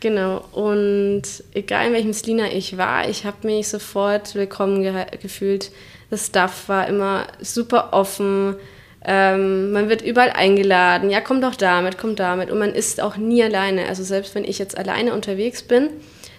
Genau. 0.00 0.44
Und 0.52 1.22
egal 1.54 1.88
in 1.88 1.92
welchem 1.92 2.12
Selina 2.12 2.50
ich 2.50 2.76
war, 2.78 3.08
ich 3.08 3.24
habe 3.24 3.46
mich 3.46 3.68
sofort 3.68 4.34
willkommen 4.34 4.82
ge 4.82 4.92
gefühlt. 5.20 5.70
Das 6.10 6.26
Stuff 6.26 6.68
war 6.68 6.88
immer 6.88 7.26
super 7.40 7.92
offen. 7.92 8.56
Ähm, 9.04 9.72
man 9.72 9.88
wird 9.88 10.02
überall 10.02 10.30
eingeladen. 10.30 11.10
Ja, 11.10 11.20
komm 11.20 11.40
doch 11.40 11.54
damit, 11.54 11.98
komm 11.98 12.16
damit. 12.16 12.50
Und 12.50 12.58
man 12.58 12.74
ist 12.74 13.00
auch 13.00 13.16
nie 13.16 13.42
alleine. 13.42 13.88
Also 13.88 14.02
selbst 14.02 14.34
wenn 14.34 14.44
ich 14.44 14.58
jetzt 14.58 14.76
alleine 14.76 15.12
unterwegs 15.14 15.62
bin, 15.62 15.90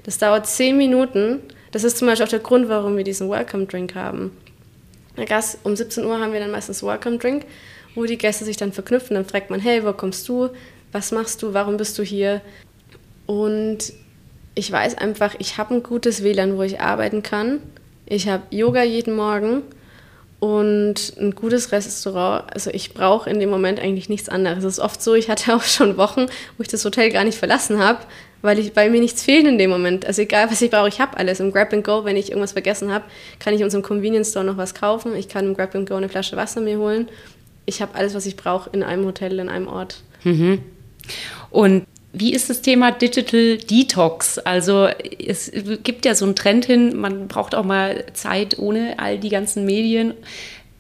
das 0.03 0.18
dauert 0.18 0.48
zehn 0.48 0.77
Minuten 0.77 1.41
das 1.72 1.86
ist 1.86 1.98
zum 1.98 2.08
Beispiel 2.08 2.25
auch 2.25 2.30
der 2.30 2.39
Grund, 2.39 2.70
warum 2.70 2.98
wir 2.98 3.03
diesen 3.03 3.30
Welcome 3.30 3.65
Drink 3.65 3.96
haben. 3.96 4.38
Um 5.63 5.75
17 5.75 6.06
Uhr 6.06 6.20
haben 6.20 6.34
wir 6.34 6.39
dann 6.39 6.51
meistens 6.51 6.84
Welcome 6.84 7.18
Drink, 7.18 7.46
wo 7.96 8.06
die 8.06 8.18
Gäste 8.18 8.46
sich 8.46 8.58
dann 8.58 8.74
verknüpfen. 8.74 9.15
Dann 9.15 9.25
fragt 9.25 9.50
man, 9.50 9.60
hey, 9.60 9.84
wo 9.86 9.94
kommst 9.94 10.27
du? 10.27 10.50
Was 10.91 11.12
machst 11.12 11.41
du? 11.41 11.53
Warum 11.53 11.77
bist 11.77 11.98
du 11.98 12.03
hier? 12.03 12.41
Und 13.32 13.94
ich 14.56 14.70
weiß 14.70 14.98
einfach, 14.98 15.36
ich 15.40 15.58
habe 15.58 15.76
ein 15.76 15.84
gutes 15.84 16.22
WLAN, 16.22 16.58
wo 16.58 16.64
ich 16.64 16.82
arbeiten 16.82 17.24
kann. 17.24 17.62
Ich 18.06 18.28
habe 18.28 18.44
Yoga 18.50 18.84
jeden 18.84 19.16
Morgen 19.16 19.62
und 20.42 21.14
ein 21.18 21.34
gutes 21.34 21.72
Restaurant. 21.72 22.54
Also 22.54 22.72
ich 22.72 22.94
brauche 22.94 23.30
in 23.30 23.40
dem 23.40 23.50
Moment 23.50 23.80
eigentlich 23.80 24.10
nichts 24.10 24.28
anderes. 24.28 24.66
Es 24.66 24.74
ist 24.74 24.80
oft 24.80 25.02
so, 25.02 25.14
ich 25.14 25.30
hatte 25.30 25.56
auch 25.56 25.64
schon 25.64 25.96
Wochen, 25.96 26.26
wo 26.58 26.62
ich 26.62 26.68
das 26.68 26.84
Hotel 26.84 27.10
gar 27.10 27.24
nicht 27.24 27.38
verlassen 27.38 27.80
habe, 27.80 28.00
weil, 28.42 28.60
ich, 28.60 28.76
weil 28.76 28.90
mir 28.90 29.00
nichts 29.00 29.24
fehlt 29.24 29.48
in 29.48 29.58
dem 29.58 29.70
Moment. 29.70 30.06
Also 30.06 30.24
egal, 30.24 30.52
was 30.52 30.62
ich 30.62 30.70
brauche, 30.70 30.90
ich 30.90 31.00
habe 31.00 31.16
alles. 31.16 31.40
Im 31.40 31.54
Grab 31.54 31.72
and 31.72 31.86
Go, 31.86 32.04
wenn 32.04 32.18
ich 32.18 32.32
irgendwas 32.32 32.52
vergessen 32.52 32.92
habe, 32.92 33.06
kann 33.40 33.54
ich 33.54 33.62
in 33.62 33.64
unserem 33.64 33.82
Convenience 33.82 34.32
Store 34.32 34.44
noch 34.44 34.58
was 34.58 34.76
kaufen. 34.76 35.16
Ich 35.16 35.30
kann 35.30 35.46
im 35.46 35.54
Grab 35.54 35.74
and 35.74 35.88
Go 35.88 35.96
eine 35.96 36.10
Flasche 36.10 36.36
Wasser 36.36 36.60
mir 36.60 36.80
holen. 36.80 37.08
Ich 37.66 37.82
habe 37.82 37.96
alles, 37.96 38.14
was 38.14 38.26
ich 38.26 38.36
brauche 38.36 38.70
in 38.74 38.84
einem 38.84 39.06
Hotel, 39.06 39.40
in 39.40 39.48
einem 39.48 39.70
Ort. 39.70 40.04
Mhm. 40.26 40.62
Und 41.50 41.86
wie 42.13 42.34
ist 42.34 42.50
das 42.50 42.62
Thema 42.62 42.91
Digital 42.91 43.58
Detox? 43.58 44.38
Also 44.38 44.88
es 45.26 45.52
gibt 45.84 46.06
ja 46.06 46.13
so 46.13 46.26
einen 46.26 46.36
Trend 46.36 46.65
hin, 46.65 46.95
man 46.95 47.28
braucht 47.28 47.56
auch 47.56 47.63
mal 47.63 48.06
Zeit 48.13 48.60
ohne 48.60 49.00
all 49.00 49.17
die 49.17 49.30
ganzen 49.30 49.65
Medien. 49.65 50.13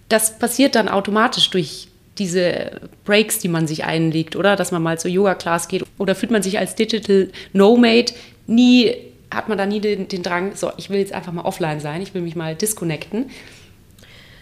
Das 0.09 0.37
passiert 0.37 0.75
dann 0.75 0.89
automatisch 0.89 1.49
durch 1.49 1.87
diese 2.17 2.81
Breaks, 3.05 3.39
die 3.39 3.47
man 3.47 3.65
sich 3.65 3.85
einlegt, 3.85 4.35
oder? 4.35 4.57
Dass 4.57 4.71
man 4.71 4.83
mal 4.83 4.99
zur 4.99 5.09
Yoga-Class 5.09 5.69
geht. 5.69 5.85
Oder 5.97 6.15
fühlt 6.15 6.31
man 6.31 6.43
sich 6.43 6.59
als 6.59 6.75
Digital 6.75 7.29
Nomade 7.53 8.11
nie, 8.45 8.93
hat 9.33 9.47
man 9.47 9.57
da 9.57 9.65
nie 9.65 9.79
den, 9.79 10.09
den 10.09 10.23
Drang, 10.23 10.55
so, 10.55 10.71
ich 10.75 10.89
will 10.89 10.99
jetzt 10.99 11.13
einfach 11.13 11.31
mal 11.31 11.45
offline 11.45 11.79
sein, 11.79 12.01
ich 12.01 12.13
will 12.13 12.21
mich 12.21 12.35
mal 12.35 12.55
disconnecten. 12.55 13.29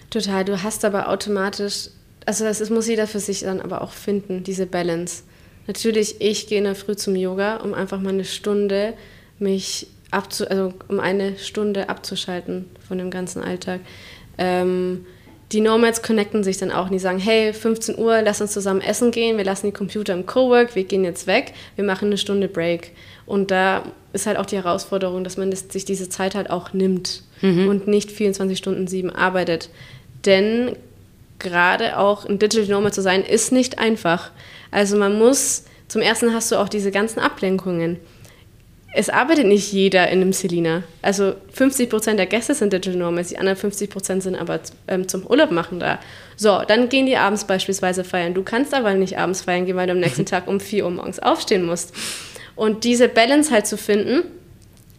Total, 0.10 0.44
du 0.44 0.64
hast 0.64 0.84
aber 0.84 1.10
automatisch, 1.10 1.90
also 2.26 2.46
das 2.46 2.68
muss 2.72 2.88
jeder 2.88 3.06
für 3.06 3.20
sich 3.20 3.42
dann 3.42 3.62
aber 3.62 3.84
auch 3.84 3.92
finden, 3.92 4.44
diese 4.44 4.66
Balance. 4.66 5.24
Natürlich, 5.70 6.20
ich 6.20 6.48
gehe 6.48 6.58
in 6.58 6.64
der 6.64 6.74
Früh 6.74 6.96
zum 6.96 7.16
Yoga, 7.16 7.58
um 7.58 7.76
einfach 7.76 8.00
mal 8.00 8.10
eine 8.10 8.26
Stunde 8.26 8.96
mich 9.38 9.86
abzu, 10.10 10.50
also 10.50 10.74
um 10.88 11.00
eine 11.00 11.38
Stunde 11.38 11.90
abzuschalten 11.90 12.66
von 12.88 12.98
dem 12.98 13.12
ganzen 13.12 13.44
Alltag. 13.44 13.82
Ähm, 14.40 15.06
die 15.52 15.62
Nomads 15.62 16.02
connecten 16.02 16.44
sich 16.44 16.58
dann 16.58 16.72
auch 16.72 16.86
und 16.86 16.94
die 16.94 16.98
sagen, 16.98 17.20
hey, 17.20 17.54
15 17.54 18.00
Uhr, 18.00 18.24
lass 18.24 18.42
uns 18.42 18.52
zusammen 18.52 18.82
essen 18.82 19.12
gehen, 19.12 19.38
wir 19.38 19.46
lassen 19.46 19.68
die 19.68 19.72
Computer 19.72 20.14
im 20.14 20.26
Cowork, 20.26 20.74
wir 20.74 20.86
gehen 20.86 21.04
jetzt 21.04 21.28
weg, 21.28 21.54
wir 21.76 21.84
machen 21.84 22.08
eine 22.08 22.18
Stunde 22.18 22.48
Break. 22.48 22.94
Und 23.28 23.52
da 23.52 23.84
ist 24.12 24.26
halt 24.26 24.38
auch 24.38 24.48
die 24.48 24.56
Herausforderung, 24.56 25.24
dass 25.24 25.38
man 25.38 25.52
das, 25.52 25.66
sich 25.70 25.86
diese 25.86 26.10
Zeit 26.10 26.34
halt 26.34 26.50
auch 26.50 26.74
nimmt 26.74 27.22
mhm. 27.42 27.68
und 27.68 27.88
nicht 27.88 28.12
24 28.12 28.58
Stunden 28.58 28.88
sieben 28.88 29.12
arbeitet. 29.12 29.70
Denn 30.26 30.76
gerade 31.38 32.00
auch 32.00 32.26
ein 32.26 32.40
Digital 32.40 32.66
Nomad 32.70 32.96
zu 32.96 33.04
sein, 33.04 33.24
ist 33.24 33.52
nicht 33.52 33.78
einfach. 33.78 34.32
Also 34.72 34.98
man 34.98 35.18
muss, 35.18 35.66
zum 35.88 36.02
ersten 36.02 36.34
hast 36.34 36.52
du 36.52 36.58
auch 36.58 36.70
diese 36.70 36.92
ganzen 36.92 37.20
Ablenkungen 37.20 38.00
es 38.94 39.10
arbeitet 39.10 39.46
nicht 39.46 39.72
jeder 39.72 40.10
in 40.10 40.22
einem 40.22 40.34
Selina. 40.34 40.84
Also 41.02 41.36
50% 41.56 42.16
der 42.16 42.26
Gäste 42.26 42.56
sind 42.56 42.74
Digital 42.74 43.00
Nomads, 43.00 43.30
die 43.30 43.38
anderen 43.38 43.58
50 43.58 43.90
sind 44.22 44.36
aber 44.36 44.60
ähm, 44.88 45.08
zum 45.08 45.26
Urlaub 45.28 45.52
machen 45.52 45.80
da. 45.80 46.00
So, 46.36 46.62
dann 46.68 46.90
gehen 46.90 47.06
die 47.06 47.18
abends 47.18 47.46
beispielsweise 47.46 48.04
feiern. 48.04 48.34
Du 48.34 48.44
kannst 48.44 48.74
aber 48.74 48.94
nicht 48.96 49.18
abends 49.18 49.42
feiern 49.42 49.66
gehen, 49.66 49.76
weil 49.76 49.88
du 49.88 49.94
am 49.94 50.00
nächsten 50.00 50.26
Tag 50.26 50.48
um 50.48 50.60
4 50.60 50.86
Uhr 50.86 50.92
morgens 50.92 51.20
aufstehen 51.20 51.66
musst. 51.66 51.94
Und 52.56 52.84
diese 52.84 53.08
Balance 53.08 53.52
halt 53.52 53.68
zu 53.68 53.78
finden, 53.78 54.24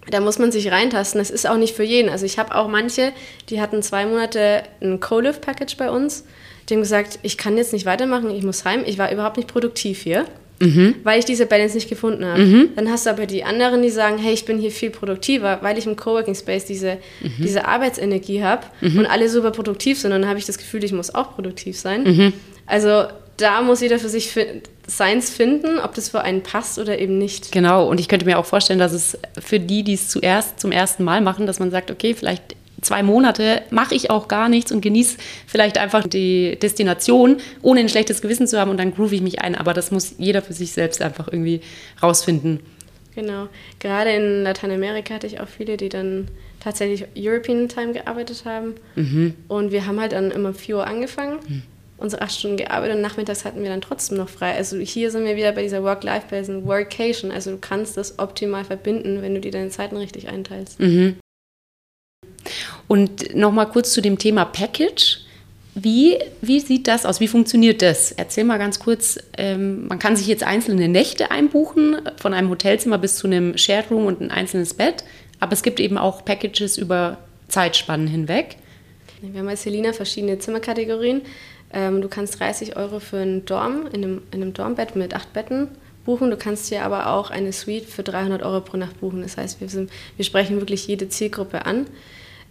da 0.08 0.20
muss 0.20 0.38
man 0.38 0.52
sich 0.52 0.70
reintasten. 0.70 1.18
Das 1.18 1.30
ist 1.30 1.48
auch 1.48 1.56
nicht 1.56 1.74
für 1.74 1.82
jeden. 1.82 2.08
Also 2.08 2.26
ich 2.26 2.38
habe 2.38 2.54
auch 2.54 2.68
manche, 2.68 3.12
die 3.48 3.60
hatten 3.60 3.82
zwei 3.82 4.06
Monate 4.06 4.62
ein 4.80 5.00
Co-Live-Package 5.00 5.76
bei 5.76 5.90
uns. 5.90 6.24
Die 6.68 6.74
haben 6.74 6.82
gesagt, 6.82 7.18
ich 7.22 7.36
kann 7.36 7.56
jetzt 7.56 7.72
nicht 7.72 7.86
weitermachen, 7.86 8.30
ich 8.30 8.42
muss 8.42 8.64
heim. 8.64 8.82
Ich 8.86 8.98
war 8.98 9.12
überhaupt 9.12 9.36
nicht 9.36 9.48
produktiv 9.48 10.02
hier 10.02 10.26
mhm. 10.60 10.96
weil 11.02 11.18
ich 11.18 11.24
diese 11.24 11.46
Balance 11.46 11.74
nicht 11.74 11.88
gefunden 11.88 12.24
habe. 12.24 12.44
Mhm. 12.44 12.68
Dann 12.76 12.90
hast 12.90 13.06
du 13.06 13.10
aber 13.10 13.26
die 13.26 13.42
anderen, 13.44 13.82
die 13.82 13.90
sagen, 13.90 14.18
hey, 14.18 14.32
ich 14.32 14.44
bin 14.44 14.58
hier 14.58 14.70
viel 14.70 14.90
produktiver, 14.90 15.58
weil 15.62 15.78
ich 15.78 15.86
im 15.86 15.96
Coworking 15.96 16.34
Space 16.34 16.66
diese, 16.66 16.98
mhm. 17.20 17.32
diese 17.38 17.66
Arbeitsenergie 17.66 18.42
habe 18.42 18.66
mhm. 18.80 19.00
und 19.00 19.06
alle 19.06 19.28
super 19.28 19.50
produktiv 19.50 19.98
sind. 19.98 20.12
Und 20.12 20.20
dann 20.20 20.28
habe 20.28 20.38
ich 20.38 20.46
das 20.46 20.58
Gefühl, 20.58 20.84
ich 20.84 20.92
muss 20.92 21.14
auch 21.14 21.34
produktiv 21.34 21.78
sein. 21.78 22.04
Mhm. 22.04 22.32
Also 22.66 23.04
da 23.40 23.62
muss 23.62 23.80
jeder 23.80 23.98
für 23.98 24.08
sich 24.08 24.34
Seins 24.86 25.30
finden, 25.30 25.78
ob 25.78 25.94
das 25.94 26.08
für 26.08 26.22
einen 26.22 26.42
passt 26.42 26.78
oder 26.78 26.98
eben 26.98 27.18
nicht. 27.18 27.52
Genau, 27.52 27.88
und 27.88 28.00
ich 28.00 28.08
könnte 28.08 28.26
mir 28.26 28.38
auch 28.38 28.46
vorstellen, 28.46 28.78
dass 28.78 28.92
es 28.92 29.18
für 29.40 29.60
die, 29.60 29.84
die 29.84 29.94
es 29.94 30.08
zuerst 30.08 30.58
zum 30.60 30.72
ersten 30.72 31.04
Mal 31.04 31.20
machen, 31.20 31.46
dass 31.46 31.60
man 31.60 31.70
sagt, 31.70 31.90
okay, 31.90 32.14
vielleicht 32.14 32.56
zwei 32.80 33.02
Monate 33.02 33.62
mache 33.70 33.94
ich 33.94 34.10
auch 34.10 34.28
gar 34.28 34.48
nichts 34.48 34.72
und 34.72 34.80
genieße 34.80 35.18
vielleicht 35.46 35.78
einfach 35.78 36.06
die 36.06 36.58
Destination, 36.60 37.36
ohne 37.62 37.80
ein 37.80 37.88
schlechtes 37.88 38.22
Gewissen 38.22 38.46
zu 38.46 38.58
haben 38.58 38.70
und 38.70 38.78
dann 38.78 38.94
groove 38.94 39.12
ich 39.12 39.22
mich 39.22 39.40
ein. 39.40 39.54
Aber 39.54 39.74
das 39.74 39.90
muss 39.90 40.14
jeder 40.18 40.42
für 40.42 40.52
sich 40.52 40.72
selbst 40.72 41.02
einfach 41.02 41.28
irgendwie 41.28 41.60
rausfinden. 42.02 42.60
Genau. 43.14 43.48
Gerade 43.80 44.10
in 44.12 44.42
Lateinamerika 44.44 45.14
hatte 45.14 45.26
ich 45.26 45.40
auch 45.40 45.48
viele, 45.48 45.76
die 45.76 45.88
dann 45.88 46.28
tatsächlich 46.60 47.06
European 47.16 47.68
Time 47.68 47.92
gearbeitet 47.92 48.44
haben. 48.44 48.74
Mhm. 48.94 49.34
Und 49.48 49.72
wir 49.72 49.86
haben 49.86 50.00
halt 50.00 50.12
dann 50.12 50.30
immer 50.30 50.54
4 50.54 50.76
Uhr 50.76 50.86
angefangen, 50.86 51.38
mhm. 51.46 51.62
Unsere 52.00 52.22
acht 52.22 52.32
Stunden 52.32 52.56
gearbeitet 52.56 52.96
und 52.96 53.02
nachmittags 53.02 53.44
hatten 53.44 53.62
wir 53.62 53.70
dann 53.70 53.80
trotzdem 53.80 54.18
noch 54.18 54.28
frei. 54.28 54.54
Also 54.54 54.78
hier 54.78 55.10
sind 55.10 55.24
wir 55.24 55.36
wieder 55.36 55.52
bei 55.52 55.62
dieser 55.62 55.82
Work-Life-Balance, 55.82 56.64
Workation. 56.64 57.30
Also 57.30 57.52
du 57.52 57.58
kannst 57.58 57.96
das 57.96 58.18
optimal 58.18 58.64
verbinden, 58.64 59.22
wenn 59.22 59.34
du 59.34 59.40
dir 59.40 59.52
deine 59.52 59.70
Zeiten 59.70 59.96
richtig 59.96 60.28
einteilst. 60.28 60.80
Mhm. 60.80 61.16
Und 62.88 63.34
nochmal 63.36 63.68
kurz 63.68 63.92
zu 63.92 64.00
dem 64.00 64.18
Thema 64.18 64.44
Package. 64.44 65.18
Wie, 65.74 66.18
wie 66.40 66.58
sieht 66.58 66.88
das 66.88 67.06
aus? 67.06 67.20
Wie 67.20 67.28
funktioniert 67.28 67.80
das? 67.80 68.12
Erzähl 68.12 68.44
mal 68.44 68.58
ganz 68.58 68.80
kurz. 68.80 69.18
Ähm, 69.38 69.86
man 69.86 69.98
kann 69.98 70.16
sich 70.16 70.26
jetzt 70.26 70.42
einzelne 70.42 70.88
Nächte 70.88 71.30
einbuchen, 71.30 71.96
von 72.16 72.34
einem 72.34 72.50
Hotelzimmer 72.50 72.98
bis 72.98 73.16
zu 73.16 73.28
einem 73.28 73.56
Shared 73.56 73.90
Room 73.90 74.06
und 74.06 74.20
ein 74.20 74.30
einzelnes 74.30 74.74
Bett. 74.74 75.04
Aber 75.38 75.52
es 75.52 75.62
gibt 75.62 75.78
eben 75.78 75.96
auch 75.96 76.24
Packages 76.24 76.76
über 76.76 77.18
Zeitspannen 77.48 78.08
hinweg. 78.08 78.56
Wir 79.22 79.40
haben 79.40 79.48
als 79.48 79.62
Selina 79.62 79.92
verschiedene 79.92 80.38
Zimmerkategorien. 80.38 81.22
Ähm, 81.72 82.00
du 82.00 82.08
kannst 82.08 82.40
30 82.40 82.76
Euro 82.76 83.00
für 83.00 83.18
ein 83.18 83.44
Dorm 83.44 83.86
in 83.92 84.04
einem, 84.04 84.22
in 84.30 84.42
einem 84.42 84.52
Dormbett 84.52 84.96
mit 84.96 85.14
acht 85.14 85.32
Betten 85.32 85.68
buchen. 86.04 86.30
Du 86.30 86.36
kannst 86.36 86.68
hier 86.68 86.84
aber 86.84 87.12
auch 87.12 87.30
eine 87.30 87.52
Suite 87.52 87.86
für 87.86 88.02
300 88.02 88.42
Euro 88.42 88.60
pro 88.60 88.76
Nacht 88.76 89.00
buchen. 89.00 89.22
Das 89.22 89.36
heißt, 89.36 89.60
wir, 89.60 89.68
sind, 89.68 89.90
wir 90.16 90.24
sprechen 90.24 90.58
wirklich 90.58 90.86
jede 90.86 91.08
Zielgruppe 91.08 91.66
an. 91.66 91.86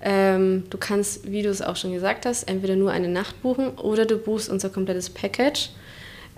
Ähm, 0.02 0.64
du 0.70 0.78
kannst, 0.78 1.30
wie 1.30 1.42
du 1.42 1.50
es 1.50 1.62
auch 1.62 1.76
schon 1.76 1.92
gesagt 1.92 2.26
hast, 2.26 2.44
entweder 2.44 2.76
nur 2.76 2.92
eine 2.92 3.10
Nacht 3.10 3.42
buchen 3.42 3.72
oder 3.72 4.06
du 4.06 4.18
buchst 4.18 4.50
unser 4.50 4.70
komplettes 4.70 5.10
Package. 5.10 5.70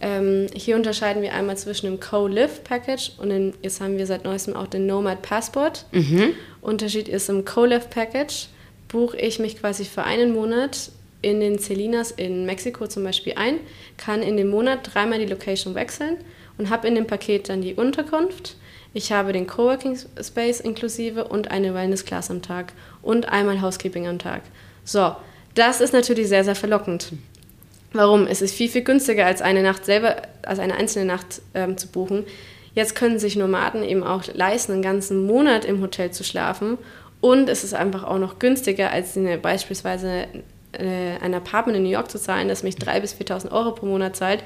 Ähm, 0.02 0.48
hier 0.56 0.76
unterscheiden 0.76 1.22
wir 1.22 1.34
einmal 1.34 1.58
zwischen 1.58 1.86
dem 1.86 2.00
Co-Live 2.00 2.64
Package 2.64 3.12
und 3.20 3.30
den, 3.30 3.54
jetzt 3.62 3.80
haben 3.82 4.00
wir 4.00 4.08
seit 4.08 4.24
neuestem 4.24 4.56
auch 4.56 4.66
den 4.66 4.88
Nomad 4.88 5.22
Passport. 5.22 5.86
Mhm. 5.92 6.34
Unterschied 6.62 7.08
ist 7.08 7.30
im 7.30 7.46
Co-Live 7.46 7.92
Package 7.92 8.48
buche 8.88 9.18
ich 9.18 9.40
mich 9.40 9.60
quasi 9.60 9.86
für 9.86 10.04
einen 10.04 10.34
Monat 10.34 10.92
in 11.22 11.40
den 11.40 11.60
Celinas 11.60 12.12
in 12.12 12.46
Mexiko 12.46 12.88
zum 12.88 13.04
Beispiel 13.04 13.34
ein, 13.36 13.60
kann 13.98 14.22
in 14.22 14.38
dem 14.38 14.50
Monat 14.50 14.80
dreimal 14.94 15.20
die 15.20 15.26
Location 15.26 15.76
wechseln 15.76 16.18
und 16.58 16.70
habe 16.70 16.88
in 16.88 16.96
dem 16.96 17.08
Paket 17.08 17.50
dann 17.50 17.62
die 17.62 17.76
Unterkunft. 17.76 18.56
Ich 18.94 19.12
habe 19.12 19.32
den 19.32 19.48
Coworking 19.48 19.98
Space 20.22 20.60
inklusive 20.60 21.26
und 21.26 21.50
eine 21.50 21.74
Wellness 21.74 22.06
Class 22.06 22.30
am 22.30 22.42
Tag 22.42 22.74
und 23.02 23.30
einmal 23.30 23.62
Housekeeping 23.62 24.08
am 24.08 24.20
Tag. 24.20 24.42
So, 24.84 25.16
das 25.56 25.80
ist 25.80 25.94
natürlich 25.94 26.28
sehr, 26.28 26.44
sehr 26.44 26.56
verlockend. 26.56 27.14
Warum? 27.94 28.28
Es 28.28 28.42
ist 28.42 28.54
viel, 28.54 28.70
viel 28.70 28.84
günstiger 28.84 29.26
als 29.26 29.42
eine 29.42 29.64
Nacht 29.64 29.86
selber, 29.86 30.22
als 30.44 30.60
eine 30.60 30.76
einzelne 30.76 31.06
Nacht 31.06 31.42
ähm, 31.54 31.78
zu 31.78 31.88
buchen. 31.88 32.26
Jetzt 32.74 32.96
können 32.96 33.20
sich 33.20 33.36
Nomaden 33.36 33.84
eben 33.84 34.04
auch 34.04 34.24
leisten, 34.34 34.74
einen 34.74 34.82
ganzen 34.82 35.26
Monat 35.26 35.66
im 35.66 35.82
Hotel 35.82 36.12
zu 36.12 36.24
schlafen. 36.24 36.78
Und 37.20 37.50
es 37.50 37.64
ist 37.64 37.74
einfach 37.74 38.04
auch 38.04 38.18
noch 38.18 38.40
günstiger, 38.40 38.92
als 38.92 39.18
eine, 39.18 39.38
beispielsweise 39.38 40.28
äh, 40.74 41.18
ein 41.22 41.34
Apartment 41.34 41.78
in 41.78 41.84
New 41.84 41.90
York 41.90 42.10
zu 42.12 42.20
zahlen, 42.20 42.48
das 42.48 42.64
mich 42.64 42.76
3.000 42.76 43.00
bis 43.02 43.14
4.000 43.16 43.52
Euro 43.52 43.74
pro 43.74 43.86
Monat 43.86 44.16
zahlt. 44.16 44.44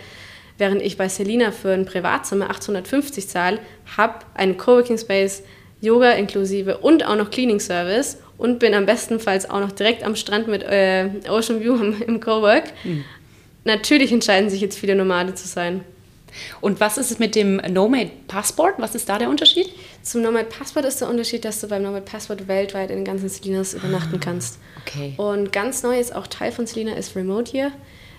Während 0.58 0.82
ich 0.82 0.98
bei 0.98 1.10
Selina 1.10 1.52
für 1.52 1.74
ein 1.74 1.86
Privatzimmer 1.86 2.50
850 2.50 3.28
zahle, 3.28 3.60
habe 3.98 4.20
einen 4.36 4.58
Coworking 4.58 4.98
Space, 4.98 5.44
Yoga 5.82 6.12
inklusive 6.12 6.78
und 6.78 7.06
auch 7.06 7.16
noch 7.16 7.30
Cleaning 7.30 7.60
Service 7.60 8.18
und 8.38 8.60
bin 8.60 8.74
am 8.74 8.86
bestenfalls 8.86 9.50
auch 9.50 9.60
noch 9.60 9.72
direkt 9.72 10.04
am 10.04 10.16
Strand 10.16 10.48
mit 10.48 10.64
äh, 10.64 11.10
Ocean 11.30 11.62
View 11.62 11.76
im, 11.82 12.02
im 12.02 12.20
Cowork. 12.20 12.66
Mhm. 12.84 13.04
Natürlich 13.66 14.12
entscheiden 14.12 14.50
sich 14.50 14.62
jetzt 14.62 14.78
viele 14.78 14.96
Nomade 14.96 15.34
zu 15.34 15.48
sein. 15.48 15.82
Und 16.62 16.80
was 16.80 16.98
ist 16.98 17.12
es 17.12 17.20
mit 17.20 17.36
dem 17.36 17.58
Nomad 17.70 18.28
Passport? 18.28 18.76
Was 18.78 18.96
ist 18.96 19.10
da 19.10 19.18
der 19.18 19.30
Unterschied? 19.30 19.70
Zum 20.06 20.22
Nomad 20.22 20.50
Passport 20.50 20.86
ist 20.86 21.02
der 21.02 21.10
Unterschied, 21.10 21.46
dass 21.46 21.60
du 21.62 21.68
beim 21.68 21.82
Nomad 21.82 22.06
Passport 22.06 22.48
weltweit 22.48 22.92
in 22.92 22.98
den 22.98 23.06
ganzen 23.06 23.28
Selinas 23.28 23.74
übernachten 23.74 24.20
kannst. 24.20 24.60
Okay. 24.86 25.16
Und 25.18 25.52
ganz 25.52 25.82
neu 25.82 26.00
ist 26.00 26.16
auch 26.16 26.28
Teil 26.28 26.52
von 26.52 26.68
Selina 26.68 26.94
ist 26.94 27.16
Remote 27.16 27.50
hier. 27.50 27.72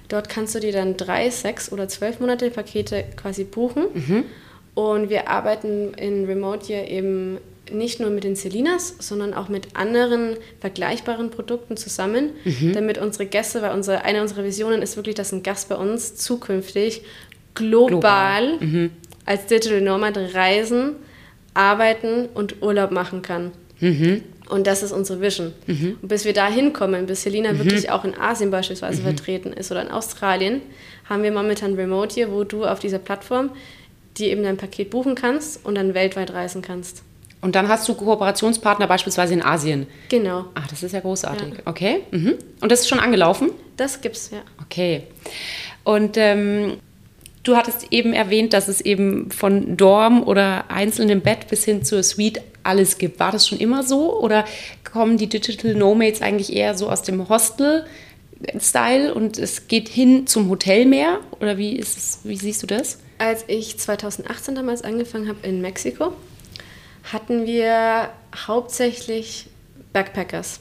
Dort 0.08 0.28
kannst 0.28 0.56
du 0.56 0.58
dir 0.58 0.72
dann 0.72 0.96
drei, 0.96 1.30
sechs 1.30 1.70
oder 1.70 1.86
zwölf 1.86 2.18
Monate 2.18 2.50
Pakete 2.50 3.04
quasi 3.14 3.44
buchen. 3.44 3.84
Mhm. 3.94 4.24
Und 4.74 5.10
wir 5.10 5.28
arbeiten 5.28 5.94
in 5.94 6.24
Remote 6.24 6.66
hier 6.66 6.88
eben 6.88 7.38
nicht 7.70 8.00
nur 8.00 8.10
mit 8.10 8.24
den 8.24 8.34
Celinas, 8.34 8.96
sondern 8.98 9.32
auch 9.32 9.48
mit 9.48 9.76
anderen 9.76 10.36
vergleichbaren 10.58 11.30
Produkten 11.30 11.76
zusammen, 11.76 12.30
mhm. 12.44 12.72
damit 12.72 12.98
unsere 12.98 13.26
Gäste, 13.26 13.62
weil 13.62 13.72
unsere, 13.72 14.02
eine 14.02 14.22
unserer 14.22 14.42
Visionen 14.42 14.82
ist 14.82 14.96
wirklich, 14.96 15.14
dass 15.14 15.30
ein 15.30 15.44
Gast 15.44 15.68
bei 15.68 15.76
uns 15.76 16.16
zukünftig 16.16 17.02
global, 17.54 18.58
global. 18.58 18.58
Mhm. 18.58 18.90
als 19.24 19.46
Digital 19.46 19.80
Nomad 19.80 20.18
reisen, 20.34 20.96
arbeiten 21.56 22.28
und 22.34 22.62
Urlaub 22.62 22.90
machen 22.90 23.22
kann. 23.22 23.52
Mhm. 23.80 24.22
Und 24.48 24.66
das 24.66 24.82
ist 24.82 24.92
unsere 24.92 25.20
Vision. 25.20 25.52
Mhm. 25.66 25.98
Und 26.00 26.08
bis 26.08 26.24
wir 26.24 26.32
da 26.32 26.46
hinkommen, 26.48 27.06
bis 27.06 27.22
Selina 27.22 27.52
mhm. 27.52 27.58
wirklich 27.58 27.90
auch 27.90 28.04
in 28.04 28.16
Asien 28.16 28.50
beispielsweise 28.50 29.00
mhm. 29.00 29.06
vertreten 29.06 29.52
ist 29.52 29.70
oder 29.70 29.82
in 29.82 29.90
Australien, 29.90 30.62
haben 31.08 31.22
wir 31.22 31.32
momentan 31.32 31.74
Remote 31.74 32.14
hier, 32.14 32.30
wo 32.30 32.44
du 32.44 32.64
auf 32.64 32.78
dieser 32.78 32.98
Plattform 32.98 33.50
dir 34.16 34.28
eben 34.28 34.42
dein 34.44 34.56
Paket 34.56 34.90
buchen 34.90 35.14
kannst 35.14 35.64
und 35.64 35.74
dann 35.74 35.94
weltweit 35.94 36.32
reisen 36.32 36.62
kannst. 36.62 37.02
Und 37.42 37.54
dann 37.54 37.68
hast 37.68 37.88
du 37.88 37.94
Kooperationspartner 37.94 38.86
beispielsweise 38.86 39.34
in 39.34 39.42
Asien. 39.42 39.86
Genau. 40.08 40.46
Ach, 40.54 40.66
das 40.68 40.82
ist 40.82 40.92
ja 40.92 41.00
großartig. 41.00 41.48
Ja. 41.48 41.60
Okay. 41.66 42.00
Mhm. 42.10 42.34
Und 42.60 42.72
das 42.72 42.80
ist 42.80 42.88
schon 42.88 42.98
angelaufen? 42.98 43.50
Das 43.76 44.00
gibt's, 44.00 44.30
ja. 44.32 44.38
Okay. 44.64 45.02
Und 45.84 46.16
ähm, 46.16 46.78
Du 47.46 47.56
hattest 47.56 47.92
eben 47.92 48.12
erwähnt, 48.12 48.52
dass 48.54 48.66
es 48.66 48.80
eben 48.80 49.30
von 49.30 49.76
Dorm 49.76 50.24
oder 50.24 50.68
einzelnem 50.68 51.20
Bett 51.20 51.46
bis 51.46 51.64
hin 51.64 51.84
zur 51.84 52.02
Suite 52.02 52.40
alles 52.64 52.98
gibt. 52.98 53.20
War 53.20 53.30
das 53.30 53.46
schon 53.46 53.58
immer 53.58 53.84
so 53.84 54.20
oder 54.20 54.44
kommen 54.82 55.16
die 55.16 55.28
Digital 55.28 55.76
Nomads 55.76 56.22
eigentlich 56.22 56.52
eher 56.52 56.76
so 56.76 56.90
aus 56.90 57.02
dem 57.02 57.28
Hostel-Style 57.28 59.14
und 59.14 59.38
es 59.38 59.68
geht 59.68 59.88
hin 59.88 60.26
zum 60.26 60.50
Hotel 60.50 60.86
mehr? 60.86 61.20
Oder 61.38 61.56
wie, 61.56 61.76
ist 61.76 61.96
es, 61.96 62.18
wie 62.24 62.36
siehst 62.36 62.64
du 62.64 62.66
das? 62.66 62.98
Als 63.18 63.44
ich 63.46 63.78
2018 63.78 64.56
damals 64.56 64.82
angefangen 64.82 65.28
habe 65.28 65.46
in 65.46 65.60
Mexiko, 65.60 66.14
hatten 67.12 67.46
wir 67.46 68.10
hauptsächlich 68.34 69.46
Backpackers. 69.92 70.58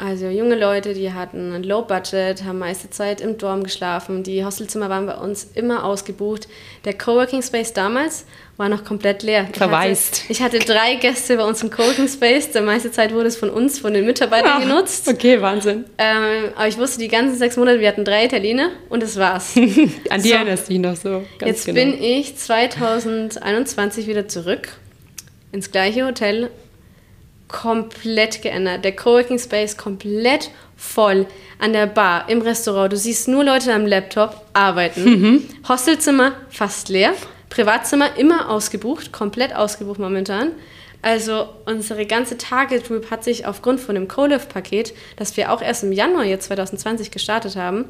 Also 0.00 0.28
junge 0.28 0.54
Leute, 0.54 0.94
die 0.94 1.12
hatten 1.12 1.52
ein 1.52 1.64
Low 1.64 1.82
Budget, 1.82 2.44
haben 2.44 2.60
meiste 2.60 2.88
Zeit 2.88 3.20
im 3.20 3.36
Dorm 3.36 3.64
geschlafen. 3.64 4.22
Die 4.22 4.44
Hostelzimmer 4.44 4.88
waren 4.88 5.06
bei 5.06 5.16
uns 5.16 5.48
immer 5.56 5.84
ausgebucht. 5.84 6.46
Der 6.84 6.96
Coworking 6.96 7.42
Space 7.42 7.72
damals 7.72 8.24
war 8.56 8.68
noch 8.68 8.84
komplett 8.84 9.24
leer. 9.24 9.48
Verwaist. 9.52 10.24
Ich 10.28 10.40
hatte, 10.40 10.56
ich 10.58 10.62
hatte 10.62 10.72
drei 10.72 10.94
Gäste 10.94 11.36
bei 11.36 11.44
uns 11.44 11.64
im 11.64 11.70
Coworking 11.70 12.06
Space. 12.06 12.52
Der 12.52 12.62
meiste 12.62 12.92
Zeit 12.92 13.12
wurde 13.12 13.26
es 13.26 13.36
von 13.36 13.50
uns, 13.50 13.80
von 13.80 13.92
den 13.92 14.06
Mitarbeitern 14.06 14.60
ja, 14.62 14.68
genutzt. 14.68 15.08
Okay, 15.08 15.42
Wahnsinn. 15.42 15.84
Ähm, 15.98 16.52
aber 16.54 16.68
ich 16.68 16.78
wusste 16.78 17.00
die 17.00 17.08
ganzen 17.08 17.36
sechs 17.36 17.56
Monate, 17.56 17.80
wir 17.80 17.88
hatten 17.88 18.04
drei 18.04 18.24
Italiener 18.24 18.70
und 18.90 19.02
das 19.02 19.16
war's. 19.16 19.56
An 20.10 20.22
die 20.22 20.28
so, 20.28 20.34
erinnerst 20.34 20.68
du 20.68 20.74
dich 20.74 20.80
noch 20.80 20.94
so. 20.94 21.24
jetzt 21.44 21.66
genau. 21.66 21.80
bin 21.80 22.00
ich 22.00 22.36
2021 22.36 24.06
wieder 24.06 24.28
zurück 24.28 24.68
ins 25.50 25.72
gleiche 25.72 26.06
Hotel 26.06 26.50
komplett 27.48 28.42
geändert. 28.42 28.84
Der 28.84 28.94
Coworking 28.94 29.38
Space 29.38 29.76
komplett 29.76 30.50
voll. 30.76 31.26
An 31.58 31.72
der 31.72 31.86
Bar, 31.86 32.28
im 32.28 32.40
Restaurant. 32.40 32.92
Du 32.92 32.96
siehst 32.96 33.26
nur 33.26 33.42
Leute 33.42 33.74
am 33.74 33.86
Laptop 33.86 34.44
arbeiten. 34.52 35.04
Mhm. 35.04 35.48
Hostelzimmer 35.68 36.32
fast 36.50 36.88
leer. 36.88 37.14
Privatzimmer 37.48 38.16
immer 38.16 38.50
ausgebucht, 38.50 39.10
komplett 39.10 39.56
ausgebucht 39.56 39.98
momentan. 39.98 40.52
Also 41.00 41.48
unsere 41.64 42.06
ganze 42.06 42.36
Target 42.38 42.86
Group 42.86 43.10
hat 43.10 43.24
sich 43.24 43.46
aufgrund 43.46 43.80
von 43.80 43.94
dem 43.94 44.08
CoLive-Paket, 44.08 44.94
das 45.16 45.36
wir 45.36 45.52
auch 45.52 45.62
erst 45.62 45.84
im 45.84 45.92
Januar 45.92 46.24
jetzt 46.24 46.46
2020 46.46 47.10
gestartet 47.10 47.56
haben, 47.56 47.86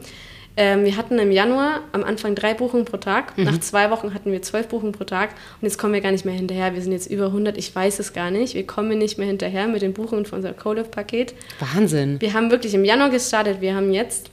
ähm, 0.59 0.85
wir 0.85 0.97
hatten 0.97 1.21
im 1.21 1.31
Januar 1.31 1.83
am 1.93 2.03
Anfang 2.03 2.35
drei 2.35 2.53
Buchungen 2.53 2.85
pro 2.85 2.97
Tag. 2.97 3.39
Mhm. 3.39 3.45
Nach 3.45 3.61
zwei 3.61 3.93
Wochen 3.93 4.13
hatten 4.13 4.33
wir 4.33 4.43
zwölf 4.43 4.67
Buchungen 4.67 4.91
pro 4.91 5.05
Tag. 5.05 5.31
Und 5.31 5.69
jetzt 5.69 5.79
kommen 5.79 5.95
wir 5.95 6.01
gar 6.01 6.11
nicht 6.11 6.25
mehr 6.25 6.35
hinterher. 6.35 6.75
Wir 6.75 6.83
sind 6.83 6.91
jetzt 6.91 7.09
über 7.09 7.27
100. 7.27 7.57
Ich 7.57 7.75
weiß 7.75 8.01
es 8.01 8.13
gar 8.13 8.33
nicht. 8.33 8.55
Wir 8.55 8.67
kommen 8.67 8.99
nicht 8.99 9.19
mehr 9.19 9.29
hinterher 9.29 9.69
mit 9.69 9.83
den 9.83 9.93
Buchungen 9.93 10.27
für 10.27 10.35
unser 10.35 10.53
CoLive-Paket. 10.53 11.35
Wahnsinn. 11.61 12.21
Wir 12.21 12.35
haben 12.35 12.51
wirklich 12.51 12.75
im 12.75 12.85
Januar 12.85 13.11
gestartet. 13.11 13.61
Wir 13.61 13.77
haben 13.77 13.93
jetzt 13.93 14.31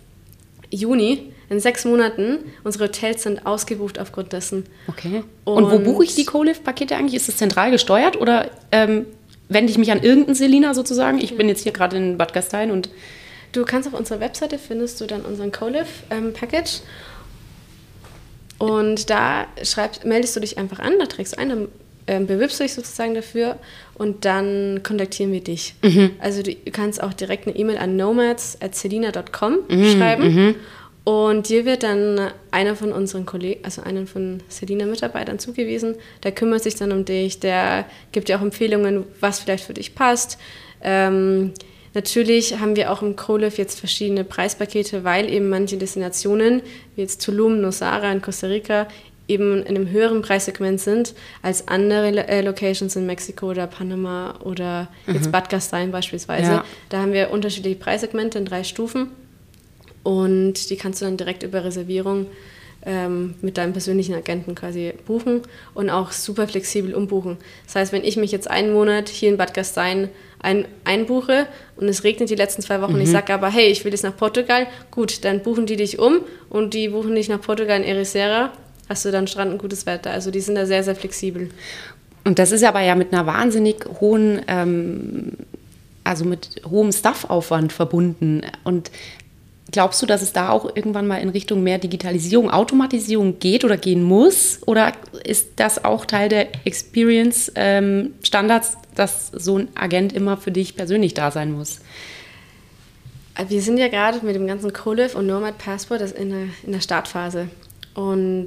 Juni. 0.71 1.31
In 1.47 1.59
sechs 1.59 1.85
Monaten, 1.85 2.39
unsere 2.63 2.85
Hotels 2.85 3.21
sind 3.21 3.45
ausgebucht 3.45 3.99
aufgrund 3.99 4.33
dessen. 4.33 4.63
Okay. 4.87 5.23
Und, 5.43 5.65
Und 5.65 5.71
wo 5.71 5.77
buche 5.77 6.05
ich 6.05 6.15
die 6.15 6.25
CoLive-Pakete 6.25 6.95
eigentlich? 6.95 7.13
Ist 7.13 7.27
das 7.27 7.37
zentral 7.37 7.69
gesteuert 7.69 8.19
oder 8.19 8.49
ähm, 8.71 9.05
wende 9.47 9.71
ich 9.71 9.77
mich 9.77 9.91
an 9.91 10.01
irgendeinen 10.01 10.33
Selina 10.33 10.73
sozusagen? 10.73 11.19
Ich 11.19 11.37
bin 11.37 11.47
jetzt 11.47 11.61
hier 11.61 11.71
gerade 11.71 11.97
in 11.97 12.17
Bad 12.17 12.33
Gastein 12.33 12.71
und 12.71 12.89
Du 13.55 13.63
kannst 13.63 13.87
auf 13.87 13.93
unserer 13.97 14.19
Webseite 14.19 14.59
findest 14.59 14.99
du 14.99 15.05
dann 15.05 15.21
unseren 15.21 15.49
CoLive-Package. 15.49 16.81
Ähm, 16.81 18.67
und 18.67 19.09
da 19.09 19.47
schreibst, 19.63 20.03
meldest 20.03 20.35
du 20.35 20.41
dich 20.41 20.57
einfach 20.57 20.79
an, 20.79 20.99
da 20.99 21.05
trägst 21.05 21.33
du 21.33 21.39
ein, 21.39 21.49
dann 21.49 21.67
ähm, 22.07 22.27
bewirbst 22.27 22.59
du 22.59 22.63
dich 22.63 22.73
sozusagen 22.73 23.15
dafür 23.15 23.57
und 23.93 24.25
dann 24.25 24.81
kontaktieren 24.83 25.31
wir 25.31 25.41
dich. 25.41 25.75
Mhm. 25.81 26.11
Also 26.19 26.43
du 26.43 26.53
kannst 26.71 27.01
auch 27.01 27.13
direkt 27.13 27.47
eine 27.47 27.55
E-Mail 27.55 27.77
an 27.77 27.95
nomads.celina.com 27.95 29.59
mhm, 29.69 29.85
schreiben 29.85 30.35
mhm. 30.35 30.55
und 31.05 31.47
dir 31.47 31.63
wird 31.63 31.83
dann 31.83 32.31
einer 32.51 32.75
von 32.75 32.91
unseren 32.91 33.25
Kollegen, 33.25 33.63
also 33.63 33.83
einer 33.83 34.05
von 34.05 34.43
Celina-Mitarbeitern 34.49 35.39
zugewiesen, 35.39 35.95
der 36.23 36.33
kümmert 36.33 36.63
sich 36.63 36.75
dann 36.75 36.91
um 36.91 37.05
dich, 37.05 37.39
der 37.39 37.85
gibt 38.11 38.27
dir 38.27 38.37
auch 38.37 38.43
Empfehlungen, 38.43 39.05
was 39.21 39.39
vielleicht 39.39 39.63
für 39.63 39.73
dich 39.73 39.95
passt. 39.95 40.37
Ähm, 40.81 41.53
Natürlich 41.95 42.59
haben 42.59 42.75
wir 42.75 42.91
auch 42.91 43.01
im 43.01 43.15
CoLive 43.15 43.57
jetzt 43.57 43.79
verschiedene 43.79 44.25
Preispakete, 44.25 45.03
weil 45.05 45.29
eben 45.29 45.49
manche 45.49 45.77
Destinationen, 45.77 46.61
wie 46.95 47.01
jetzt 47.01 47.23
Tulum, 47.23 47.61
Nosara 47.61 48.11
in 48.11 48.21
Costa 48.21 48.47
Rica, 48.47 48.87
eben 49.27 49.63
in 49.63 49.75
einem 49.75 49.89
höheren 49.89 50.21
Preissegment 50.21 50.79
sind 50.79 51.15
als 51.41 51.67
andere 51.67 52.27
äh, 52.27 52.41
Locations 52.41 52.95
in 52.95 53.05
Mexiko 53.05 53.49
oder 53.49 53.65
Panama 53.65 54.35
oder 54.43 54.89
jetzt 55.07 55.27
mhm. 55.27 55.31
Bad 55.31 55.49
Gastein 55.49 55.91
beispielsweise. 55.91 56.51
Ja. 56.51 56.65
Da 56.89 56.99
haben 56.99 57.13
wir 57.13 57.31
unterschiedliche 57.31 57.77
Preissegmente 57.77 58.37
in 58.37 58.45
drei 58.45 58.63
Stufen 58.63 59.07
und 60.03 60.69
die 60.69 60.75
kannst 60.75 61.01
du 61.01 61.05
dann 61.05 61.17
direkt 61.17 61.43
über 61.43 61.63
Reservierung 61.63 62.27
ähm, 62.85 63.35
mit 63.41 63.57
deinem 63.57 63.73
persönlichen 63.73 64.15
Agenten 64.15 64.55
quasi 64.55 64.93
buchen 65.05 65.41
und 65.73 65.89
auch 65.89 66.11
super 66.11 66.47
flexibel 66.47 66.93
umbuchen. 66.93 67.37
Das 67.65 67.75
heißt, 67.75 67.91
wenn 67.93 68.03
ich 68.03 68.17
mich 68.17 68.31
jetzt 68.31 68.49
einen 68.49 68.73
Monat 68.73 69.09
hier 69.09 69.29
in 69.29 69.37
Bad 69.37 69.53
Gastein 69.53 70.09
ein, 70.39 70.65
einbuche 70.83 71.47
und 71.75 71.89
es 71.89 72.03
regnet 72.03 72.29
die 72.29 72.35
letzten 72.35 72.61
zwei 72.61 72.81
Wochen, 72.81 72.93
mhm. 72.93 73.01
ich 73.01 73.09
sage 73.09 73.33
aber, 73.33 73.49
hey, 73.49 73.67
ich 73.67 73.83
will 73.83 73.91
jetzt 73.91 74.03
nach 74.03 74.15
Portugal, 74.15 74.67
gut, 74.91 75.25
dann 75.25 75.41
buchen 75.41 75.65
die 75.65 75.75
dich 75.75 75.99
um 75.99 76.21
und 76.49 76.73
die 76.73 76.89
buchen 76.89 77.15
dich 77.15 77.29
nach 77.29 77.41
Portugal 77.41 77.81
in 77.81 77.83
Ericeira 77.83 78.51
hast 78.89 79.05
du 79.05 79.11
dann 79.11 79.27
Strand 79.27 79.51
und 79.51 79.57
gutes 79.57 79.85
Wetter. 79.85 80.11
Also 80.11 80.31
die 80.31 80.41
sind 80.41 80.55
da 80.55 80.65
sehr, 80.65 80.83
sehr 80.83 80.95
flexibel. 80.95 81.49
Und 82.23 82.39
das 82.39 82.51
ist 82.51 82.63
aber 82.63 82.81
ja 82.81 82.95
mit 82.95 83.13
einer 83.13 83.25
wahnsinnig 83.25 83.85
hohen, 83.99 84.41
ähm, 84.47 85.33
also 86.03 86.25
mit 86.25 86.61
hohem 86.69 86.91
Staffaufwand 86.91 87.71
verbunden. 87.71 88.41
Und 88.63 88.91
glaubst 89.71 90.01
du, 90.01 90.05
dass 90.05 90.21
es 90.21 90.33
da 90.33 90.49
auch 90.49 90.75
irgendwann 90.75 91.07
mal 91.07 91.17
in 91.17 91.29
Richtung 91.29 91.63
mehr 91.63 91.79
Digitalisierung, 91.79 92.51
Automatisierung 92.51 93.39
geht 93.39 93.63
oder 93.63 93.77
gehen 93.77 94.03
muss? 94.03 94.59
Oder 94.65 94.93
ist 95.23 95.53
das 95.57 95.83
auch 95.83 96.05
Teil 96.05 96.29
der 96.29 96.65
Experience-Standards, 96.65 98.73
ähm, 98.73 98.79
dass 98.95 99.27
so 99.27 99.57
ein 99.57 99.67
Agent 99.75 100.13
immer 100.13 100.37
für 100.37 100.51
dich 100.51 100.75
persönlich 100.75 101.13
da 101.13 101.31
sein 101.31 101.51
muss? 101.51 101.79
Wir 103.49 103.61
sind 103.61 103.77
ja 103.77 103.89
gerade 103.89 104.25
mit 104.25 104.35
dem 104.35 104.47
ganzen 104.47 104.71
CoLiv 104.71 105.15
und 105.15 105.27
Nomad 105.27 105.57
Passport 105.57 106.01
in 106.13 106.29
der, 106.29 106.47
in 106.63 106.71
der 106.71 106.79
Startphase. 106.79 107.49
Und 107.93 108.45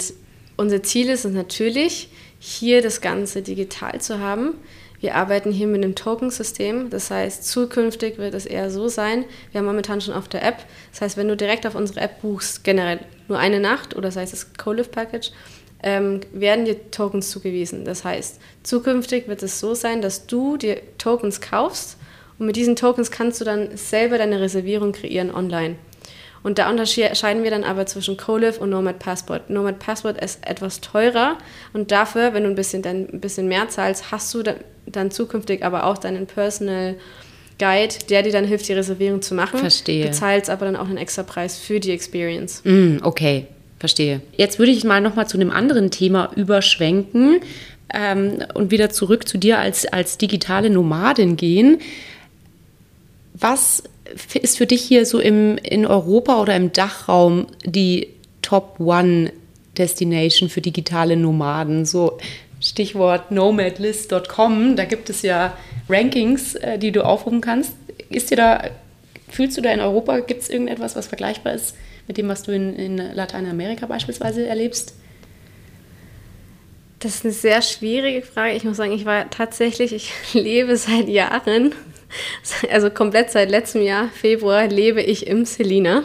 unser 0.57 0.83
Ziel 0.83 1.11
ist 1.11 1.26
es 1.26 1.33
natürlich, 1.33 2.09
hier 2.38 2.81
das 2.81 3.00
Ganze 3.00 3.42
digital 3.42 4.00
zu 4.00 4.20
haben. 4.20 4.54
Wir 5.01 5.15
arbeiten 5.15 5.53
hier 5.53 5.67
mit 5.67 5.83
einem 5.83 5.95
Token-System. 5.95 6.91
Das 6.91 7.11
heißt, 7.11 7.47
zukünftig 7.47 8.19
wird 8.19 8.35
es 8.35 8.47
eher 8.47 8.71
so 8.71 8.89
sein, 8.89 9.25
wir 9.53 9.61
haben 9.61 9.67
momentan 9.67 10.01
schon 10.01 10.15
auf 10.15 10.29
der 10.29 10.45
App. 10.45 10.65
Das 10.91 11.01
heißt, 11.01 11.17
wenn 11.17 11.29
du 11.29 11.37
direkt 11.37 11.67
auf 11.67 11.75
unsere 11.75 12.01
App 12.01 12.21
buchst, 12.21 12.65
generell 12.65 13.01
nur 13.29 13.39
eine 13.39 13.61
Nacht 13.61 13.97
oder 13.97 14.11
sei 14.11 14.23
es 14.23 14.31
das 14.31 14.55
Co-Live-Package, 14.55 15.31
ähm, 15.83 16.21
werden 16.33 16.65
dir 16.65 16.91
Tokens 16.91 17.31
zugewiesen. 17.31 17.85
Das 17.85 18.05
heißt, 18.05 18.41
zukünftig 18.65 19.29
wird 19.29 19.43
es 19.43 19.61
so 19.61 19.75
sein, 19.75 20.03
dass 20.03 20.27
du 20.27 20.57
dir 20.57 20.81
Tokens 20.99 21.41
kaufst 21.41 21.99
und 22.39 22.47
mit 22.47 22.57
diesen 22.57 22.77
Tokens 22.77 23.11
kannst 23.11 23.41
du 23.41 23.45
dann 23.45 23.77
selber 23.77 24.19
deine 24.19 24.41
Reservierung 24.41 24.93
kreieren 24.93 25.33
online. 25.33 25.77
Und 26.49 26.59
da 26.59 26.71
unterscheiden 26.71 27.43
wir 27.43 27.51
dann 27.51 27.63
aber 27.63 27.85
zwischen 27.85 28.17
CoLive 28.17 28.59
und 28.59 28.71
Nomad 28.71 28.99
Passport. 28.99 29.51
Nomad 29.51 29.79
Passport 29.81 30.19
ist 30.19 30.39
etwas 30.49 30.81
teurer 30.81 31.37
und 31.75 31.91
dafür, 31.91 32.33
wenn 32.33 32.45
du 32.45 32.49
ein 32.49 32.55
bisschen, 32.55 32.81
dann 32.81 33.07
ein 33.13 33.21
bisschen 33.21 33.49
mehr 33.49 33.69
zahlst, 33.69 34.11
hast 34.13 34.33
du 34.33 34.43
dann, 34.43 34.57
dann 34.87 35.11
zukünftig 35.11 35.63
aber 35.63 35.85
auch 35.85 35.99
deinen 35.99 36.27
Personal 36.27 36.95
Guide, 37.59 37.95
der 38.09 38.23
dir 38.23 38.33
dann 38.33 38.47
hilft, 38.47 38.67
die 38.67 38.73
Reservierung 38.73 39.21
zu 39.21 39.35
machen. 39.35 39.59
Verstehe. 39.59 40.07
Du 40.07 40.11
zahlst 40.13 40.49
aber 40.49 40.65
dann 40.65 40.77
auch 40.77 40.89
einen 40.89 40.97
extra 40.97 41.23
Preis 41.23 41.59
für 41.59 41.81
die 41.81 41.91
Experience. 41.91 42.63
Mm, 42.65 43.01
okay, 43.03 43.45
verstehe. 43.79 44.23
Jetzt 44.35 44.59
würde 44.59 44.73
ich 44.73 44.85
mal 44.85 45.03
nochmal 45.03 45.29
zu 45.29 45.37
einem 45.37 45.51
anderen 45.51 45.91
Thema 45.91 46.31
überschwenken 46.35 47.41
ähm, 47.93 48.39
und 48.55 48.71
wieder 48.71 48.89
zurück 48.89 49.29
zu 49.29 49.37
dir 49.37 49.59
als, 49.59 49.85
als 49.85 50.17
digitale 50.17 50.71
Nomadin 50.71 51.37
gehen. 51.37 51.83
Was 53.35 53.83
ist 54.35 54.59
für 54.59 54.66
dich 54.66 54.83
hier 54.83 55.07
so 55.07 55.18
im, 55.18 55.59
in 55.59 55.87
Europa 55.87 56.40
oder 56.40 56.57
im 56.57 56.73
Dachraum 56.73 57.47
die 57.64 58.09
Top 58.42 58.81
One 58.81 59.33
Destination 59.77 60.49
für 60.49 60.61
digitale 60.61 61.16
Nomaden? 61.16 61.85
So 61.85 62.18
Stichwort 62.61 63.31
nomadlist.com, 63.31 64.77
da 64.77 64.85
gibt 64.85 65.11
es 65.11 65.23
ja 65.23 65.57
Rankings, 65.88 66.55
äh, 66.57 66.79
die 66.79 66.92
du 66.92 67.05
aufrufen 67.05 67.40
kannst. 67.40 67.73
Ist 68.11 68.31
dir 68.31 68.37
da, 68.37 68.64
fühlst 69.29 69.57
du 69.57 69.61
da 69.61 69.71
in 69.71 69.81
Europa, 69.81 70.21
gibt 70.21 70.42
es 70.42 70.51
irgendetwas, 70.51 70.97
was 70.97 71.07
vergleichbar 71.07 71.55
ist 71.55 71.77
mit 72.09 72.16
dem, 72.16 72.29
was 72.29 72.42
du 72.42 72.53
in, 72.53 72.75
in 72.75 72.97
Lateinamerika 72.97 73.87
beispielsweise 73.87 74.47
erlebst? 74.47 74.94
Das 76.99 77.14
ist 77.14 77.25
eine 77.25 77.33
sehr 77.33 77.62
schwierige 77.62 78.23
Frage. 78.23 78.55
Ich 78.55 78.64
muss 78.64 78.77
sagen, 78.77 78.92
ich 78.92 79.05
war 79.05 79.31
tatsächlich, 79.31 79.92
ich 79.92 80.12
lebe 80.35 80.77
seit 80.77 81.09
Jahren 81.09 81.75
also 82.73 82.90
komplett 82.90 83.31
seit 83.31 83.51
letztem 83.51 83.83
Jahr, 83.83 84.09
Februar, 84.09 84.66
lebe 84.66 85.03
ich 85.03 85.27
im 85.27 85.44
Selina. 85.44 86.05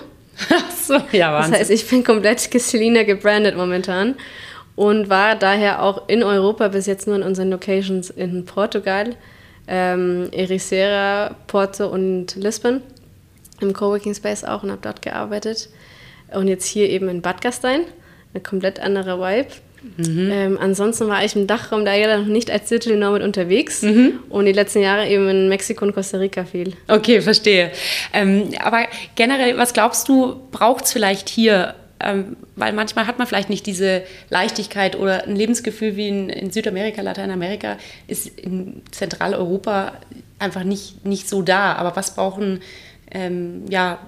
so, 0.85 0.97
ja, 1.11 1.33
Wahnsinn. 1.33 1.51
Das 1.51 1.61
heißt, 1.61 1.71
ich 1.71 1.87
bin 1.87 2.03
komplett 2.03 2.39
Selina 2.61 3.03
gebrandet 3.03 3.55
momentan 3.55 4.15
und 4.75 5.09
war 5.09 5.35
daher 5.35 5.83
auch 5.83 6.07
in 6.09 6.23
Europa 6.23 6.67
bis 6.69 6.87
jetzt 6.87 7.07
nur 7.07 7.15
in 7.15 7.23
unseren 7.23 7.49
Locations 7.49 8.09
in 8.09 8.45
Portugal, 8.45 9.15
ähm, 9.67 10.29
Ericeira, 10.31 11.35
Porto 11.47 11.87
und 11.87 12.35
Lisbon 12.35 12.81
im 13.61 13.73
Coworking 13.73 14.13
Space 14.15 14.43
auch 14.43 14.63
und 14.63 14.71
habe 14.71 14.81
dort 14.81 15.01
gearbeitet. 15.01 15.69
Und 16.33 16.47
jetzt 16.47 16.65
hier 16.65 16.89
eben 16.89 17.09
in 17.09 17.21
Bad 17.21 17.41
Gastein, 17.41 17.81
eine 18.33 18.43
komplett 18.43 18.79
andere 18.79 19.19
Vibe. 19.19 19.53
Mhm. 19.97 20.29
Ähm, 20.31 20.57
ansonsten 20.59 21.07
war 21.07 21.23
ich 21.23 21.35
im 21.35 21.47
Dachraum 21.47 21.85
da 21.85 21.93
ja 21.93 22.17
noch 22.17 22.25
nicht 22.25 22.49
als 22.49 22.69
Digital 22.69 22.97
Nomad 22.97 23.21
unterwegs 23.21 23.81
mhm. 23.81 24.19
und 24.29 24.45
die 24.45 24.53
letzten 24.53 24.81
Jahre 24.81 25.07
eben 25.07 25.27
in 25.29 25.49
Mexiko 25.49 25.85
und 25.85 25.93
Costa 25.93 26.17
Rica 26.17 26.45
viel. 26.45 26.73
Okay, 26.87 27.21
verstehe. 27.21 27.71
Ähm, 28.13 28.49
aber 28.59 28.87
generell, 29.15 29.57
was 29.57 29.73
glaubst 29.73 30.07
du, 30.07 30.39
braucht 30.51 30.85
es 30.85 30.93
vielleicht 30.93 31.29
hier? 31.29 31.75
Ähm, 31.99 32.37
weil 32.55 32.73
manchmal 32.73 33.07
hat 33.07 33.17
man 33.17 33.27
vielleicht 33.27 33.49
nicht 33.49 33.65
diese 33.65 34.03
Leichtigkeit 34.29 34.97
oder 34.97 35.23
ein 35.25 35.35
Lebensgefühl 35.35 35.95
wie 35.95 36.07
in, 36.07 36.29
in 36.29 36.51
Südamerika, 36.51 37.01
Lateinamerika, 37.01 37.77
ist 38.07 38.27
in 38.39 38.81
Zentraleuropa 38.91 39.93
einfach 40.39 40.63
nicht, 40.63 41.05
nicht 41.05 41.29
so 41.29 41.41
da. 41.41 41.73
Aber 41.73 41.95
was 41.95 42.15
brauchen, 42.15 42.61
ähm, 43.11 43.65
ja, 43.69 43.99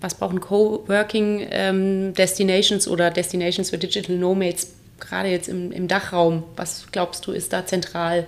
was 0.00 0.14
brauchen 0.14 0.40
Coworking 0.40 1.46
ähm, 1.50 2.14
Destinations 2.14 2.88
oder 2.88 3.10
Destinations 3.10 3.70
für 3.70 3.78
Digital 3.78 4.16
Nomads 4.16 4.77
gerade 5.00 5.28
jetzt 5.28 5.48
im, 5.48 5.72
im 5.72 5.88
Dachraum, 5.88 6.44
was 6.56 6.86
glaubst 6.92 7.26
du, 7.26 7.32
ist 7.32 7.52
da 7.52 7.66
zentral, 7.66 8.26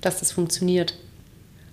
dass 0.00 0.20
das 0.20 0.32
funktioniert? 0.32 0.94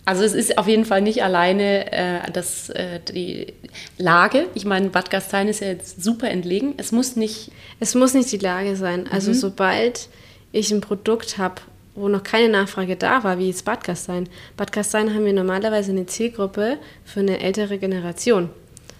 Also 0.06 0.24
es 0.24 0.34
ist 0.34 0.60
auf 0.60 0.68
jeden 0.68 0.86
Fall 0.86 1.02
nicht 1.02 1.24
alleine 1.24 1.92
äh, 1.92 2.32
das, 2.32 2.70
äh, 2.70 3.00
die 3.00 3.54
Lage. 3.98 4.46
Ich 4.54 4.64
meine, 4.64 4.90
Bad 4.90 5.10
Gastein 5.10 5.48
ist 5.48 5.62
ja 5.62 5.68
jetzt 5.68 6.04
super 6.04 6.30
entlegen. 6.30 6.76
Es 6.78 6.92
muss 6.92 7.16
nicht... 7.16 7.52
Es 7.80 7.96
muss 7.96 8.14
nicht 8.14 8.32
die 8.32 8.38
Lage 8.38 8.76
sein. 8.76 9.08
Also 9.12 9.32
mhm. 9.32 9.36
sobald 9.36 10.10
ich 10.52 10.72
ein 10.72 10.80
Produkt 10.80 11.40
habe, 11.40 11.56
wo 11.96 12.08
noch 12.08 12.22
keine 12.22 12.50
Nachfrage 12.50 12.96
da 12.96 13.24
war, 13.24 13.40
wie 13.40 13.48
jetzt 13.48 13.66
Bad 13.66 13.84
Gastein. 13.84 14.30
Bad 14.58 14.72
Gastein 14.72 15.14
haben 15.14 15.26
wir 15.26 15.34
normalerweise 15.34 15.92
eine 15.92 16.06
Zielgruppe 16.06 16.78
für 17.04 17.22
eine 17.22 17.40
ältere 17.40 17.80
Generation. 17.80 18.50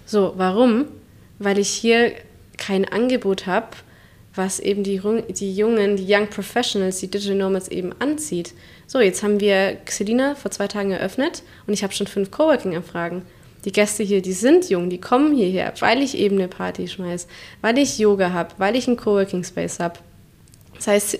So, 0.06 0.34
warum? 0.36 0.86
Weil 1.38 1.58
ich 1.58 1.68
hier 1.68 2.12
kein 2.58 2.84
Angebot 2.84 3.46
habe, 3.46 3.68
was 4.36 4.60
eben 4.60 4.82
die, 4.82 5.00
die 5.28 5.54
Jungen, 5.54 5.96
die 5.96 6.06
Young 6.08 6.28
Professionals, 6.28 7.00
die 7.00 7.10
Digital 7.10 7.36
Nomads 7.36 7.68
eben 7.68 7.92
anzieht. 7.98 8.54
So, 8.86 9.00
jetzt 9.00 9.22
haben 9.22 9.40
wir 9.40 9.78
Xelina 9.84 10.34
vor 10.34 10.50
zwei 10.50 10.68
Tagen 10.68 10.92
eröffnet 10.92 11.42
und 11.66 11.72
ich 11.72 11.82
habe 11.82 11.92
schon 11.92 12.06
fünf 12.06 12.30
Coworking-Anfragen. 12.30 13.22
Die 13.64 13.72
Gäste 13.72 14.04
hier, 14.04 14.22
die 14.22 14.32
sind 14.32 14.70
jung, 14.70 14.90
die 14.90 15.00
kommen 15.00 15.34
hierher, 15.34 15.72
weil 15.80 16.00
ich 16.00 16.16
eben 16.16 16.36
eine 16.36 16.46
Party 16.46 16.86
schmeiße, 16.86 17.26
weil 17.62 17.78
ich 17.78 17.98
Yoga 17.98 18.32
habe, 18.32 18.54
weil 18.58 18.76
ich 18.76 18.86
einen 18.86 18.96
Coworking-Space 18.96 19.80
habe. 19.80 19.98
Das 20.76 20.86
heißt, 20.86 21.18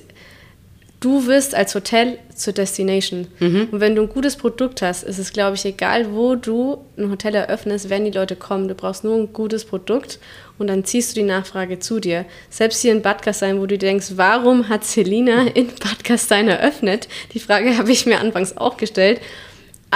du 1.01 1.27
wirst 1.27 1.55
als 1.55 1.75
Hotel 1.75 2.19
zur 2.35 2.53
Destination. 2.53 3.27
Mhm. 3.39 3.69
Und 3.71 3.81
wenn 3.81 3.95
du 3.95 4.03
ein 4.03 4.09
gutes 4.09 4.37
Produkt 4.37 4.83
hast, 4.83 5.05
ist 5.05 5.19
es, 5.19 5.33
glaube 5.33 5.57
ich, 5.57 5.65
egal, 5.65 6.15
wo 6.15 6.35
du 6.35 6.85
ein 6.97 7.11
Hotel 7.11 7.35
eröffnest, 7.35 7.91
werden 7.91 8.05
die 8.05 8.17
Leute 8.17 8.37
kommen. 8.37 8.69
Du 8.69 8.75
brauchst 8.75 9.05
nur 9.05 9.17
ein 9.17 9.33
gutes 9.33 9.65
Produkt 9.65 10.19
und 10.59 10.69
dann 10.69 10.85
ziehst 10.85 11.11
du 11.11 11.21
die 11.21 11.27
Nachfrage 11.27 11.79
zu 11.79 12.01
dir. 12.01 12.25
Selbst 12.51 12.81
hier 12.83 12.93
in 12.93 13.03
Bad 13.03 13.23
Gastein, 13.23 13.61
wo 13.61 13.67
du 13.67 13.79
denkst, 13.79 14.13
warum 14.17 14.69
hat 14.69 14.85
Selina 14.85 15.47
in 15.55 15.69
Bad 15.69 16.05
Gastein 16.05 16.49
eröffnet? 16.49 17.09
Die 17.33 17.41
Frage 17.41 17.77
habe 17.77 17.93
ich 17.93 18.07
mir 18.07 18.21
anfangs 18.21 18.57
auch 18.57 18.77
gestellt. 18.77 19.21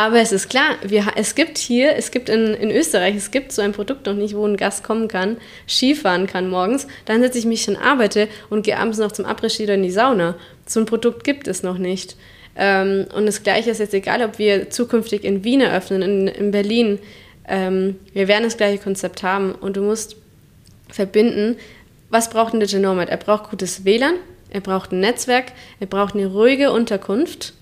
Aber 0.00 0.18
es 0.18 0.32
ist 0.32 0.48
klar, 0.48 0.76
wir, 0.82 1.08
es 1.16 1.34
gibt 1.34 1.58
hier, 1.58 1.94
es 1.94 2.10
gibt 2.10 2.30
in, 2.30 2.54
in 2.54 2.70
Österreich, 2.70 3.14
es 3.16 3.30
gibt 3.30 3.52
so 3.52 3.60
ein 3.60 3.72
Produkt 3.72 4.06
noch 4.06 4.14
nicht, 4.14 4.34
wo 4.34 4.46
ein 4.46 4.56
Gast 4.56 4.82
kommen 4.82 5.08
kann, 5.08 5.36
Skifahren 5.68 6.26
kann 6.26 6.48
morgens, 6.48 6.86
dann 7.04 7.20
setze 7.20 7.36
ich 7.36 7.44
mich 7.44 7.60
schon 7.60 7.76
arbeite 7.76 8.26
und 8.48 8.62
gehe 8.62 8.78
abends 8.78 8.96
noch 8.96 9.12
zum 9.12 9.26
Abrisski 9.26 9.64
oder 9.64 9.74
in 9.74 9.82
die 9.82 9.90
Sauna. 9.90 10.36
So 10.64 10.80
ein 10.80 10.86
Produkt 10.86 11.22
gibt 11.22 11.48
es 11.48 11.62
noch 11.62 11.76
nicht. 11.76 12.16
Ähm, 12.56 13.08
und 13.14 13.26
das 13.26 13.42
Gleiche 13.42 13.68
ist 13.68 13.78
jetzt 13.78 13.92
egal, 13.92 14.22
ob 14.22 14.38
wir 14.38 14.70
zukünftig 14.70 15.22
in 15.22 15.44
Wien 15.44 15.60
eröffnen, 15.60 16.00
in, 16.00 16.28
in 16.28 16.50
Berlin. 16.50 16.98
Ähm, 17.46 17.96
wir 18.14 18.26
werden 18.26 18.44
das 18.44 18.56
gleiche 18.56 18.82
Konzept 18.82 19.22
haben 19.22 19.52
und 19.52 19.76
du 19.76 19.82
musst 19.82 20.16
verbinden, 20.88 21.58
was 22.08 22.30
braucht 22.30 22.54
ein 22.54 22.60
Digital 22.60 22.80
Nomad? 22.80 23.10
Er 23.10 23.18
braucht 23.18 23.50
gutes 23.50 23.84
WLAN, 23.84 24.14
er 24.48 24.62
braucht 24.62 24.92
ein 24.92 25.00
Netzwerk, 25.00 25.52
er 25.78 25.88
braucht 25.88 26.14
eine 26.14 26.26
ruhige 26.26 26.72
Unterkunft 26.72 27.52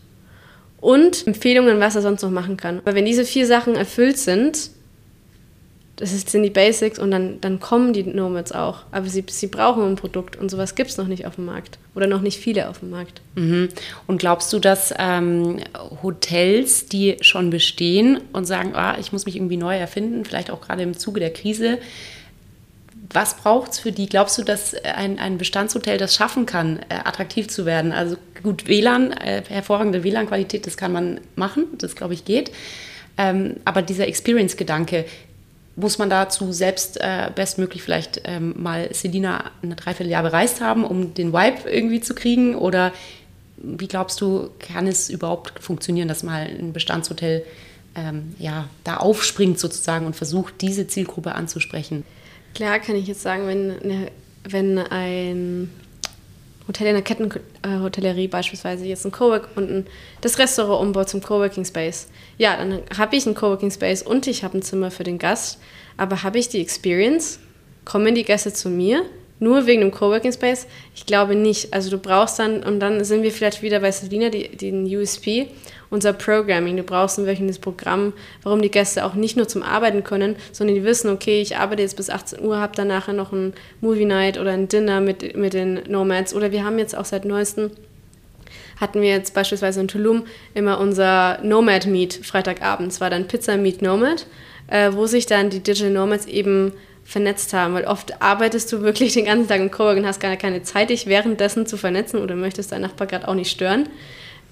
und 0.81 1.27
Empfehlungen, 1.27 1.81
was 1.81 1.97
er 1.97 2.03
sonst 2.03 2.23
noch 2.23 2.31
machen 2.31 2.57
kann. 2.57 2.79
Aber 2.79 2.95
wenn 2.95 3.05
diese 3.05 3.25
vier 3.25 3.47
Sachen 3.47 3.75
erfüllt 3.75 4.19
sind, 4.19 4.71
das 5.99 6.12
sind 6.12 6.45
die 6.45 6.51
Basics 6.51 7.01
und 7.01 7.11
dann, 7.11 7.41
dann 7.41 7.59
kommen 7.59 7.93
die 7.93 8.05
Nomads 8.05 8.53
auch. 8.53 8.85
Aber 8.93 9.09
sie, 9.09 9.25
sie 9.29 9.49
brauchen 9.49 9.83
ein 9.83 9.97
Produkt 9.97 10.37
und 10.37 10.49
sowas 10.49 10.77
gibt 10.77 10.91
es 10.91 10.97
noch 10.97 11.09
nicht 11.09 11.27
auf 11.27 11.35
dem 11.35 11.47
Markt 11.47 11.79
oder 11.97 12.07
noch 12.07 12.21
nicht 12.21 12.38
viele 12.38 12.69
auf 12.69 12.79
dem 12.79 12.91
Markt. 12.91 13.21
Mhm. 13.35 13.69
Und 14.07 14.19
glaubst 14.19 14.53
du, 14.53 14.61
dass 14.61 14.95
ähm, 14.97 15.59
Hotels, 16.03 16.87
die 16.87 17.17
schon 17.21 17.51
bestehen 17.51 18.21
und 18.33 18.45
sagen, 18.45 18.77
ah, 18.77 18.97
ich 19.01 19.12
muss 19.12 19.27
mich 19.27 19.35
irgendwie 19.35 19.57
neu 19.57 19.77
erfinden, 19.77 20.25
vielleicht 20.25 20.53
auch 20.53 20.61
gerade 20.61 20.85
im 20.85 20.97
Zuge 20.97 21.19
der 21.19 21.33
Krise, 21.33 21.79
was 23.11 23.37
braucht 23.37 23.73
es 23.73 23.79
für 23.79 23.92
die? 23.92 24.07
Glaubst 24.07 24.37
du, 24.38 24.42
dass 24.42 24.75
ein, 24.75 25.18
ein 25.18 25.38
Bestandshotel 25.38 25.99
das 25.99 26.14
schaffen 26.14 26.47
kann, 26.47 26.81
äh, 26.88 26.94
attraktiv 27.05 27.49
zu 27.49 27.64
werden? 27.64 27.92
Also 27.92 28.16
gut, 28.42 28.68
WLAN, 28.68 29.12
äh, 29.12 29.42
hervorragende 29.49 30.05
WLAN-Qualität, 30.05 30.66
das 30.66 30.77
kann 30.77 30.92
man 30.92 31.21
machen, 31.35 31.64
das 31.79 31.97
glaube 31.97 32.14
ich 32.14 32.25
geht. 32.25 32.51
Ähm, 33.16 33.57
aber 33.64 33.83
dieser 33.83 34.07
Experience-Gedanke, 34.07 35.07
muss 35.79 35.99
man 35.99 36.11
dazu 36.11 36.53
selbst 36.53 37.01
äh, 37.01 37.31
bestmöglich 37.35 37.83
vielleicht 37.83 38.23
ähm, 38.25 38.55
mal 38.57 38.92
Selina 38.92 39.44
eine 39.62 39.77
Dreivierteljahr 39.77 40.25
bereist 40.25 40.61
haben, 40.61 40.85
um 40.85 41.14
den 41.14 41.33
Vibe 41.33 41.71
irgendwie 41.71 42.01
zu 42.01 42.14
kriegen? 42.14 42.57
Oder 42.57 42.92
wie 43.57 43.87
glaubst 43.87 44.21
du, 44.21 44.51
kann 44.59 44.88
es 44.88 45.09
überhaupt 45.09 45.62
funktionieren, 45.62 46.09
dass 46.09 46.25
mal 46.25 46.42
ein 46.47 46.73
Bestandshotel 46.73 47.44
ähm, 47.94 48.35
ja, 48.40 48.68
da 48.83 48.97
aufspringt 48.97 49.61
sozusagen 49.61 50.05
und 50.05 50.16
versucht, 50.16 50.55
diese 50.62 50.88
Zielgruppe 50.88 51.37
anzusprechen? 51.37 52.05
Klar 52.59 52.81
kann 52.81 52.97
ich 52.97 53.07
jetzt 53.07 53.23
sagen, 53.23 53.47
wenn, 53.47 54.09
wenn 54.42 54.79
ein 54.81 55.71
Hotel 56.66 56.88
in 56.88 56.94
der 56.94 57.05
Kettenhotellerie 57.05 58.27
beispielsweise 58.27 58.85
jetzt 58.85 59.05
ein 59.05 59.12
Cowork 59.12 59.51
und 59.55 59.71
ein, 59.71 59.87
das 60.23 60.40
Restaurant 60.40 60.83
umbaut 60.83 61.09
zum 61.09 61.23
Coworking 61.23 61.64
Space. 61.64 62.09
Ja, 62.37 62.57
dann 62.57 62.81
habe 62.99 63.14
ich 63.14 63.27
einen 63.27 63.37
Coworking 63.37 63.71
Space 63.71 64.03
und 64.03 64.27
ich 64.27 64.42
habe 64.42 64.59
ein 64.59 64.62
Zimmer 64.62 64.90
für 64.90 65.05
den 65.05 65.18
Gast. 65.18 65.61
Aber 65.97 66.25
habe 66.25 66.40
ich 66.40 66.49
die 66.49 66.61
Experience? 66.61 67.38
Kommen 67.85 68.16
die 68.16 68.25
Gäste 68.25 68.53
zu 68.53 68.71
mir? 68.71 69.05
Nur 69.40 69.66
wegen 69.66 69.81
dem 69.81 69.90
Coworking 69.90 70.33
Space? 70.33 70.66
Ich 70.94 71.07
glaube 71.07 71.35
nicht. 71.35 71.72
Also 71.72 71.90
du 71.90 71.98
brauchst 71.98 72.38
dann, 72.38 72.62
und 72.62 72.81
dann 72.81 73.05
sind 73.05 73.22
wir 73.22 73.31
vielleicht 73.31 73.62
wieder 73.62 73.81
bei 73.81 73.92
Selina, 73.92 74.31
die, 74.31 74.48
den 74.57 74.85
USP, 74.85 75.48
unser 75.90 76.12
Programming. 76.12 76.77
Du 76.77 76.83
brauchst 76.83 77.18
ein 77.18 77.27
wöchentliches 77.27 77.61
Programm, 77.61 78.12
warum 78.42 78.62
die 78.62 78.70
Gäste 78.70 79.05
auch 79.05 79.14
nicht 79.14 79.37
nur 79.37 79.46
zum 79.46 79.62
Arbeiten 79.62 80.03
können, 80.03 80.37
sondern 80.53 80.74
die 80.74 80.85
wissen, 80.85 81.11
okay, 81.11 81.40
ich 81.40 81.57
arbeite 81.57 81.83
jetzt 81.83 81.96
bis 81.96 82.11
18 82.11 82.44
Uhr, 82.44 82.59
habe 82.59 82.74
dann 82.74 82.88
nachher 82.88 83.14
noch 83.14 83.33
ein 83.33 83.55
Movie 83.81 84.05
Night 84.05 84.38
oder 84.38 84.51
ein 84.51 84.68
Dinner 84.68 85.01
mit, 85.01 85.37
mit 85.37 85.55
den 85.55 85.83
Nomads. 85.88 86.35
Oder 86.35 86.51
wir 86.51 86.64
haben 86.64 86.79
jetzt 86.79 86.96
auch 86.96 87.05
seit 87.05 87.24
neuestem 87.24 87.70
hatten 88.81 89.03
wir 89.03 89.09
jetzt 89.09 89.35
beispielsweise 89.35 89.81
in 89.81 89.88
Tulum 89.88 90.24
immer 90.55 90.79
unser 90.79 91.38
Nomad 91.42 91.87
Meet 91.87 92.24
Freitagabend. 92.24 92.92
Es 92.92 93.01
war 93.01 93.11
dann 93.11 93.27
Pizza 93.27 93.57
Meet 93.57 93.83
Nomad, 93.83 94.27
äh, 94.68 94.92
wo 94.92 95.07
sich 95.07 95.27
dann 95.27 95.51
die 95.51 95.61
Digital 95.61 95.90
Nomads 95.90 96.27
eben 96.27 96.72
vernetzt 97.09 97.55
haben, 97.55 97.73
weil 97.73 97.87
oft 97.87 98.21
arbeitest 98.21 98.71
du 98.71 98.83
wirklich 98.83 99.14
den 99.14 99.25
ganzen 99.25 99.49
Tag 99.49 99.61
im 99.61 99.71
Cowork 99.71 99.97
und 99.97 100.05
hast 100.07 100.21
gar 100.21 100.37
keine 100.37 100.62
Zeit, 100.62 100.90
dich 100.90 101.07
währenddessen 101.07 101.64
zu 101.64 101.79
vernetzen 101.79 102.21
oder 102.21 102.37
möchtest 102.37 102.71
deinen 102.71 102.83
Nachbar 102.83 103.07
gerade 103.07 103.27
auch 103.29 103.35
nicht 103.35 103.51
stören, 103.51 103.88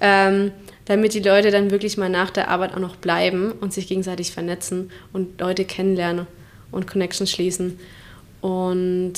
ähm, 0.00 0.52
damit 0.86 1.12
die 1.12 1.20
Leute 1.20 1.50
dann 1.50 1.70
wirklich 1.70 1.98
mal 1.98 2.08
nach 2.08 2.30
der 2.30 2.48
Arbeit 2.48 2.72
auch 2.72 2.78
noch 2.78 2.96
bleiben 2.96 3.52
und 3.52 3.74
sich 3.74 3.86
gegenseitig 3.86 4.32
vernetzen 4.32 4.90
und 5.12 5.38
Leute 5.38 5.66
kennenlernen 5.66 6.26
und 6.70 6.86
Connections 6.86 7.30
schließen. 7.30 7.78
Und 8.40 9.12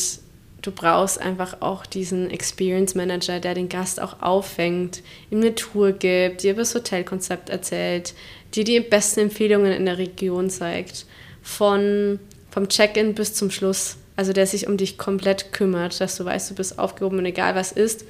du 0.62 0.72
brauchst 0.72 1.20
einfach 1.20 1.58
auch 1.60 1.86
diesen 1.86 2.30
Experience 2.30 2.96
Manager, 2.96 3.38
der 3.38 3.54
den 3.54 3.68
Gast 3.68 4.02
auch 4.02 4.20
auffängt, 4.20 5.00
ihm 5.30 5.38
eine 5.38 5.54
Tour 5.54 5.92
gibt, 5.92 6.42
dir 6.42 6.54
über 6.54 6.62
das 6.62 6.74
Hotelkonzept 6.74 7.50
erzählt, 7.50 8.14
dir 8.56 8.64
die 8.64 8.80
besten 8.80 9.20
Empfehlungen 9.20 9.70
in 9.70 9.86
der 9.86 9.98
Region 9.98 10.50
zeigt, 10.50 11.06
von 11.40 12.18
vom 12.50 12.68
Check-in 12.68 13.14
bis 13.14 13.34
zum 13.34 13.50
Schluss. 13.50 13.96
Also 14.16 14.32
der 14.32 14.46
sich 14.46 14.66
um 14.66 14.76
dich 14.76 14.98
komplett 14.98 15.52
kümmert, 15.52 16.00
dass 16.00 16.16
du 16.16 16.24
weißt, 16.24 16.50
du 16.50 16.54
bist 16.54 16.78
aufgehoben 16.78 17.18
und 17.18 17.26
egal 17.26 17.54
was 17.54 17.70
ist, 17.70 18.04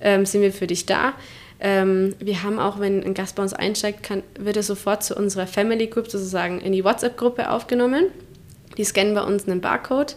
ähm, 0.00 0.26
sind 0.26 0.42
wir 0.42 0.52
für 0.52 0.66
dich 0.66 0.84
da. 0.84 1.14
Ähm, 1.60 2.14
wir 2.18 2.42
haben 2.42 2.58
auch, 2.58 2.80
wenn 2.80 3.02
ein 3.02 3.14
Gast 3.14 3.36
bei 3.36 3.42
uns 3.42 3.54
einsteigt, 3.54 4.02
kann, 4.02 4.22
wird 4.38 4.56
er 4.56 4.62
sofort 4.62 5.02
zu 5.02 5.14
unserer 5.14 5.46
Family 5.46 5.86
Group 5.86 6.10
sozusagen 6.10 6.60
in 6.60 6.72
die 6.72 6.84
WhatsApp-Gruppe 6.84 7.50
aufgenommen. 7.50 8.08
Die 8.76 8.84
scannen 8.84 9.14
bei 9.14 9.22
uns 9.22 9.48
einen 9.48 9.60
Barcode. 9.62 10.16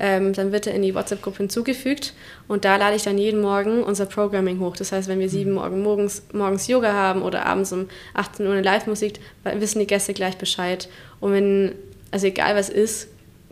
Ähm, 0.00 0.32
dann 0.32 0.52
wird 0.52 0.66
er 0.66 0.74
in 0.74 0.82
die 0.82 0.94
WhatsApp-Gruppe 0.94 1.38
hinzugefügt 1.38 2.14
und 2.46 2.64
da 2.64 2.76
lade 2.76 2.94
ich 2.94 3.02
dann 3.02 3.18
jeden 3.18 3.40
Morgen 3.40 3.82
unser 3.82 4.06
Programming 4.06 4.60
hoch. 4.60 4.76
Das 4.76 4.92
heißt, 4.92 5.08
wenn 5.08 5.18
wir 5.18 5.28
sieben 5.28 5.52
Morgen 5.52 5.82
morgens, 5.82 6.22
morgens 6.32 6.68
Yoga 6.68 6.92
haben 6.92 7.22
oder 7.22 7.44
abends 7.46 7.72
um 7.72 7.88
18 8.14 8.46
Uhr 8.46 8.52
eine 8.52 8.62
Live-Musik, 8.62 9.18
wissen 9.42 9.80
die 9.80 9.88
Gäste 9.88 10.14
gleich 10.14 10.38
Bescheid. 10.38 10.88
Und 11.18 11.32
wenn, 11.32 11.74
also 12.12 12.28
egal 12.28 12.54
was 12.54 12.68
ist, 12.68 13.08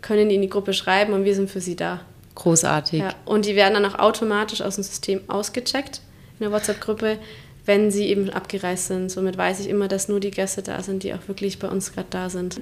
können 0.06 0.28
die 0.28 0.36
in 0.36 0.42
die 0.42 0.48
Gruppe 0.48 0.72
schreiben 0.72 1.12
und 1.12 1.24
wir 1.24 1.34
sind 1.34 1.50
für 1.50 1.60
sie 1.60 1.74
da. 1.74 2.00
Großartig. 2.36 3.00
Ja, 3.00 3.10
und 3.24 3.44
die 3.46 3.56
werden 3.56 3.74
dann 3.74 3.84
auch 3.86 3.98
automatisch 3.98 4.60
aus 4.62 4.76
dem 4.76 4.84
System 4.84 5.20
ausgecheckt 5.28 6.00
in 6.38 6.44
der 6.44 6.52
WhatsApp-Gruppe, 6.52 7.18
wenn 7.66 7.90
sie 7.90 8.06
eben 8.06 8.30
abgereist 8.30 8.86
sind. 8.86 9.10
Somit 9.10 9.36
weiß 9.36 9.60
ich 9.60 9.68
immer, 9.68 9.88
dass 9.88 10.08
nur 10.08 10.20
die 10.20 10.30
Gäste 10.30 10.62
da 10.62 10.82
sind, 10.82 11.02
die 11.02 11.12
auch 11.12 11.26
wirklich 11.26 11.58
bei 11.58 11.68
uns 11.68 11.92
gerade 11.92 12.08
da 12.10 12.30
sind. 12.30 12.60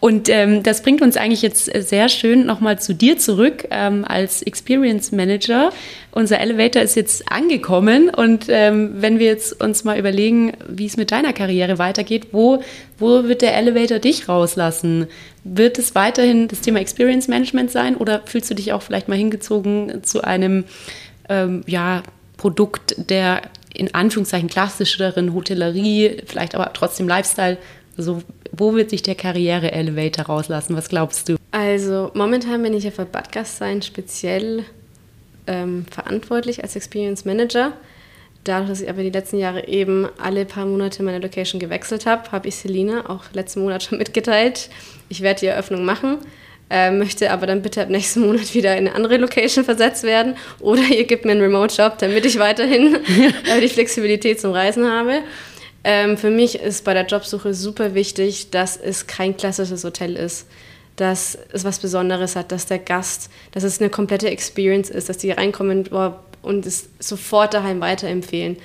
Und 0.00 0.28
ähm, 0.28 0.62
das 0.62 0.82
bringt 0.82 1.02
uns 1.02 1.16
eigentlich 1.16 1.42
jetzt 1.42 1.64
sehr 1.64 2.08
schön 2.08 2.44
nochmal 2.44 2.78
zu 2.80 2.94
dir 2.94 3.18
zurück 3.18 3.66
ähm, 3.70 4.04
als 4.04 4.42
Experience 4.42 5.12
Manager. 5.12 5.70
Unser 6.10 6.40
Elevator 6.40 6.82
ist 6.82 6.96
jetzt 6.96 7.30
angekommen 7.30 8.08
und 8.10 8.46
ähm, 8.48 8.94
wenn 8.96 9.18
wir 9.18 9.26
jetzt 9.26 9.60
uns 9.60 9.84
mal 9.84 9.98
überlegen, 9.98 10.52
wie 10.68 10.86
es 10.86 10.96
mit 10.96 11.10
deiner 11.10 11.32
Karriere 11.32 11.78
weitergeht, 11.78 12.28
wo, 12.32 12.62
wo 12.98 13.24
wird 13.24 13.42
der 13.42 13.56
Elevator 13.56 13.98
dich 13.98 14.28
rauslassen? 14.28 15.06
Wird 15.42 15.78
es 15.78 15.94
weiterhin 15.94 16.48
das 16.48 16.60
Thema 16.60 16.80
Experience 16.80 17.28
Management 17.28 17.70
sein 17.70 17.96
oder 17.96 18.22
fühlst 18.26 18.50
du 18.50 18.54
dich 18.54 18.72
auch 18.72 18.82
vielleicht 18.82 19.08
mal 19.08 19.18
hingezogen 19.18 20.02
zu 20.04 20.22
einem 20.22 20.64
ähm, 21.28 21.62
ja, 21.66 22.02
Produkt 22.36 22.94
der 23.10 23.42
in 23.74 23.94
Anführungszeichen 23.94 24.48
klassischeren 24.48 25.34
Hotellerie, 25.34 26.22
vielleicht 26.26 26.54
aber 26.54 26.72
trotzdem 26.72 27.08
Lifestyle. 27.08 27.58
Also 27.96 28.22
wo 28.52 28.74
wird 28.74 28.90
sich 28.90 29.02
der 29.02 29.14
Karriere-Elevator 29.14 30.26
rauslassen? 30.26 30.76
Was 30.76 30.88
glaubst 30.88 31.28
du? 31.28 31.36
Also 31.50 32.10
momentan 32.14 32.62
bin 32.62 32.72
ich 32.74 32.84
ja 32.84 32.90
für 32.90 33.04
Badgastsein 33.04 33.82
speziell 33.82 34.64
ähm, 35.46 35.86
verantwortlich 35.90 36.62
als 36.62 36.76
Experience 36.76 37.24
Manager. 37.24 37.72
Dadurch, 38.44 38.68
dass 38.68 38.80
ich 38.80 38.88
aber 38.90 39.02
die 39.02 39.10
letzten 39.10 39.38
Jahre 39.38 39.68
eben 39.68 40.06
alle 40.18 40.44
paar 40.44 40.66
Monate 40.66 41.02
meine 41.02 41.18
Location 41.18 41.60
gewechselt 41.60 42.06
habe, 42.06 42.30
habe 42.30 42.48
ich 42.48 42.56
Selina 42.56 43.08
auch 43.08 43.24
letzten 43.32 43.60
Monat 43.60 43.82
schon 43.82 43.98
mitgeteilt. 43.98 44.70
Ich 45.08 45.20
werde 45.20 45.40
die 45.40 45.46
Eröffnung 45.46 45.84
machen 45.84 46.18
äh, 46.74 46.90
möchte 46.90 47.30
aber 47.30 47.46
dann 47.46 47.62
bitte 47.62 47.82
ab 47.82 47.88
nächsten 47.88 48.22
Monat 48.26 48.52
wieder 48.52 48.72
in 48.72 48.88
eine 48.88 48.96
andere 48.96 49.16
Location 49.18 49.64
versetzt 49.64 50.02
werden 50.02 50.36
oder 50.58 50.82
ihr 50.82 51.04
gebt 51.04 51.24
mir 51.24 51.30
einen 51.30 51.40
Remote-Job, 51.40 51.98
damit 51.98 52.26
ich 52.26 52.40
weiterhin 52.40 52.96
äh, 53.46 53.60
die 53.60 53.68
Flexibilität 53.68 54.40
zum 54.40 54.50
Reisen 54.50 54.84
habe. 54.90 55.20
Ähm, 55.84 56.16
für 56.16 56.30
mich 56.30 56.56
ist 56.56 56.84
bei 56.84 56.92
der 56.92 57.06
Jobsuche 57.06 57.54
super 57.54 57.94
wichtig, 57.94 58.50
dass 58.50 58.76
es 58.76 59.06
kein 59.06 59.36
klassisches 59.36 59.84
Hotel 59.84 60.16
ist, 60.16 60.48
dass 60.96 61.38
es 61.52 61.64
was 61.64 61.78
Besonderes 61.78 62.34
hat, 62.34 62.50
dass 62.50 62.66
der 62.66 62.80
Gast, 62.80 63.30
dass 63.52 63.62
es 63.62 63.80
eine 63.80 63.88
komplette 63.88 64.28
Experience 64.28 64.90
ist, 64.90 65.08
dass 65.08 65.18
die 65.18 65.30
reinkommen 65.30 65.86
und 66.42 66.66
es 66.66 66.88
sofort 66.98 67.54
daheim 67.54 67.80
weiterempfehlen. 67.80 68.56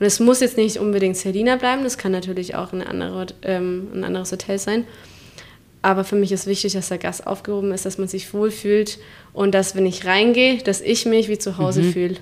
Und 0.00 0.06
es 0.06 0.20
muss 0.20 0.40
jetzt 0.40 0.56
nicht 0.56 0.78
unbedingt 0.78 1.18
Selina 1.18 1.56
bleiben, 1.56 1.84
das 1.84 1.98
kann 1.98 2.12
natürlich 2.12 2.54
auch 2.54 2.72
eine 2.72 2.86
andere, 2.86 3.26
ähm, 3.42 3.88
ein 3.92 4.04
anderes 4.04 4.32
Hotel 4.32 4.58
sein. 4.58 4.86
Aber 5.82 6.04
für 6.04 6.16
mich 6.16 6.32
ist 6.32 6.46
wichtig, 6.46 6.72
dass 6.72 6.88
der 6.88 6.98
Gast 6.98 7.26
aufgehoben 7.26 7.72
ist, 7.72 7.86
dass 7.86 7.98
man 7.98 8.08
sich 8.08 8.32
wohlfühlt 8.34 8.98
und 9.32 9.54
dass, 9.54 9.76
wenn 9.76 9.86
ich 9.86 10.04
reingehe, 10.04 10.58
dass 10.58 10.80
ich 10.80 11.06
mich 11.06 11.28
wie 11.28 11.38
zu 11.38 11.58
Hause 11.58 11.82
mhm. 11.82 11.92
fühle. 11.92 12.16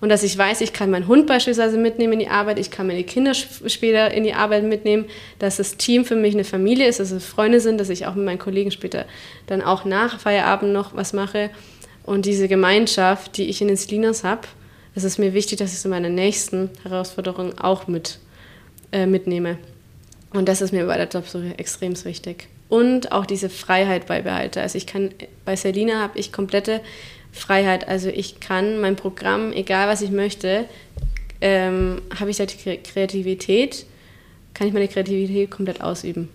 Und 0.00 0.08
dass 0.08 0.24
ich 0.24 0.36
weiß, 0.36 0.60
ich 0.62 0.72
kann 0.72 0.90
meinen 0.90 1.06
Hund 1.06 1.28
beispielsweise 1.28 1.78
mitnehmen 1.78 2.14
in 2.14 2.18
die 2.18 2.28
Arbeit, 2.28 2.58
ich 2.58 2.72
kann 2.72 2.88
meine 2.88 3.04
Kinder 3.04 3.34
später 3.34 4.12
in 4.12 4.24
die 4.24 4.34
Arbeit 4.34 4.64
mitnehmen, 4.64 5.04
dass 5.38 5.58
das 5.58 5.76
Team 5.76 6.04
für 6.04 6.16
mich 6.16 6.34
eine 6.34 6.42
Familie 6.42 6.88
ist, 6.88 6.98
dass 6.98 7.12
es 7.12 7.24
Freunde 7.24 7.60
sind, 7.60 7.78
dass 7.78 7.88
ich 7.88 8.04
auch 8.06 8.16
mit 8.16 8.24
meinen 8.24 8.40
Kollegen 8.40 8.72
später 8.72 9.06
dann 9.46 9.62
auch 9.62 9.84
nach 9.84 10.18
Feierabend 10.18 10.72
noch 10.72 10.96
was 10.96 11.12
mache. 11.12 11.50
Und 12.02 12.26
diese 12.26 12.48
Gemeinschaft, 12.48 13.36
die 13.36 13.48
ich 13.48 13.60
in 13.62 13.68
den 13.68 13.76
Slinas 13.76 14.24
habe, 14.24 14.42
es 14.96 15.04
ist 15.04 15.18
mir 15.18 15.34
wichtig, 15.34 15.58
dass 15.58 15.72
ich 15.72 15.78
so 15.78 15.88
meine 15.88 16.10
nächsten 16.10 16.70
Herausforderungen 16.82 17.56
auch 17.60 17.86
mit, 17.86 18.18
äh, 18.90 19.06
mitnehme. 19.06 19.56
Und 20.32 20.48
das 20.48 20.62
ist 20.62 20.72
mir 20.72 20.84
bei 20.86 20.96
der 20.96 21.08
Jobsuche 21.08 21.56
extrem 21.58 21.94
wichtig 22.04 22.48
und 22.72 23.12
auch 23.12 23.26
diese 23.26 23.50
Freiheit 23.50 24.06
beibehalte. 24.06 24.62
Also 24.62 24.78
ich 24.78 24.86
kann, 24.86 25.10
bei 25.44 25.56
Selina 25.56 26.00
habe 26.00 26.18
ich 26.18 26.32
komplette 26.32 26.80
Freiheit. 27.30 27.86
Also 27.86 28.08
ich 28.08 28.40
kann 28.40 28.80
mein 28.80 28.96
Programm, 28.96 29.52
egal 29.52 29.88
was 29.88 30.00
ich 30.00 30.10
möchte, 30.10 30.64
ähm, 31.42 32.00
habe 32.18 32.30
ich 32.30 32.38
da 32.38 32.46
die 32.46 32.78
Kreativität, 32.78 33.84
kann 34.54 34.68
ich 34.68 34.72
meine 34.72 34.88
Kreativität 34.88 35.50
komplett 35.50 35.82
ausüben. 35.82 36.30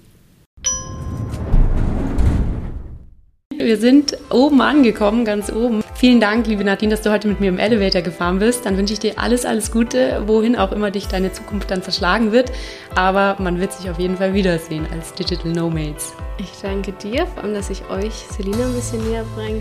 Wir 3.58 3.78
sind 3.78 4.15
oben 4.30 4.62
angekommen, 4.62 5.26
ganz 5.26 5.52
oben. 5.52 5.84
Vielen 5.97 6.21
Dank, 6.21 6.45
liebe 6.45 6.63
Nadine, 6.63 6.91
dass 6.91 7.01
du 7.01 7.10
heute 7.10 7.27
mit 7.27 7.39
mir 7.39 7.49
im 7.49 7.57
Elevator 7.57 8.03
gefahren 8.03 8.38
bist. 8.38 8.67
Dann 8.67 8.77
wünsche 8.77 8.93
ich 8.93 8.99
dir 8.99 9.17
alles, 9.17 9.47
alles 9.47 9.71
Gute, 9.71 10.21
wohin 10.27 10.55
auch 10.55 10.71
immer 10.71 10.91
dich 10.91 11.07
deine 11.07 11.31
Zukunft 11.31 11.71
dann 11.71 11.81
verschlagen 11.81 12.31
wird. 12.31 12.51
Aber 12.93 13.35
man 13.39 13.60
wird 13.60 13.73
sich 13.73 13.89
auf 13.89 13.98
jeden 13.98 14.15
Fall 14.15 14.35
wiedersehen 14.35 14.85
als 14.93 15.12
Digital 15.15 15.54
Nomads. 15.54 16.13
Ich 16.37 16.52
danke 16.62 16.91
dir, 16.91 17.25
vor 17.25 17.43
allem, 17.43 17.56
dass 17.56 17.71
ich 17.71 17.81
euch 17.89 18.13
Selina 18.13 18.63
ein 18.63 18.75
bisschen 18.75 19.10
näher 19.10 19.25
bringen, 19.35 19.60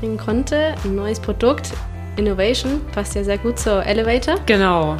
bringen 0.00 0.16
konnte. 0.16 0.74
Ein 0.82 0.96
neues 0.96 1.20
Produkt, 1.20 1.70
Innovation, 2.16 2.80
passt 2.92 3.14
ja 3.14 3.22
sehr 3.22 3.38
gut 3.38 3.56
zur 3.56 3.86
Elevator. 3.86 4.34
Genau. 4.46 4.96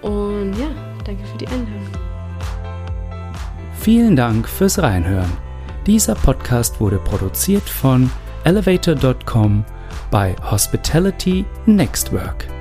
Und 0.00 0.54
ja, 0.58 0.68
danke 1.04 1.26
für 1.26 1.36
die 1.36 1.46
Einladung. 1.48 1.90
Vielen 3.78 4.16
Dank 4.16 4.48
fürs 4.48 4.78
Reinhören. 4.78 5.30
Dieser 5.86 6.14
Podcast 6.14 6.80
wurde 6.80 6.96
produziert 6.96 7.68
von 7.68 8.10
elevator.com 8.44 9.66
bei 10.10 10.34
Hospitality 10.50 11.44
Next 11.66 12.12
Work. 12.12 12.59